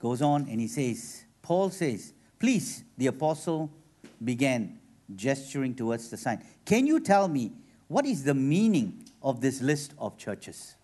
Goes 0.00 0.22
on 0.22 0.48
and 0.48 0.60
he 0.60 0.66
says, 0.66 1.24
Paul 1.42 1.70
says, 1.70 2.12
Please, 2.38 2.84
the 2.96 3.08
apostle 3.08 3.70
began 4.22 4.78
gesturing 5.14 5.74
towards 5.74 6.08
the 6.08 6.16
sign. 6.16 6.44
Can 6.64 6.86
you 6.86 7.00
tell 7.00 7.28
me 7.28 7.52
what 7.88 8.06
is 8.06 8.24
the 8.24 8.34
meaning 8.34 9.04
of 9.22 9.40
this 9.40 9.60
list 9.60 9.94
of 9.98 10.16
churches? 10.16 10.76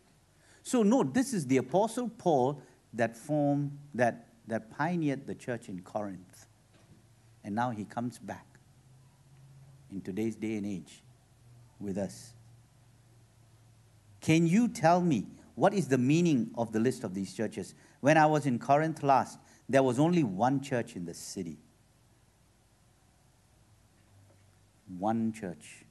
So 0.62 0.82
note, 0.82 1.14
this 1.14 1.32
is 1.32 1.46
the 1.46 1.58
Apostle 1.58 2.08
Paul 2.08 2.62
that 2.94 3.16
formed, 3.16 3.78
that, 3.94 4.28
that 4.46 4.70
pioneered 4.70 5.26
the 5.26 5.34
church 5.34 5.68
in 5.68 5.80
Corinth. 5.80 6.46
And 7.44 7.54
now 7.54 7.70
he 7.70 7.84
comes 7.84 8.18
back 8.18 8.46
in 9.92 10.00
today's 10.00 10.34
day 10.34 10.56
and 10.56 10.66
age 10.66 11.02
with 11.78 11.98
us. 11.98 12.32
Can 14.20 14.46
you 14.46 14.68
tell 14.68 15.00
me 15.00 15.26
what 15.54 15.74
is 15.74 15.88
the 15.88 15.98
meaning 15.98 16.50
of 16.56 16.72
the 16.72 16.80
list 16.80 17.04
of 17.04 17.14
these 17.14 17.34
churches? 17.34 17.74
When 18.00 18.16
I 18.16 18.26
was 18.26 18.46
in 18.46 18.58
Corinth 18.58 19.02
last, 19.02 19.38
there 19.68 19.82
was 19.82 19.98
only 19.98 20.24
one 20.24 20.62
church 20.62 20.96
in 20.96 21.04
the 21.04 21.14
city. 21.14 21.58
one 24.98 25.32
church. 25.32 25.83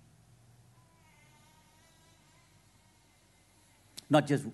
Not 4.13 4.27
just, 4.27 4.45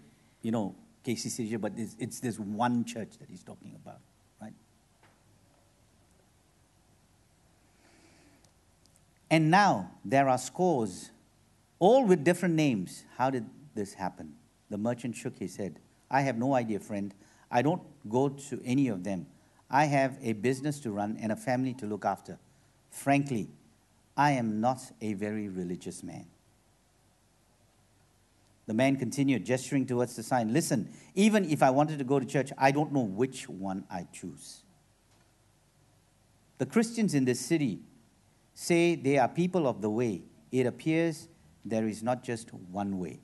you 0.41 0.51
know, 0.51 0.73
KCCJ, 1.05 1.59
but 1.59 1.73
it's, 1.75 1.93
it's 1.99 2.21
this 2.21 2.39
one 2.39 2.85
church 2.85 3.17
that 3.19 3.29
he's 3.29 3.43
talking 3.43 3.75
about, 3.75 3.99
right? 4.41 4.53
And 9.29 9.51
now 9.51 9.91
there 10.05 10.29
are 10.29 10.37
scores 10.37 11.11
all 11.77 12.05
with 12.05 12.23
different 12.23 12.55
names. 12.55 13.03
How 13.17 13.29
did 13.29 13.47
this 13.75 13.93
happen? 13.95 14.35
The 14.69 14.77
merchant 14.77 15.17
shook 15.17 15.37
his 15.37 15.57
head. 15.57 15.81
I 16.09 16.21
have 16.21 16.37
no 16.37 16.53
idea, 16.53 16.79
friend. 16.79 17.13
I 17.51 17.61
don't 17.61 17.81
go 18.07 18.29
to 18.29 18.61
any 18.63 18.87
of 18.87 19.03
them. 19.03 19.27
I 19.69 19.85
have 19.87 20.17
a 20.21 20.31
business 20.31 20.79
to 20.79 20.91
run 20.91 21.17
and 21.21 21.33
a 21.33 21.35
family 21.35 21.73
to 21.75 21.85
look 21.85 22.05
after. 22.05 22.39
Frankly, 22.91 23.49
I 24.15 24.31
am 24.31 24.61
not 24.61 24.79
a 25.01 25.15
very 25.15 25.49
religious 25.49 26.01
man. 26.01 26.27
The 28.69 28.75
man 28.75 28.97
continued, 28.97 29.47
gesturing 29.47 29.87
towards 29.87 30.15
the 30.15 30.21
sign. 30.21 30.53
Listen, 30.53 30.89
even 31.15 31.49
if 31.49 31.63
I 31.63 31.71
wanted 31.71 31.97
to 31.97 32.05
go 32.05 32.19
to 32.19 32.25
church, 32.25 32.51
I 32.55 32.69
don't 32.69 32.93
know 32.93 33.01
which 33.01 33.49
one 33.49 33.83
I 33.89 34.05
choose. 34.13 34.61
The 36.59 36.67
Christians 36.67 37.15
in 37.15 37.25
this 37.25 37.39
city 37.39 37.79
say 38.53 38.93
they 38.93 39.17
are 39.17 39.27
people 39.27 39.65
of 39.65 39.81
the 39.81 39.89
way. 39.89 40.21
It 40.51 40.67
appears 40.67 41.29
there 41.65 41.87
is 41.87 42.03
not 42.03 42.23
just 42.23 42.53
one 42.53 42.99
way, 42.99 43.21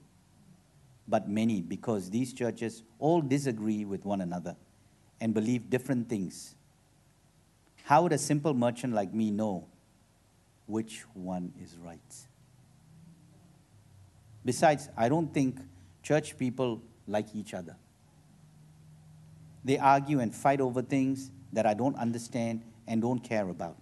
but 1.08 1.30
many, 1.30 1.62
because 1.62 2.10
these 2.10 2.34
churches 2.34 2.82
all 2.98 3.22
disagree 3.22 3.86
with 3.86 4.04
one 4.04 4.22
another 4.22 4.56
and 5.22 5.32
believe 5.32 5.70
different 5.70 6.10
things. 6.10 6.56
How 7.84 8.02
would 8.02 8.14
a 8.14 8.18
simple 8.18 8.56
merchant 8.56 8.94
like 8.94 9.14
me 9.14 9.30
know 9.30 9.68
which 10.66 11.04
one 11.14 11.54
is 11.62 11.78
right? 11.78 12.00
Besides, 14.46 14.90
I 14.96 15.10
don't 15.10 15.34
think 15.34 15.60
church 16.04 16.38
people 16.38 16.82
like 17.08 17.36
each 17.36 17.54
other. 17.56 17.76
They 19.64 19.80
argue 19.80 20.20
and 20.20 20.34
fight 20.34 20.62
over 20.62 20.84
things 20.84 21.32
that 21.52 21.66
I 21.66 21.74
don't 21.74 21.96
understand 21.96 22.62
and 22.88 23.02
don't 23.02 23.20
care 23.20 23.50
about. 23.50 23.80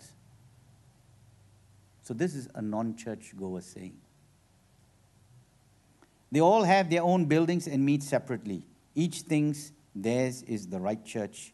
So, 2.03 2.13
this 2.13 2.33
is 2.33 2.47
a 2.55 2.61
non 2.61 2.95
church 2.95 3.33
goer 3.37 3.61
saying. 3.61 3.97
They 6.31 6.39
all 6.39 6.63
have 6.63 6.89
their 6.89 7.03
own 7.03 7.25
buildings 7.25 7.67
and 7.67 7.85
meet 7.85 8.01
separately. 8.01 8.63
Each 8.95 9.21
thinks 9.21 9.71
theirs 9.93 10.41
is 10.43 10.67
the 10.67 10.79
right 10.79 11.03
church, 11.05 11.53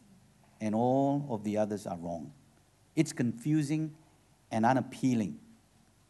and 0.61 0.73
all 0.75 1.25
of 1.29 1.43
the 1.43 1.57
others 1.57 1.85
are 1.85 1.97
wrong. 1.97 2.31
It's 2.95 3.11
confusing 3.11 3.95
and 4.51 4.65
unappealing 4.65 5.39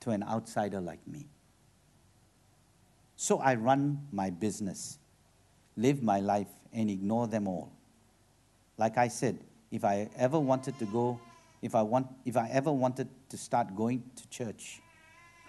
to 0.02 0.12
an 0.12 0.24
outsider 0.24 0.82
like 0.82 1.06
me. 1.08 1.28
So 3.22 3.40
I 3.40 3.56
run 3.56 4.08
my 4.14 4.30
business, 4.30 4.98
live 5.76 6.02
my 6.02 6.22
life, 6.22 6.48
and 6.72 6.90
ignore 6.90 7.28
them 7.28 7.50
all. 7.50 7.70
Like 8.78 8.98
I 8.98 9.10
said, 9.10 9.40
if 9.72 9.84
I 9.84 10.10
ever 10.16 10.40
wanted 10.40 10.80
to 10.80 10.86
go, 10.86 11.20
if 11.62 11.76
I, 11.76 11.82
want, 11.82 12.08
if 12.24 12.38
I 12.38 12.48
ever 12.48 12.72
wanted 12.72 13.10
to 13.28 13.38
start 13.38 13.76
going 13.76 14.04
to 14.16 14.30
church, 14.30 14.80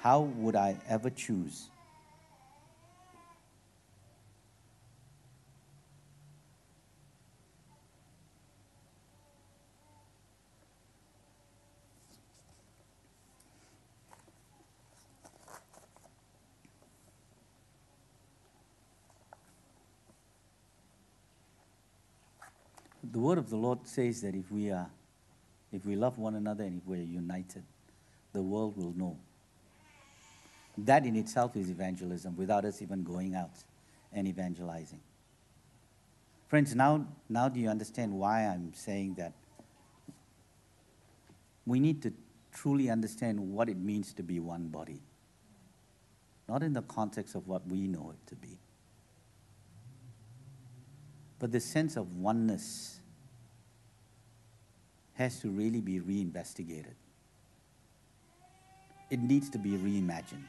how 0.00 0.22
would 0.22 0.56
I 0.56 0.78
ever 0.88 1.10
choose 1.10 1.70
the 23.10 23.18
word 23.18 23.38
of 23.38 23.50
the 23.50 23.56
Lord 23.56 23.86
says 23.86 24.20
that 24.22 24.34
if 24.34 24.50
we 24.50 24.70
are, 24.70 24.88
if 25.72 25.84
we 25.84 25.96
love 25.96 26.18
one 26.18 26.36
another 26.36 26.64
and 26.64 26.80
if 26.80 26.86
we're 26.86 27.02
united, 27.02 27.64
the 28.32 28.42
world 28.42 28.76
will 28.76 28.92
know. 28.96 29.16
That 30.78 31.04
in 31.04 31.16
itself 31.16 31.56
is 31.56 31.68
evangelism 31.68 32.36
without 32.36 32.64
us 32.64 32.80
even 32.80 33.02
going 33.02 33.34
out 33.34 33.50
and 34.12 34.28
evangelizing. 34.28 35.00
Friends, 36.48 36.74
now, 36.74 37.06
now 37.28 37.48
do 37.48 37.60
you 37.60 37.68
understand 37.68 38.12
why 38.12 38.46
I'm 38.46 38.72
saying 38.74 39.14
that? 39.14 39.32
We 41.66 41.78
need 41.78 42.02
to 42.02 42.12
truly 42.52 42.90
understand 42.90 43.38
what 43.38 43.68
it 43.68 43.76
means 43.76 44.12
to 44.14 44.22
be 44.22 44.40
one 44.40 44.68
body, 44.68 45.00
not 46.48 46.62
in 46.62 46.72
the 46.72 46.82
context 46.82 47.34
of 47.34 47.46
what 47.46 47.66
we 47.66 47.86
know 47.86 48.12
it 48.12 48.28
to 48.28 48.36
be 48.36 48.58
but 51.40 51.50
the 51.50 51.58
sense 51.58 51.96
of 51.96 52.16
oneness 52.16 53.00
has 55.14 55.40
to 55.40 55.48
really 55.48 55.80
be 55.80 55.98
reinvestigated. 55.98 56.94
It 59.10 59.20
needs 59.20 59.50
to 59.50 59.58
be 59.58 59.70
reimagined. 59.70 60.44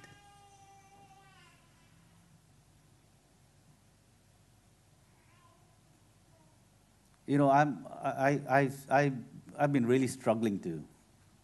You 7.25 7.37
know, 7.37 7.49
I'm, 7.49 7.87
I, 8.03 8.41
I, 8.49 8.71
I, 8.89 9.11
I've 9.57 9.71
been 9.71 9.85
really 9.85 10.07
struggling 10.07 10.59
to, 10.59 10.83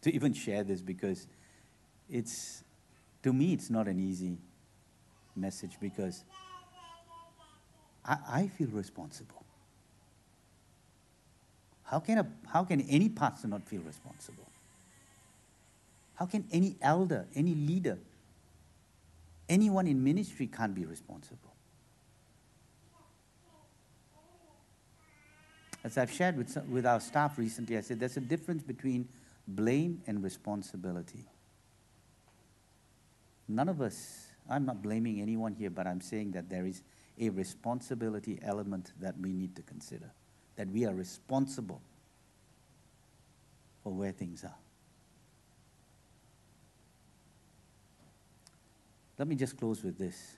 to 0.01 0.13
even 0.13 0.33
share 0.33 0.65
this 0.65 0.81
because 0.81 1.27
it's, 2.09 2.63
to 3.23 3.31
me, 3.31 3.53
it's 3.53 3.69
not 3.69 3.87
an 3.87 3.99
easy 3.99 4.37
message 5.37 5.77
because 5.79 6.25
I, 8.07 8.17
I 8.29 8.47
feel 8.47 8.69
responsible. 8.69 9.43
How 11.83 11.99
can, 11.99 12.17
a, 12.17 12.27
how 12.47 12.63
can 12.63 12.81
any 12.81 13.09
pastor 13.09 13.47
not 13.47 13.67
feel 13.67 13.81
responsible? 13.81 14.47
How 16.15 16.25
can 16.25 16.45
any 16.51 16.75
elder, 16.81 17.25
any 17.35 17.53
leader, 17.53 17.97
anyone 19.47 19.87
in 19.87 20.03
ministry 20.03 20.47
can't 20.47 20.73
be 20.73 20.85
responsible? 20.85 21.53
As 25.83 25.97
I've 25.97 26.11
shared 26.11 26.35
with, 26.35 26.57
with 26.69 26.85
our 26.85 26.99
staff 26.99 27.37
recently, 27.37 27.77
I 27.77 27.81
said 27.81 27.99
there's 27.99 28.17
a 28.17 28.21
difference 28.21 28.63
between 28.63 29.07
blame 29.47 30.01
and 30.07 30.21
responsibility. 30.21 31.23
None 33.47 33.69
of 33.69 33.79
us, 33.79 34.27
I'm 34.49 34.65
not 34.65 34.81
blaming 34.81 35.21
anyone 35.21 35.53
here, 35.53 35.69
but 35.69 35.87
I'm 35.87 36.01
saying 36.01 36.31
that 36.31 36.49
there 36.49 36.65
is 36.65 36.81
a 37.19 37.29
responsibility 37.29 38.39
element 38.41 38.91
that 38.99 39.15
we 39.19 39.33
need 39.33 39.55
to 39.55 39.61
consider, 39.61 40.11
that 40.55 40.69
we 40.69 40.85
are 40.85 40.93
responsible 40.93 41.81
for 43.83 43.91
where 43.91 44.11
things 44.11 44.43
are. 44.43 44.55
Let 49.17 49.27
me 49.27 49.35
just 49.35 49.57
close 49.57 49.83
with 49.83 49.97
this. 49.97 50.37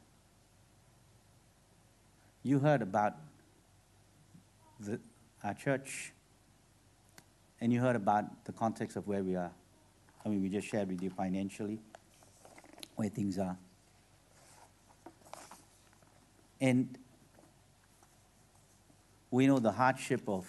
You 2.44 2.60
heard 2.60 2.82
about 2.82 3.16
the, 4.80 5.00
our 5.44 5.54
church, 5.54 6.14
and 7.60 7.74
you 7.74 7.82
heard 7.82 7.98
about 7.98 8.46
the 8.46 8.54
context 8.54 8.96
of 8.96 9.06
where 9.08 9.22
we 9.22 9.36
are. 9.36 9.52
I 10.26 10.30
mean, 10.30 10.42
we 10.42 10.50
just 10.50 10.68
shared 10.68 10.88
with 10.88 11.02
you 11.02 11.10
financially 11.10 11.80
where 12.96 13.10
things 13.10 13.38
are. 13.38 13.58
And 16.62 16.97
we 19.32 19.47
know 19.47 19.60
the 19.60 19.72
hardship 19.72 20.28
of, 20.28 20.47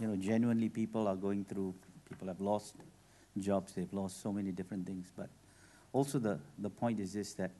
you 0.00 0.06
know, 0.06 0.16
genuinely 0.16 0.68
people 0.68 1.06
are 1.08 1.16
going 1.16 1.44
through, 1.44 1.74
people 2.08 2.28
have 2.28 2.40
lost 2.40 2.76
jobs, 3.38 3.72
they've 3.72 3.92
lost 3.92 4.22
so 4.22 4.32
many 4.32 4.52
different 4.52 4.86
things. 4.86 5.10
But 5.16 5.28
also, 5.92 6.18
the, 6.18 6.38
the 6.58 6.70
point 6.70 7.00
is 7.00 7.12
this 7.12 7.34
that 7.34 7.50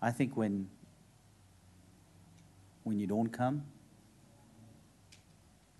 I 0.00 0.10
think 0.10 0.36
when, 0.36 0.68
when 2.84 2.98
you 2.98 3.06
don't 3.06 3.28
come, 3.28 3.64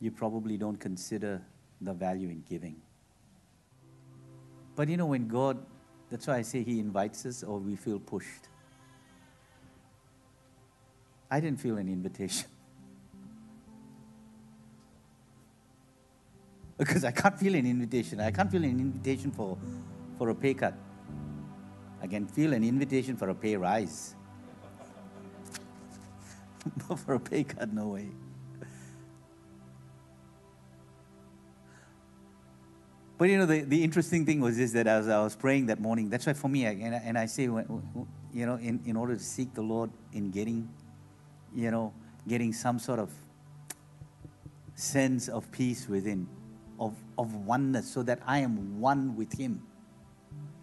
you 0.01 0.11
probably 0.11 0.57
don't 0.57 0.79
consider 0.79 1.43
the 1.81 1.93
value 1.93 2.29
in 2.29 2.45
giving. 2.49 2.77
But 4.77 4.89
you 4.89 4.97
know, 4.97 5.07
when 5.07 5.27
God 5.27 5.59
that's 6.11 6.27
why 6.27 6.37
I 6.37 6.43
say 6.43 6.63
He 6.63 6.81
invites 6.81 7.27
us 7.27 7.43
or 7.43 7.59
we 7.59 7.77
feel 7.77 7.99
pushed. 7.99 8.49
I 11.31 11.41
didn't 11.41 11.61
feel 11.61 11.77
an 11.77 11.89
invitation. 11.89 12.49
because 16.79 17.05
I 17.05 17.11
can't 17.11 17.39
feel 17.39 17.55
an 17.55 17.67
invitation. 17.67 18.21
I 18.21 18.31
can't 18.31 18.51
feel 18.51 18.65
an 18.65 18.81
invitation 18.81 19.31
for, 19.31 19.59
for 20.17 20.31
a 20.31 20.35
pay 20.35 20.55
cut. 20.55 20.75
I 22.01 22.07
can 22.07 22.27
feel 22.27 22.55
an 22.55 22.65
invitation 22.65 23.17
for 23.17 23.29
a 23.29 23.35
pay 23.35 23.57
rise. 23.57 24.15
but 26.89 26.99
for 26.99 27.15
a 27.15 27.21
pay 27.21 27.45
cut, 27.45 27.73
no 27.73 27.89
way. 27.89 28.09
But 33.19 33.29
you 33.29 33.39
know, 33.39 33.47
the, 33.47 33.61
the 33.63 33.85
interesting 33.85 34.25
thing 34.25 34.41
was 34.41 34.57
this 34.57 34.73
that 34.73 34.87
as 34.87 35.09
I 35.09 35.21
was 35.21 35.37
praying 35.37 35.67
that 35.67 35.81
morning, 35.81 36.09
that's 36.09 36.27
why 36.27 36.35
for 36.35 36.49
me, 36.49 36.67
I, 36.67 36.71
and, 36.71 36.95
I, 36.95 36.99
and 36.99 37.19
I 37.19 37.27
say, 37.27 37.43
you 37.43 37.67
know, 38.33 38.55
in, 38.57 38.81
in 38.87 38.97
order 38.97 39.17
to 39.17 39.23
seek 39.23 39.55
the 39.55 39.63
Lord 39.63 39.91
in 40.13 40.31
getting, 40.31 40.69
you 41.55 41.71
know, 41.73 41.93
getting 42.29 42.53
some 42.53 42.79
sort 42.79 43.01
of 43.01 43.11
sense 44.77 45.29
of 45.29 45.51
peace 45.51 45.89
within, 45.89 46.29
of, 46.79 46.95
of 47.19 47.35
oneness, 47.35 47.91
so 47.91 48.05
that 48.05 48.21
I 48.27 48.39
am 48.39 48.81
one 48.81 49.17
with 49.17 49.33
Him. 49.33 49.63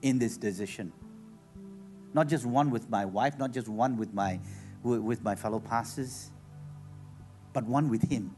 in 0.02 0.20
this 0.20 0.38
decision. 0.38 0.94
Not 2.14 2.28
just 2.30 2.46
one 2.46 2.70
with 2.70 2.90
my 2.90 3.06
wife, 3.06 3.38
not 3.40 3.52
just 3.52 3.68
one 3.68 3.98
with 3.98 4.14
my, 4.14 4.40
with 4.84 5.24
my 5.24 5.36
fellow 5.36 5.60
pastors, 5.60 6.32
but 7.54 7.66
one 7.66 7.90
with 7.90 8.10
Him. 8.10 8.36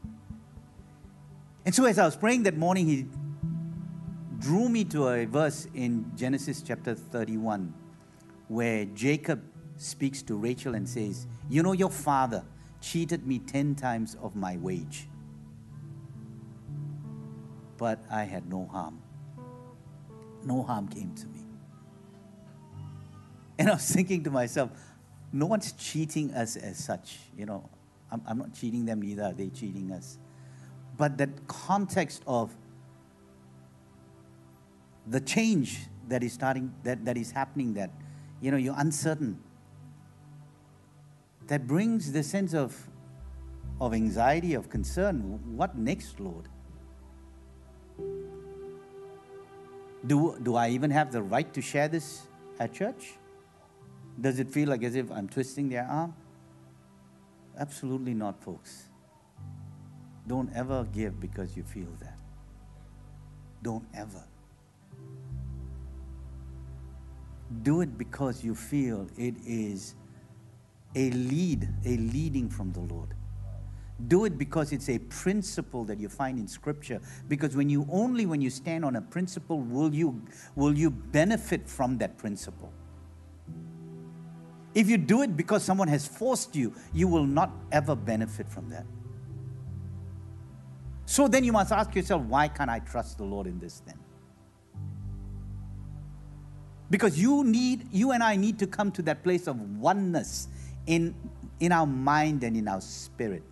And 1.66 1.74
so, 1.74 1.84
as 1.84 1.98
I 1.98 2.06
was 2.06 2.16
praying 2.16 2.44
that 2.44 2.56
morning, 2.56 2.86
He 2.86 3.06
drew 4.38 4.68
me 4.68 4.84
to 4.84 5.08
a 5.08 5.24
verse 5.24 5.66
in 5.74 6.10
Genesis 6.16 6.62
chapter 6.62 6.94
31 6.94 7.74
where 8.48 8.84
Jacob 8.86 9.42
speaks 9.76 10.22
to 10.22 10.36
Rachel 10.36 10.74
and 10.74 10.88
says, 10.88 11.26
You 11.48 11.62
know, 11.62 11.72
your 11.72 11.90
father 11.90 12.44
cheated 12.80 13.26
me 13.26 13.40
10 13.40 13.74
times 13.74 14.16
of 14.22 14.36
my 14.36 14.56
wage, 14.56 15.08
but 17.76 17.98
I 18.10 18.24
had 18.24 18.48
no 18.48 18.66
harm. 18.66 19.02
No 20.44 20.62
harm 20.62 20.88
came 20.88 21.14
to 21.14 21.26
me. 21.26 21.44
And 23.58 23.68
I 23.68 23.74
was 23.74 23.90
thinking 23.90 24.22
to 24.24 24.30
myself, 24.30 24.70
no 25.32 25.46
one's 25.46 25.72
cheating 25.72 26.32
us 26.32 26.56
as 26.56 26.82
such. 26.82 27.18
You 27.36 27.46
know, 27.46 27.68
I'm, 28.10 28.22
I'm 28.26 28.38
not 28.38 28.54
cheating 28.54 28.86
them 28.86 29.02
neither, 29.02 29.24
are 29.24 29.32
they 29.32 29.48
cheating 29.48 29.90
us? 29.92 30.18
But 30.96 31.18
that 31.18 31.46
context 31.48 32.22
of 32.26 32.56
the 35.08 35.20
change 35.20 35.86
that 36.08 36.22
is 36.22 36.32
starting, 36.32 36.72
that, 36.84 37.04
that 37.04 37.16
is 37.16 37.30
happening, 37.30 37.74
that, 37.74 37.90
you 38.40 38.50
know, 38.50 38.56
you're 38.56 38.74
uncertain. 38.78 39.38
That 41.46 41.66
brings 41.66 42.12
the 42.12 42.22
sense 42.22 42.54
of, 42.54 42.76
of 43.80 43.94
anxiety, 43.94 44.54
of 44.54 44.68
concern. 44.68 45.40
What 45.56 45.76
next, 45.76 46.20
Lord? 46.20 46.48
Do, 50.06 50.38
do 50.42 50.54
I 50.54 50.68
even 50.70 50.90
have 50.90 51.10
the 51.10 51.22
right 51.22 51.52
to 51.54 51.60
share 51.60 51.88
this 51.88 52.22
at 52.60 52.72
church? 52.72 53.14
Does 54.20 54.38
it 54.38 54.50
feel 54.50 54.68
like 54.68 54.82
as 54.82 54.94
if 54.94 55.10
I'm 55.10 55.28
twisting 55.28 55.68
their 55.68 55.84
arm? 55.84 56.14
Absolutely 57.58 58.14
not, 58.14 58.42
folks. 58.42 58.84
Don't 60.26 60.50
ever 60.54 60.84
give 60.92 61.18
because 61.18 61.56
you 61.56 61.62
feel 61.62 61.88
that. 62.00 62.18
Don't 63.62 63.84
ever. 63.94 64.22
Do 67.62 67.80
it 67.80 67.96
because 67.96 68.44
you 68.44 68.54
feel 68.54 69.08
it 69.16 69.34
is 69.46 69.94
a 70.94 71.10
lead, 71.10 71.68
a 71.84 71.96
leading 71.96 72.48
from 72.48 72.72
the 72.72 72.80
Lord. 72.80 73.14
Do 74.06 74.26
it 74.26 74.38
because 74.38 74.72
it's 74.72 74.88
a 74.88 74.98
principle 74.98 75.84
that 75.86 75.98
you 75.98 76.08
find 76.08 76.38
in 76.38 76.46
Scripture. 76.46 77.00
Because 77.26 77.56
when 77.56 77.68
you 77.68 77.86
only 77.90 78.26
when 78.26 78.40
you 78.40 78.50
stand 78.50 78.84
on 78.84 78.96
a 78.96 79.00
principle 79.00 79.60
will 79.60 79.92
you 79.92 80.22
will 80.54 80.76
you 80.76 80.90
benefit 80.90 81.68
from 81.68 81.98
that 81.98 82.16
principle. 82.16 82.72
If 84.74 84.88
you 84.88 84.98
do 84.98 85.22
it 85.22 85.36
because 85.36 85.64
someone 85.64 85.88
has 85.88 86.06
forced 86.06 86.54
you, 86.54 86.74
you 86.92 87.08
will 87.08 87.26
not 87.26 87.50
ever 87.72 87.96
benefit 87.96 88.48
from 88.48 88.68
that. 88.68 88.86
So 91.06 91.26
then 91.26 91.42
you 91.42 91.52
must 91.52 91.72
ask 91.72 91.94
yourself, 91.94 92.22
why 92.22 92.48
can't 92.48 92.70
I 92.70 92.80
trust 92.80 93.18
the 93.18 93.24
Lord 93.24 93.46
in 93.46 93.58
this 93.58 93.82
then? 93.84 93.98
Because 96.90 97.20
you 97.20 97.44
need, 97.44 97.88
you 97.92 98.12
and 98.12 98.22
I 98.22 98.36
need 98.36 98.58
to 98.60 98.66
come 98.66 98.90
to 98.92 99.02
that 99.02 99.22
place 99.22 99.46
of 99.46 99.60
oneness 99.78 100.48
in, 100.86 101.14
in 101.60 101.72
our 101.72 101.86
mind 101.86 102.42
and 102.44 102.56
in 102.56 102.66
our 102.68 102.80
spirit. 102.80 103.42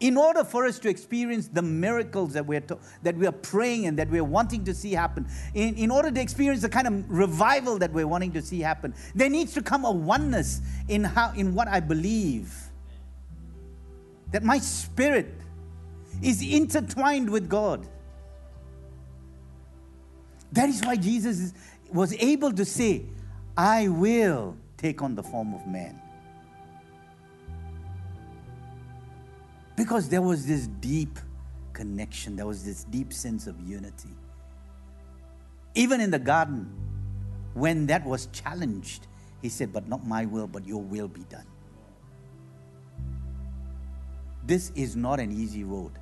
In 0.00 0.16
order 0.16 0.42
for 0.42 0.66
us 0.66 0.80
to 0.80 0.88
experience 0.88 1.46
the 1.46 1.62
miracles 1.62 2.32
that 2.32 2.44
we're, 2.44 2.60
to, 2.62 2.76
that 3.04 3.16
we 3.16 3.26
are 3.26 3.32
praying 3.32 3.86
and 3.86 3.96
that 3.98 4.10
we're 4.10 4.24
wanting 4.24 4.64
to 4.64 4.74
see 4.74 4.92
happen, 4.92 5.26
in, 5.54 5.76
in 5.76 5.90
order 5.92 6.10
to 6.10 6.20
experience 6.20 6.60
the 6.60 6.68
kind 6.68 6.88
of 6.88 7.08
revival 7.08 7.78
that 7.78 7.92
we're 7.92 8.08
wanting 8.08 8.32
to 8.32 8.42
see 8.42 8.60
happen, 8.60 8.94
there 9.14 9.30
needs 9.30 9.54
to 9.54 9.62
come 9.62 9.84
a 9.84 9.90
oneness 9.92 10.60
in, 10.88 11.04
how, 11.04 11.32
in 11.34 11.54
what 11.54 11.68
I 11.68 11.78
believe. 11.78 12.52
That 14.32 14.42
my 14.42 14.58
spirit 14.58 15.32
is 16.20 16.42
intertwined 16.42 17.30
with 17.30 17.48
God. 17.48 17.86
That 20.50 20.68
is 20.68 20.82
why 20.82 20.96
Jesus 20.96 21.38
is, 21.38 21.54
was 21.92 22.14
able 22.14 22.52
to 22.52 22.64
say, 22.64 23.04
I 23.56 23.88
will 23.88 24.56
take 24.76 25.02
on 25.02 25.14
the 25.14 25.22
form 25.22 25.54
of 25.54 25.66
man. 25.66 26.00
Because 29.76 30.08
there 30.08 30.22
was 30.22 30.46
this 30.46 30.66
deep 30.66 31.18
connection, 31.72 32.36
there 32.36 32.46
was 32.46 32.64
this 32.64 32.84
deep 32.84 33.12
sense 33.12 33.46
of 33.46 33.60
unity. 33.60 34.10
Even 35.74 36.00
in 36.00 36.10
the 36.10 36.18
garden, 36.18 36.70
when 37.54 37.86
that 37.86 38.04
was 38.04 38.26
challenged, 38.26 39.06
he 39.40 39.48
said, 39.48 39.72
But 39.72 39.88
not 39.88 40.06
my 40.06 40.26
will, 40.26 40.46
but 40.46 40.66
your 40.66 40.82
will 40.82 41.08
be 41.08 41.24
done. 41.24 41.46
This 44.44 44.70
is 44.74 44.96
not 44.96 45.20
an 45.20 45.32
easy 45.32 45.64
road. 45.64 45.92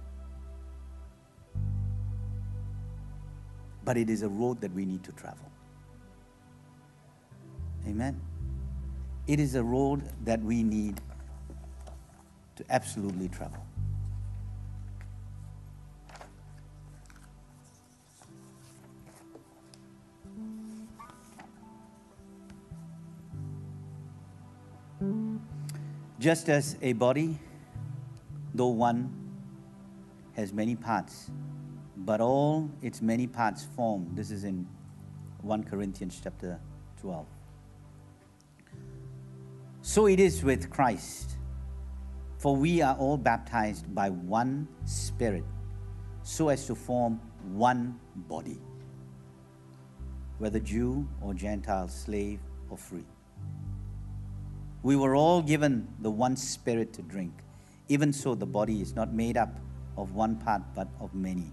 But 3.84 3.96
it 3.96 4.10
is 4.10 4.22
a 4.22 4.28
road 4.28 4.60
that 4.60 4.72
we 4.72 4.84
need 4.84 5.02
to 5.04 5.12
travel. 5.12 5.49
Amen. 7.86 8.20
It 9.26 9.40
is 9.40 9.54
a 9.54 9.62
road 9.62 10.02
that 10.24 10.42
we 10.42 10.62
need 10.62 11.00
to 12.56 12.64
absolutely 12.70 13.28
travel. 13.28 13.64
Just 26.18 26.50
as 26.50 26.76
a 26.82 26.92
body, 26.92 27.38
though 28.52 28.66
one, 28.66 29.10
has 30.36 30.52
many 30.52 30.76
parts, 30.76 31.30
but 31.96 32.20
all 32.20 32.70
its 32.82 33.00
many 33.00 33.26
parts 33.26 33.66
form. 33.74 34.06
This 34.14 34.30
is 34.30 34.44
in 34.44 34.66
1 35.40 35.64
Corinthians 35.64 36.20
chapter 36.22 36.60
12. 37.00 37.26
So 39.82 40.06
it 40.06 40.20
is 40.20 40.44
with 40.44 40.70
Christ. 40.70 41.36
For 42.38 42.56
we 42.56 42.80
are 42.80 42.96
all 42.96 43.16
baptized 43.16 43.94
by 43.94 44.10
one 44.10 44.66
Spirit, 44.84 45.44
so 46.22 46.48
as 46.48 46.66
to 46.66 46.74
form 46.74 47.20
one 47.52 48.00
body, 48.16 48.58
whether 50.38 50.58
Jew 50.58 51.06
or 51.20 51.34
Gentile, 51.34 51.88
slave 51.88 52.40
or 52.70 52.78
free. 52.78 53.04
We 54.82 54.96
were 54.96 55.14
all 55.14 55.42
given 55.42 55.86
the 56.00 56.10
one 56.10 56.36
Spirit 56.36 56.94
to 56.94 57.02
drink. 57.02 57.32
Even 57.88 58.12
so, 58.12 58.34
the 58.34 58.46
body 58.46 58.80
is 58.80 58.94
not 58.94 59.12
made 59.12 59.36
up 59.36 59.60
of 59.98 60.14
one 60.14 60.36
part, 60.36 60.62
but 60.74 60.88
of 60.98 61.14
many. 61.14 61.52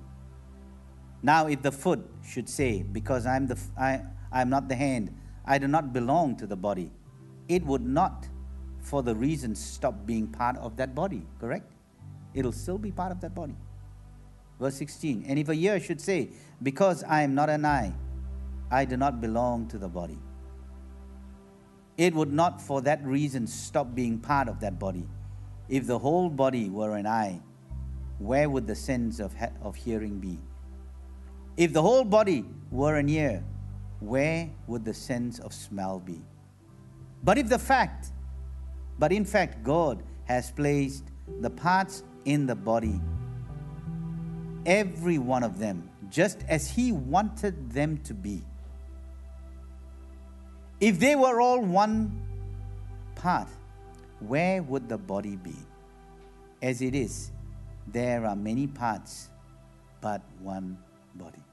Now, 1.22 1.48
if 1.48 1.62
the 1.62 1.72
foot 1.72 2.10
should 2.26 2.48
say, 2.48 2.84
Because 2.84 3.26
I'm, 3.26 3.48
the, 3.48 3.60
I, 3.78 4.04
I'm 4.32 4.50
not 4.50 4.70
the 4.70 4.76
hand, 4.76 5.14
I 5.46 5.58
do 5.58 5.68
not 5.68 5.92
belong 5.92 6.38
to 6.38 6.48
the 6.48 6.56
body, 6.56 6.92
it 7.48 7.66
would 7.66 7.86
not, 7.86 8.28
for 8.80 9.04
the 9.04 9.16
reason, 9.16 9.56
stop 9.56 10.06
being 10.06 10.28
part 10.28 10.58
of 10.58 10.78
that 10.78 10.96
body, 10.96 11.26
correct? 11.40 11.72
It'll 12.34 12.52
still 12.52 12.78
be 12.78 12.92
part 12.92 13.12
of 13.12 13.22
that 13.22 13.34
body. 13.34 13.56
Verse 14.60 14.76
16 14.76 15.26
And 15.28 15.40
if 15.40 15.50
a 15.50 15.54
ear 15.54 15.80
should 15.80 16.02
say, 16.02 16.30
Because 16.62 17.04
I 17.04 17.22
am 17.22 17.36
not 17.36 17.50
an 17.50 17.66
eye, 17.66 17.94
I 18.72 18.86
do 18.86 18.98
not 18.98 19.22
belong 19.22 19.68
to 19.70 19.78
the 19.78 19.88
body, 19.88 20.20
it 21.98 22.14
would 22.14 22.32
not, 22.32 22.62
for 22.62 22.82
that 22.82 23.04
reason, 23.06 23.48
stop 23.48 23.96
being 23.96 24.20
part 24.20 24.48
of 24.48 24.60
that 24.60 24.78
body. 24.78 25.08
If 25.68 25.88
the 25.88 25.98
whole 25.98 26.30
body 26.30 26.70
were 26.70 26.96
an 26.96 27.08
eye, 27.08 27.42
where 28.20 28.50
would 28.50 28.68
the 28.68 28.76
sense 28.76 29.20
of, 29.20 29.34
he- 29.34 29.46
of 29.62 29.76
hearing 29.76 30.20
be? 30.20 30.40
If 31.56 31.74
the 31.74 31.82
whole 31.82 32.04
body 32.04 32.46
were 32.72 32.96
an 32.98 33.10
ear, 33.10 33.44
where 34.00 34.50
would 34.68 34.86
the 34.86 34.94
sense 34.94 35.40
of 35.40 35.54
smell 35.54 36.00
be? 36.00 36.22
But 37.28 37.38
if 37.38 37.50
the 37.50 37.60
fact, 37.60 38.14
but 38.98 39.12
in 39.12 39.26
fact, 39.26 39.62
God 39.62 40.02
has 40.24 40.50
placed 40.50 41.04
the 41.42 41.50
parts 41.50 42.04
in 42.24 42.46
the 42.46 42.56
body, 42.56 43.02
every 44.66 45.18
one 45.18 45.44
of 45.44 45.60
them, 45.60 45.90
just 46.10 46.46
as 46.48 46.72
He 46.72 46.94
wanted 46.94 47.70
them 47.70 47.98
to 48.06 48.14
be. 48.14 48.46
If 50.80 51.02
they 51.02 51.18
were 51.18 51.42
all 51.42 51.60
one 51.60 52.18
part, 53.16 53.50
where 54.20 54.64
would 54.64 54.88
the 54.88 54.98
body 54.98 55.36
be? 55.36 55.58
As 56.62 56.82
it 56.82 56.96
is, 56.96 57.32
there 57.88 58.26
are 58.26 58.38
many 58.38 58.68
parts, 58.68 59.28
but 60.00 60.22
one 60.40 60.78
body. 61.16 61.44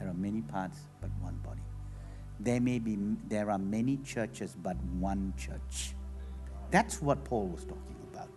There 0.00 0.08
are 0.08 0.14
many 0.14 0.40
parts, 0.40 0.80
but 1.00 1.10
one. 1.20 1.39
There 2.42 2.60
may 2.60 2.78
be 2.78 2.98
there 3.28 3.50
are 3.50 3.58
many 3.58 3.98
churches, 3.98 4.56
but 4.60 4.76
one 4.98 5.34
church. 5.36 5.94
That's 6.70 7.02
what 7.02 7.22
Paul 7.24 7.48
was 7.48 7.64
talking 7.64 7.96
about. 8.10 8.28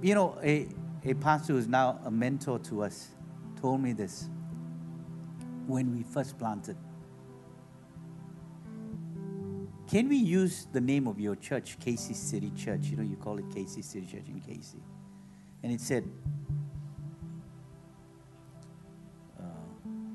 You 0.00 0.14
know, 0.14 0.38
a, 0.42 0.68
a 1.04 1.14
pastor 1.14 1.54
who's 1.54 1.66
now 1.66 1.98
a 2.04 2.10
mentor 2.10 2.60
to 2.60 2.84
us 2.84 3.08
told 3.60 3.80
me 3.80 3.92
this 3.92 4.28
when 5.66 5.92
we 5.92 6.04
first 6.04 6.38
planted. 6.38 6.76
Can 9.88 10.08
we 10.08 10.16
use 10.16 10.66
the 10.72 10.80
name 10.80 11.06
of 11.08 11.18
your 11.18 11.36
church, 11.36 11.78
Casey 11.80 12.14
City 12.14 12.52
Church? 12.56 12.82
You 12.86 12.96
know, 12.96 13.02
you 13.02 13.16
call 13.16 13.38
it 13.38 13.44
Casey 13.52 13.82
City 13.82 14.06
Church 14.06 14.28
in 14.28 14.40
Casey. 14.40 14.82
And 15.62 15.72
it 15.72 15.80
said, 15.80 16.08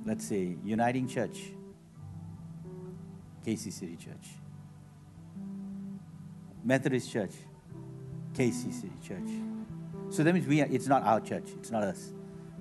let's 0.05 0.25
say, 0.25 0.55
Uniting 0.63 1.07
Church, 1.07 1.39
Casey 3.43 3.71
City 3.71 3.95
Church. 3.95 4.29
Methodist 6.63 7.11
Church, 7.11 7.33
Casey 8.35 8.71
City 8.71 8.93
Church. 9.03 9.29
So 10.09 10.23
that 10.23 10.33
means 10.33 10.45
we 10.47 10.61
are, 10.61 10.67
it's 10.69 10.87
not 10.87 11.03
our 11.03 11.19
church, 11.19 11.45
it's 11.57 11.71
not 11.71 11.83
us, 11.83 12.11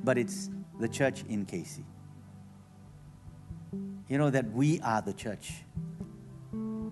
but 0.02 0.16
it's 0.16 0.48
the 0.78 0.88
church 0.88 1.24
in 1.28 1.44
Casey. 1.44 1.84
You 4.08 4.18
know 4.18 4.30
that 4.30 4.50
we 4.52 4.80
are 4.80 5.02
the 5.02 5.12
church. 5.12 5.62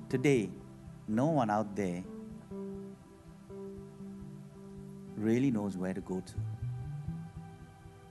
Today, 0.08 0.50
no 1.06 1.26
one 1.26 1.50
out 1.50 1.74
there 1.74 2.04
really 5.16 5.50
knows 5.50 5.76
where 5.76 5.94
to 5.94 6.00
go 6.00 6.20
to. 6.20 6.34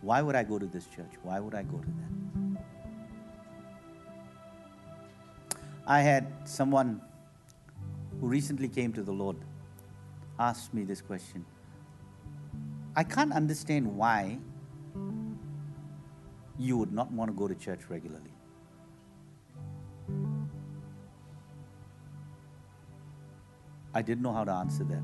Why 0.07 0.21
would 0.21 0.37
I 0.37 0.43
go 0.43 0.57
to 0.57 0.65
this 0.65 0.87
church? 0.87 1.15
Why 1.21 1.37
would 1.41 1.53
I 1.53 1.63
go 1.63 1.79
to 1.79 1.87
that? 1.99 2.59
I 5.85 5.99
had 5.99 6.27
someone 6.45 7.01
who 8.21 8.27
recently 8.27 8.69
came 8.69 8.93
to 8.93 9.03
the 9.03 9.11
Lord 9.11 9.35
ask 10.39 10.73
me 10.73 10.85
this 10.85 11.01
question. 11.01 11.45
I 12.95 13.03
can't 13.03 13.33
understand 13.33 13.97
why 13.97 14.39
you 16.57 16.77
would 16.77 16.93
not 16.93 17.11
want 17.11 17.29
to 17.29 17.35
go 17.35 17.49
to 17.49 17.55
church 17.55 17.81
regularly. 17.89 18.31
I 23.93 24.01
didn't 24.01 24.21
know 24.21 24.31
how 24.31 24.45
to 24.45 24.53
answer 24.53 24.85
that. 24.85 25.03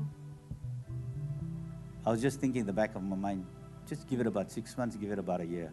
I 2.06 2.10
was 2.10 2.22
just 2.22 2.40
thinking 2.40 2.60
in 2.60 2.66
the 2.66 2.72
back 2.72 2.94
of 2.94 3.02
my 3.02 3.16
mind, 3.16 3.44
just 3.88 4.08
give 4.08 4.20
it 4.20 4.26
about 4.26 4.50
six 4.50 4.76
months, 4.76 4.96
give 4.96 5.10
it 5.10 5.18
about 5.18 5.40
a 5.40 5.46
year. 5.46 5.72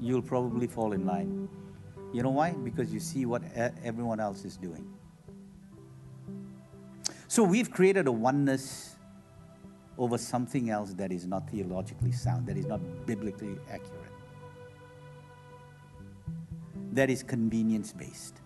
You'll 0.00 0.22
probably 0.22 0.66
fall 0.66 0.92
in 0.92 1.04
line. 1.06 1.48
You 2.12 2.22
know 2.22 2.30
why? 2.30 2.52
Because 2.52 2.92
you 2.92 3.00
see 3.00 3.26
what 3.26 3.42
everyone 3.84 4.20
else 4.20 4.44
is 4.44 4.56
doing. 4.56 4.86
So 7.28 7.44
we've 7.44 7.70
created 7.70 8.08
a 8.08 8.12
oneness 8.12 8.96
over 9.98 10.18
something 10.18 10.70
else 10.70 10.94
that 10.94 11.12
is 11.12 11.26
not 11.26 11.48
theologically 11.50 12.10
sound, 12.10 12.46
that 12.46 12.56
is 12.56 12.66
not 12.66 12.80
biblically 13.06 13.56
accurate, 13.70 14.12
that 16.92 17.10
is 17.10 17.22
convenience 17.22 17.92
based. 17.92 18.40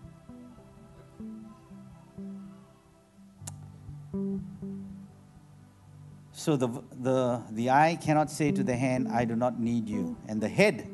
So 6.45 6.55
the, 6.55 6.67
the, 7.01 7.41
the 7.53 7.71
eye 7.71 7.97
cannot 7.99 8.29
say 8.29 8.51
to 8.51 8.63
the 8.63 8.75
hand, 8.75 9.07
I 9.07 9.25
do 9.25 9.35
not 9.35 9.59
need 9.59 9.89
you. 9.89 10.15
And 10.27 10.39
the 10.39 10.47
head 10.47 10.87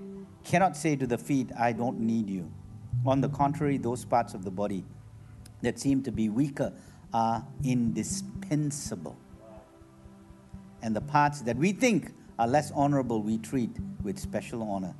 cannot 0.46 0.78
say 0.78 0.96
to 0.96 1.06
the 1.06 1.18
feet, 1.18 1.50
I 1.60 1.74
don't 1.74 2.00
need 2.00 2.30
you. 2.30 2.50
On 3.06 3.20
the 3.20 3.28
contrary, 3.28 3.78
those 3.78 4.06
parts 4.06 4.34
of 4.34 4.46
the 4.46 4.50
body 4.50 4.86
that 5.62 5.78
seem 5.78 6.04
to 6.04 6.12
be 6.14 6.30
weaker 6.30 6.72
are 7.14 7.46
indispensable. 7.66 9.18
And 10.82 10.96
the 10.96 11.02
parts 11.02 11.42
that 11.42 11.58
we 11.58 11.74
think 11.74 12.14
are 12.40 12.48
less 12.48 12.72
honorable, 12.72 13.22
we 13.22 13.38
treat 13.38 13.72
with 14.04 14.18
special 14.18 14.64
honor. 14.64 14.96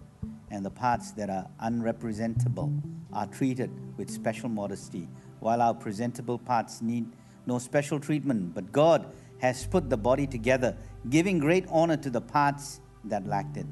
And 0.50 0.66
the 0.66 0.70
parts 0.70 1.12
that 1.12 1.30
are 1.30 1.48
unrepresentable 1.64 2.78
are 3.14 3.28
treated 3.28 3.72
with 3.96 4.10
special 4.10 4.50
modesty, 4.50 5.08
while 5.40 5.62
our 5.62 5.74
presentable 5.74 6.38
parts 6.38 6.82
need 6.82 7.06
no 7.46 7.58
special 7.58 8.02
treatment. 8.02 8.54
But 8.54 8.74
God 8.74 9.14
has 9.42 9.66
put 9.66 9.90
the 9.90 9.98
body 9.98 10.28
together, 10.28 10.78
giving 11.10 11.40
great 11.40 11.66
honor 11.70 11.98
to 11.98 12.12
the 12.12 12.22
parts 12.22 12.80
that 13.06 13.26
lacked 13.26 13.58
it, 13.58 13.66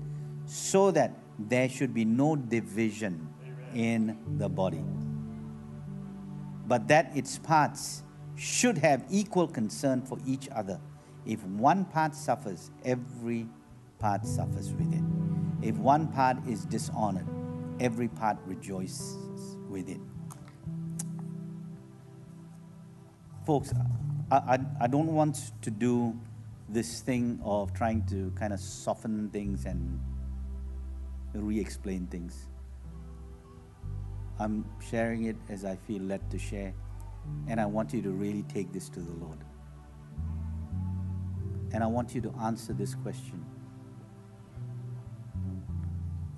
so 0.45 0.89
that 0.89 1.13
there 1.37 1.69
should 1.69 1.93
be 1.93 2.03
no 2.03 2.35
division 2.35 3.29
in 3.75 4.17
the 4.39 4.49
body, 4.49 4.83
but 6.65 6.87
that 6.87 7.15
its 7.15 7.37
parts 7.37 8.03
should 8.35 8.79
have 8.79 9.05
equal 9.11 9.47
concern 9.47 10.01
for 10.01 10.17
each 10.25 10.49
other. 10.55 10.79
If 11.25 11.43
one 11.43 11.85
part 11.85 12.15
suffers, 12.15 12.71
every 12.83 13.47
part 13.99 14.25
suffers 14.25 14.73
with 14.73 14.91
it. 14.91 15.03
If 15.61 15.77
one 15.77 16.07
part 16.07 16.37
is 16.47 16.65
dishonored, 16.65 17.27
every 17.79 18.07
part 18.07 18.37
rejoices 18.45 19.57
with 19.69 19.87
it. 19.87 19.99
Folks, 23.45 23.71
I, 24.31 24.35
I, 24.35 24.59
I 24.81 24.87
don't 24.87 25.13
want 25.13 25.51
to 25.61 25.71
do 25.71 26.17
this 26.67 27.01
thing 27.01 27.39
of 27.43 27.73
trying 27.73 28.05
to 28.07 28.31
kind 28.35 28.53
of 28.53 28.59
soften 28.59 29.29
things 29.29 29.65
and 29.65 29.99
re 31.33 31.59
explain 31.59 32.07
things. 32.07 32.47
I'm 34.39 34.65
sharing 34.89 35.25
it 35.25 35.35
as 35.49 35.65
I 35.65 35.75
feel 35.75 36.01
led 36.01 36.29
to 36.31 36.39
share, 36.39 36.73
and 37.47 37.59
I 37.59 37.65
want 37.65 37.93
you 37.93 38.01
to 38.03 38.11
really 38.11 38.43
take 38.43 38.71
this 38.71 38.87
to 38.89 38.99
the 38.99 39.11
Lord. 39.11 39.39
And 41.71 41.83
I 41.83 41.87
want 41.87 42.15
you 42.15 42.21
to 42.21 42.33
answer 42.41 42.73
this 42.73 42.95
question. 42.95 43.45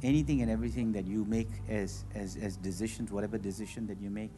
Anything 0.03 0.41
and 0.41 0.49
everything 0.49 0.91
that 0.93 1.05
you 1.05 1.25
make 1.25 1.49
as, 1.69 2.05
as, 2.15 2.35
as 2.37 2.57
decisions, 2.57 3.11
whatever 3.11 3.37
decision 3.37 3.85
that 3.87 4.01
you 4.01 4.09
make, 4.09 4.31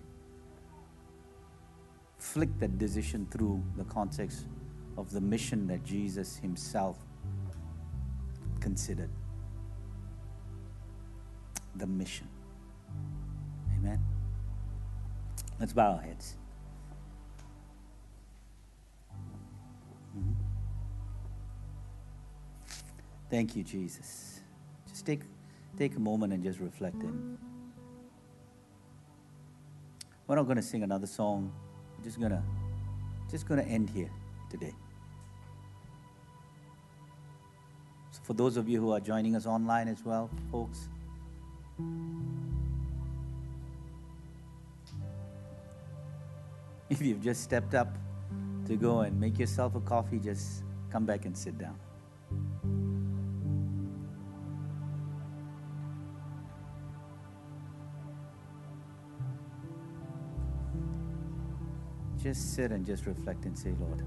flick 2.24 2.58
that 2.58 2.80
decision 2.80 3.28
through 3.30 3.62
the 3.76 3.84
context 3.84 4.46
of 4.98 5.12
the 5.12 5.20
mission 5.20 5.68
that 5.68 5.84
Jesus 5.84 6.38
himself 6.38 6.98
considered. 8.62 9.10
The 11.76 11.86
mission. 11.86 12.28
Amen. 13.78 14.00
Let's 15.60 15.74
bow 15.74 15.96
our 15.96 16.02
heads. 16.02 16.38
Mm-hmm. 20.18 20.32
Thank 23.30 23.56
you, 23.58 23.64
Jesus. 23.64 24.40
Just 24.88 25.06
take, 25.06 25.22
take 25.78 25.98
a 25.98 26.00
moment 26.00 26.32
and 26.32 26.42
just 26.42 26.60
reflect 26.60 27.04
in. 27.04 27.38
We're 30.26 30.38
not 30.38 30.46
going 30.46 30.56
to 30.56 30.64
sing 30.64 30.84
another 30.84 31.08
song 31.08 31.52
just 32.04 32.20
gonna 32.20 32.44
just 33.32 33.48
gonna 33.48 33.64
end 33.64 33.90
here 33.90 34.10
today. 34.50 34.74
So 38.12 38.20
for 38.24 38.34
those 38.34 38.58
of 38.58 38.68
you 38.70 38.80
who 38.80 38.92
are 38.92 39.00
joining 39.00 39.36
us 39.36 39.46
online 39.46 39.88
as 39.88 40.04
well, 40.04 40.30
folks, 40.52 40.90
if 46.90 47.02
you've 47.02 47.22
just 47.22 47.42
stepped 47.42 47.74
up 47.74 47.98
to 48.66 48.76
go 48.76 49.00
and 49.00 49.20
make 49.20 49.40
yourself 49.40 49.76
a 49.76 49.82
coffee, 49.82 50.20
just 50.20 50.64
come 50.92 51.06
back 51.06 51.26
and 51.26 51.36
sit 51.38 51.58
down. 51.58 51.80
Just 62.24 62.56
sit 62.56 62.72
and 62.72 62.86
just 62.86 63.06
reflect 63.06 63.44
and 63.44 63.58
say, 63.60 63.74
Lord, 63.82 64.02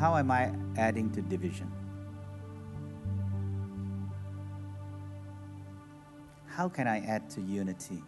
how 0.00 0.16
am 0.16 0.30
I 0.30 0.52
adding 0.78 1.10
to 1.10 1.20
division? 1.20 1.70
How 6.46 6.66
can 6.70 6.88
I 6.88 7.00
add 7.00 7.28
to 7.30 7.42
unity? 7.42 8.02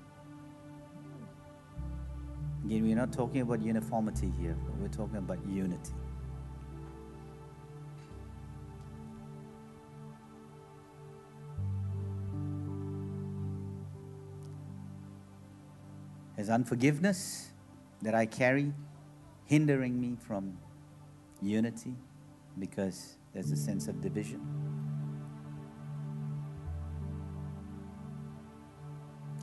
Again, 2.64 2.82
we're 2.82 2.96
not 2.96 3.12
talking 3.12 3.42
about 3.42 3.60
uniformity 3.60 4.32
here, 4.40 4.56
we're 4.80 4.88
talking 4.88 5.18
about 5.18 5.38
unity. 5.46 5.92
There's 16.46 16.54
unforgiveness 16.54 17.48
that 18.02 18.14
I 18.14 18.24
carry 18.24 18.72
hindering 19.46 20.00
me 20.00 20.16
from 20.28 20.56
unity 21.42 21.96
because 22.56 23.16
there's 23.34 23.50
a 23.50 23.56
sense 23.56 23.88
of 23.88 24.00
division. 24.00 24.40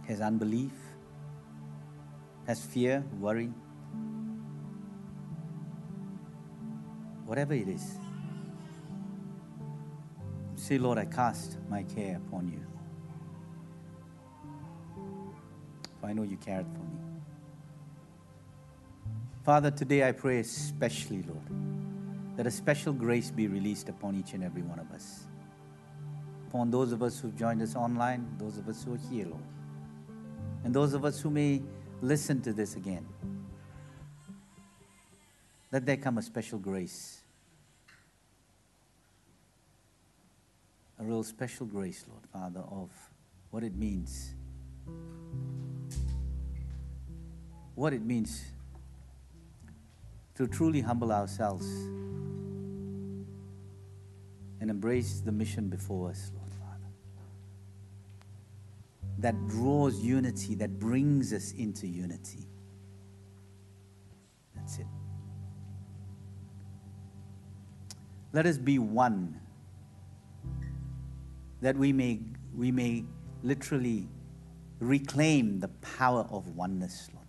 Has 0.07 0.21
unbelief, 0.21 0.71
has 2.47 2.63
fear, 2.65 3.03
worry. 3.19 3.51
whatever 7.25 7.53
it 7.53 7.67
is. 7.67 7.97
Say, 10.55 10.77
Lord, 10.77 10.97
I 10.97 11.03
cast 11.03 11.57
my 11.69 11.83
care 11.83 12.21
upon 12.27 12.47
you. 12.47 12.65
For 16.03 16.07
I 16.09 16.13
know 16.13 16.23
you 16.23 16.35
cared 16.35 16.65
for 16.67 16.79
me. 16.79 16.92
Father, 19.43 19.71
today 19.71 20.07
I 20.07 20.13
pray 20.13 20.39
especially, 20.39 21.23
Lord, 21.23 22.37
that 22.37 22.47
a 22.47 22.51
special 22.51 22.93
grace 22.93 23.29
be 23.29 23.47
released 23.47 23.89
upon 23.89 24.15
each 24.15 24.33
and 24.33 24.43
every 24.43 24.61
one 24.61 24.79
of 24.79 24.89
us. 24.91 25.25
Upon 26.47 26.71
those 26.71 26.93
of 26.93 27.03
us 27.03 27.19
who've 27.19 27.35
joined 27.37 27.61
us 27.61 27.75
online, 27.75 28.25
those 28.37 28.57
of 28.57 28.69
us 28.69 28.83
who 28.83 28.93
are 28.93 28.99
here, 29.11 29.25
Lord, 29.25 29.43
and 30.63 30.73
those 30.73 30.93
of 30.93 31.03
us 31.03 31.19
who 31.19 31.29
may 31.29 31.61
listen 32.01 32.41
to 32.41 32.53
this 32.53 32.77
again. 32.77 33.05
Let 35.73 35.85
there 35.85 35.97
come 35.97 36.17
a 36.17 36.21
special 36.21 36.59
grace 36.59 37.23
a 40.99 41.03
real 41.03 41.23
special 41.23 41.65
grace, 41.65 42.05
Lord 42.07 42.23
Father, 42.31 42.61
of 42.71 42.89
what 43.51 43.63
it 43.63 43.75
means. 43.75 44.33
What 47.75 47.93
it 47.93 48.03
means 48.03 48.41
to 50.35 50.47
truly 50.47 50.81
humble 50.81 51.11
ourselves 51.11 51.65
and 54.59 54.69
embrace 54.69 55.19
the 55.19 55.31
mission 55.31 55.67
before 55.67 56.09
us, 56.09 56.31
Lord 56.35 56.53
Father. 56.53 56.87
That 59.19 59.47
draws 59.47 59.99
unity, 60.01 60.55
that 60.55 60.79
brings 60.79 61.33
us 61.33 61.51
into 61.51 61.87
unity. 61.87 62.47
That's 64.55 64.79
it. 64.79 64.87
Let 68.31 68.45
us 68.45 68.57
be 68.57 68.79
one 68.79 69.39
that 71.61 71.77
we 71.77 71.93
may, 71.93 72.19
we 72.55 72.71
may 72.71 73.05
literally 73.43 74.07
reclaim 74.79 75.59
the 75.59 75.67
power 75.67 76.27
of 76.29 76.55
oneness, 76.55 77.09
Lord, 77.13 77.22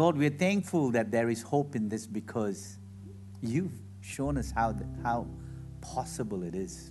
Lord, 0.00 0.16
we're 0.16 0.30
thankful 0.30 0.92
that 0.92 1.10
there 1.10 1.28
is 1.28 1.42
hope 1.42 1.76
in 1.76 1.90
this 1.90 2.06
because 2.06 2.78
you've 3.42 3.74
shown 4.00 4.38
us 4.38 4.50
how, 4.50 4.72
that, 4.72 4.86
how 5.02 5.26
possible 5.82 6.42
it 6.42 6.54
is. 6.54 6.90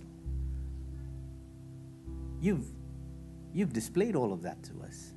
You've, 2.40 2.66
you've 3.52 3.72
displayed 3.72 4.14
all 4.14 4.32
of 4.32 4.42
that 4.42 4.62
to 4.62 4.70
us. 4.86 5.10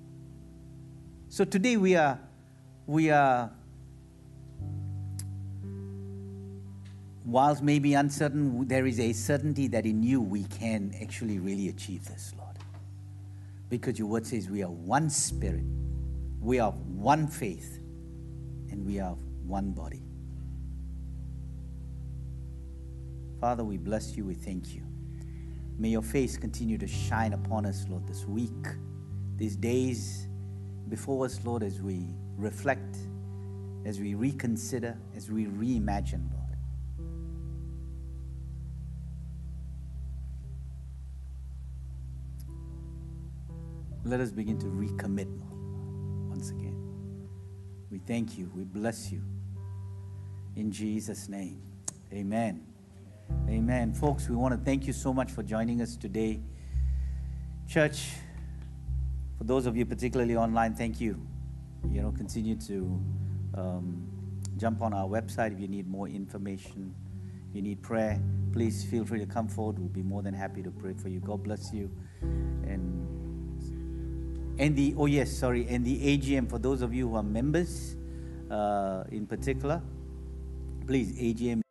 So 1.30 1.46
today 1.46 1.78
we 1.78 1.96
are, 1.96 2.20
we 2.88 3.12
are 3.12 3.52
whilst 7.24 7.62
maybe 7.62 7.94
uncertain, 7.94 8.68
there 8.68 8.88
is 8.88 9.00
a 9.00 9.14
certainty 9.14 9.68
that 9.68 9.86
in 9.86 10.02
you 10.02 10.20
we 10.20 10.46
can 10.46 10.96
actually 11.00 11.38
really 11.38 11.70
achieve 11.70 12.06
this, 12.06 12.34
Lord. 12.39 12.58
Because 13.70 14.00
your 14.00 14.08
word 14.08 14.26
says 14.26 14.50
we 14.50 14.64
are 14.64 14.72
one 14.72 15.12
spirit, 15.12 15.66
we 16.41 16.58
are 16.58 16.72
one 16.72 17.28
faith, 17.28 17.82
and 18.74 18.84
we 18.84 18.99
are 18.99 19.15
one 19.45 19.71
body. 19.71 20.01
Father, 23.39 23.63
we 23.63 23.78
bless 23.78 24.17
you, 24.17 24.26
we 24.26 24.34
thank 24.34 24.74
you. 24.74 24.82
May 25.78 25.89
your 25.89 26.01
face 26.01 26.38
continue 26.38 26.80
to 26.80 26.88
shine 26.88 27.34
upon 27.34 27.67
us, 27.67 27.86
Lord, 27.88 28.07
this 28.07 28.26
week, 28.26 28.65
these 29.36 29.55
days 29.55 30.28
before 30.89 31.26
us, 31.26 31.39
Lord, 31.45 31.61
as 31.61 31.82
we 31.82 32.15
reflect, 32.36 32.97
as 33.86 33.99
we 33.99 34.15
reconsider, 34.15 34.97
as 35.15 35.30
we 35.30 35.45
reimagine, 35.45 36.32
Lord. 36.32 36.43
let 44.05 44.19
us 44.19 44.32
begin 44.32 44.59
to 44.59 44.65
recommit 44.65 45.28
Lord, 45.39 46.30
once 46.30 46.49
again. 46.49 46.93
We 47.94 48.00
thank 48.00 48.39
you. 48.39 48.50
We 48.56 48.64
bless 48.64 49.12
you. 49.12 49.22
In 50.56 50.72
Jesus' 50.72 51.30
name. 51.30 51.62
Amen. 52.12 52.66
Amen. 53.48 53.94
Folks, 53.94 54.28
we 54.28 54.36
want 54.36 54.58
to 54.58 54.66
thank 54.66 54.88
you 54.88 54.94
so 54.94 55.14
much 55.14 55.32
for 55.32 55.44
joining 55.44 55.80
us 55.80 55.96
today. 55.96 56.41
Church, 57.70 58.14
for 59.38 59.44
those 59.44 59.68
of 59.68 59.78
you 59.78 59.86
particularly 59.86 60.36
online, 60.36 60.74
thank 60.74 61.00
you. 61.00 61.22
You 61.91 62.02
know, 62.02 62.12
continue 62.12 62.56
to 62.62 63.00
um, 63.54 64.08
jump 64.58 64.82
on 64.82 64.91
our 64.96 65.08
website 65.08 65.54
if 65.54 65.60
you 65.60 65.68
need 65.68 65.88
more 65.88 66.08
information, 66.08 66.96
if 67.52 67.56
you 67.56 67.62
need 67.62 67.84
prayer. 67.84 68.20
Please 68.54 68.84
feel 68.84 69.06
free 69.06 69.20
to 69.20 69.28
come 69.28 69.48
forward. 69.48 69.78
We'll 69.78 69.89
be 69.89 70.02
more 70.02 70.24
than 70.24 70.34
happy 70.34 70.64
to 70.64 70.72
pray 70.72 70.94
for 70.94 71.10
you. 71.10 71.20
God 71.20 71.44
bless 71.44 71.72
you. 71.72 71.91
And 72.22 73.12
and 74.60 74.76
the, 74.76 74.93
oh 74.97 75.08
yes, 75.08 75.32
sorry, 75.32 75.68
and 75.68 75.84
the 75.86 76.18
AGM, 76.18 76.49
for 76.49 76.60
those 76.60 76.82
of 76.82 76.93
you 76.93 77.10
who 77.10 77.16
are 77.16 77.24
members 77.24 77.95
uh, 78.51 79.04
in 79.12 79.26
particular, 79.26 79.82
please, 80.86 81.14
AGM 81.18 81.62